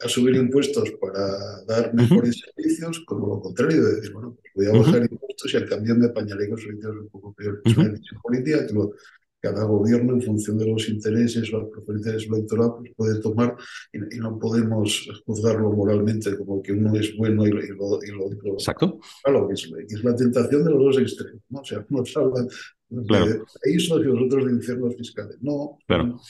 a 0.00 0.08
subir 0.08 0.36
impuestos 0.36 0.90
para 0.92 1.62
dar 1.66 1.94
mejores 1.94 2.40
servicios, 2.40 3.02
como 3.06 3.26
lo 3.26 3.40
contrario, 3.40 3.84
de 3.84 3.96
decir, 3.96 4.12
bueno, 4.12 4.36
pues 4.40 4.52
voy 4.54 4.66
a 4.66 4.78
bajar 4.78 5.02
impuestos 5.02 5.52
y 5.52 5.56
al 5.56 5.68
cambio 5.68 5.94
me 5.94 6.06
apañaré 6.06 6.48
con 6.48 6.58
servicios 6.58 6.96
un 6.96 7.08
poco 7.08 7.34
peores. 7.34 7.60
Es 7.64 7.76
una 7.76 7.88
decisión 7.88 8.20
política 8.22 8.66
que 8.66 8.72
lo, 8.72 8.92
cada 9.40 9.64
gobierno, 9.64 10.12
en 10.14 10.22
función 10.22 10.58
de 10.58 10.66
los 10.66 10.88
intereses 10.88 11.52
o 11.52 11.60
las 11.60 11.68
preferencias 11.70 12.24
electorales, 12.24 12.74
pues 12.78 12.92
puede 12.96 13.20
tomar 13.20 13.56
y, 13.92 14.18
no 14.18 14.38
podemos 14.38 15.08
juzgarlo 15.24 15.72
moralmente 15.72 16.36
como 16.36 16.62
que 16.62 16.72
uno 16.72 16.94
es 16.94 17.16
bueno 17.16 17.46
y, 17.46 17.50
lo, 17.50 17.86
otro. 17.86 18.52
Exacto. 18.52 19.00
Claro, 19.24 19.50
es, 19.50 19.70
es, 19.88 20.04
la 20.04 20.14
tentación 20.14 20.64
de 20.64 20.70
los 20.70 20.78
dos 20.78 20.98
extremos. 20.98 21.42
¿no? 21.48 21.60
O 21.60 21.64
sea, 21.64 21.84
unos 21.88 22.16
hablan 22.16 22.48
de 22.90 23.04
paraísos 23.04 24.00
y 24.00 24.04
los 24.04 24.22
otros 24.22 24.46
de 24.46 24.52
infiernos 24.52 24.94
fiscales. 24.96 25.36
No, 25.40 25.78
claro. 25.86 26.20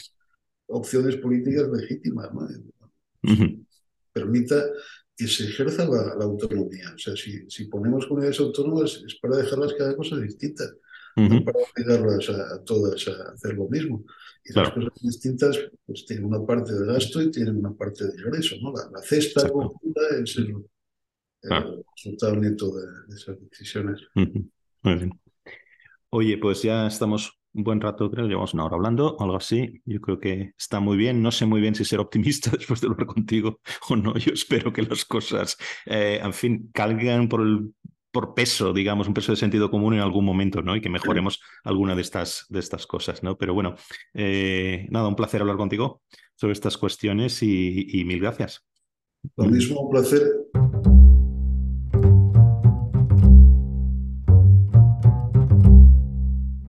opciones 0.69 1.17
políticas 1.17 1.69
legítimas. 1.69 2.33
¿no? 2.33 2.49
Permita 4.13 4.65
que 5.17 5.29
se 5.29 5.45
ejerza 5.45 5.87
la, 5.87 6.25
autonomía. 6.25 6.93
O 6.95 6.99
sea, 6.99 7.15
si, 7.15 7.49
si 7.49 7.67
ponemos 7.67 8.07
comunidades 8.07 8.41
autónomas 8.41 9.03
es 9.07 9.15
para 9.17 9.37
dejarlas 9.37 9.75
cada 9.75 9.95
cosa 9.95 10.17
distinta, 10.17 10.65
no 11.17 11.45
para 11.45 11.59
obligarlas 11.59 12.29
a, 12.31 12.65
todas 12.65 13.07
a 13.09 13.33
hacer 13.33 13.55
lo 13.55 13.69
mismo. 13.69 14.05
Y 14.45 14.53
las 14.55 14.71
cosas 14.71 14.93
distintas 15.03 15.59
pues 15.85 16.07
tienen 16.07 16.25
una 16.25 16.45
parte 16.45 16.73
de 16.73 16.87
gasto 16.87 17.21
y 17.21 17.31
tienen 17.31 17.57
una 17.57 17.75
parte 17.75 18.07
de 18.07 18.15
ingreso. 18.15 18.57
¿no? 18.63 18.73
La, 18.73 19.03
cesta 19.03 19.49
conjunta 19.49 20.01
es 20.23 20.37
el, 20.37 20.55
resultado 21.95 22.37
neto 22.37 22.75
de, 22.75 23.15
esas 23.15 23.37
decisiones. 23.51 24.01
Muy 24.15 24.95
bien. 24.95 25.21
Oye, 26.11 26.39
pues 26.39 26.63
ya 26.63 26.87
estamos 26.87 27.40
un 27.53 27.65
buen 27.65 27.81
rato, 27.81 28.11
creo, 28.11 28.27
llevamos 28.27 28.55
una 28.55 28.65
hora 28.65 28.77
hablando, 28.77 29.17
algo 29.19 29.37
así. 29.37 29.83
Yo 29.85 30.01
creo 30.01 30.19
que 30.19 30.53
está 30.57 30.81
muy 30.81 30.97
bien. 30.97 31.23
No 31.23 31.33
sé 31.33 31.47
muy 31.47 31.61
bien 31.61 31.75
si 31.75 31.85
ser 31.85 32.01
optimista 32.01 32.51
después 32.57 32.81
de 32.81 32.89
hablar 32.89 33.07
contigo 33.07 33.61
o 33.89 33.97
no. 33.97 34.17
Yo 34.17 34.33
espero 34.33 34.73
que 34.73 34.83
las 34.83 35.05
cosas, 35.05 35.57
eh, 35.87 36.21
en 36.23 36.33
fin, 36.33 36.71
calguen 36.73 37.29
por 37.29 37.43
el 37.43 37.73
por 38.13 38.35
peso, 38.35 38.73
digamos, 38.73 39.07
un 39.07 39.15
peso 39.15 39.33
de 39.33 39.37
sentido 39.37 39.71
común 39.71 39.95
en 39.95 40.01
algún 40.01 40.25
momento, 40.25 40.63
¿no? 40.63 40.75
Y 40.75 40.81
que 40.81 40.89
mejoremos 40.89 41.41
alguna 41.65 41.95
de 41.95 42.03
estas, 42.03 42.47
de 42.49 42.59
estas 42.59 42.87
cosas, 42.87 43.23
¿no? 43.23 43.39
Pero 43.39 43.55
bueno, 43.55 43.77
eh, 44.15 44.87
nada, 44.91 45.09
un 45.09 45.17
placer 45.17 45.41
hablar 45.41 45.57
contigo 45.57 46.03
sobre 46.35 46.53
estas 46.53 46.77
cuestiones 46.77 47.43
y, 47.43 48.03
mil 48.05 48.21
gracias. 48.21 48.65
Lo 49.37 49.45
mismo, 49.45 49.81
un 49.81 49.91
placer 49.91 50.23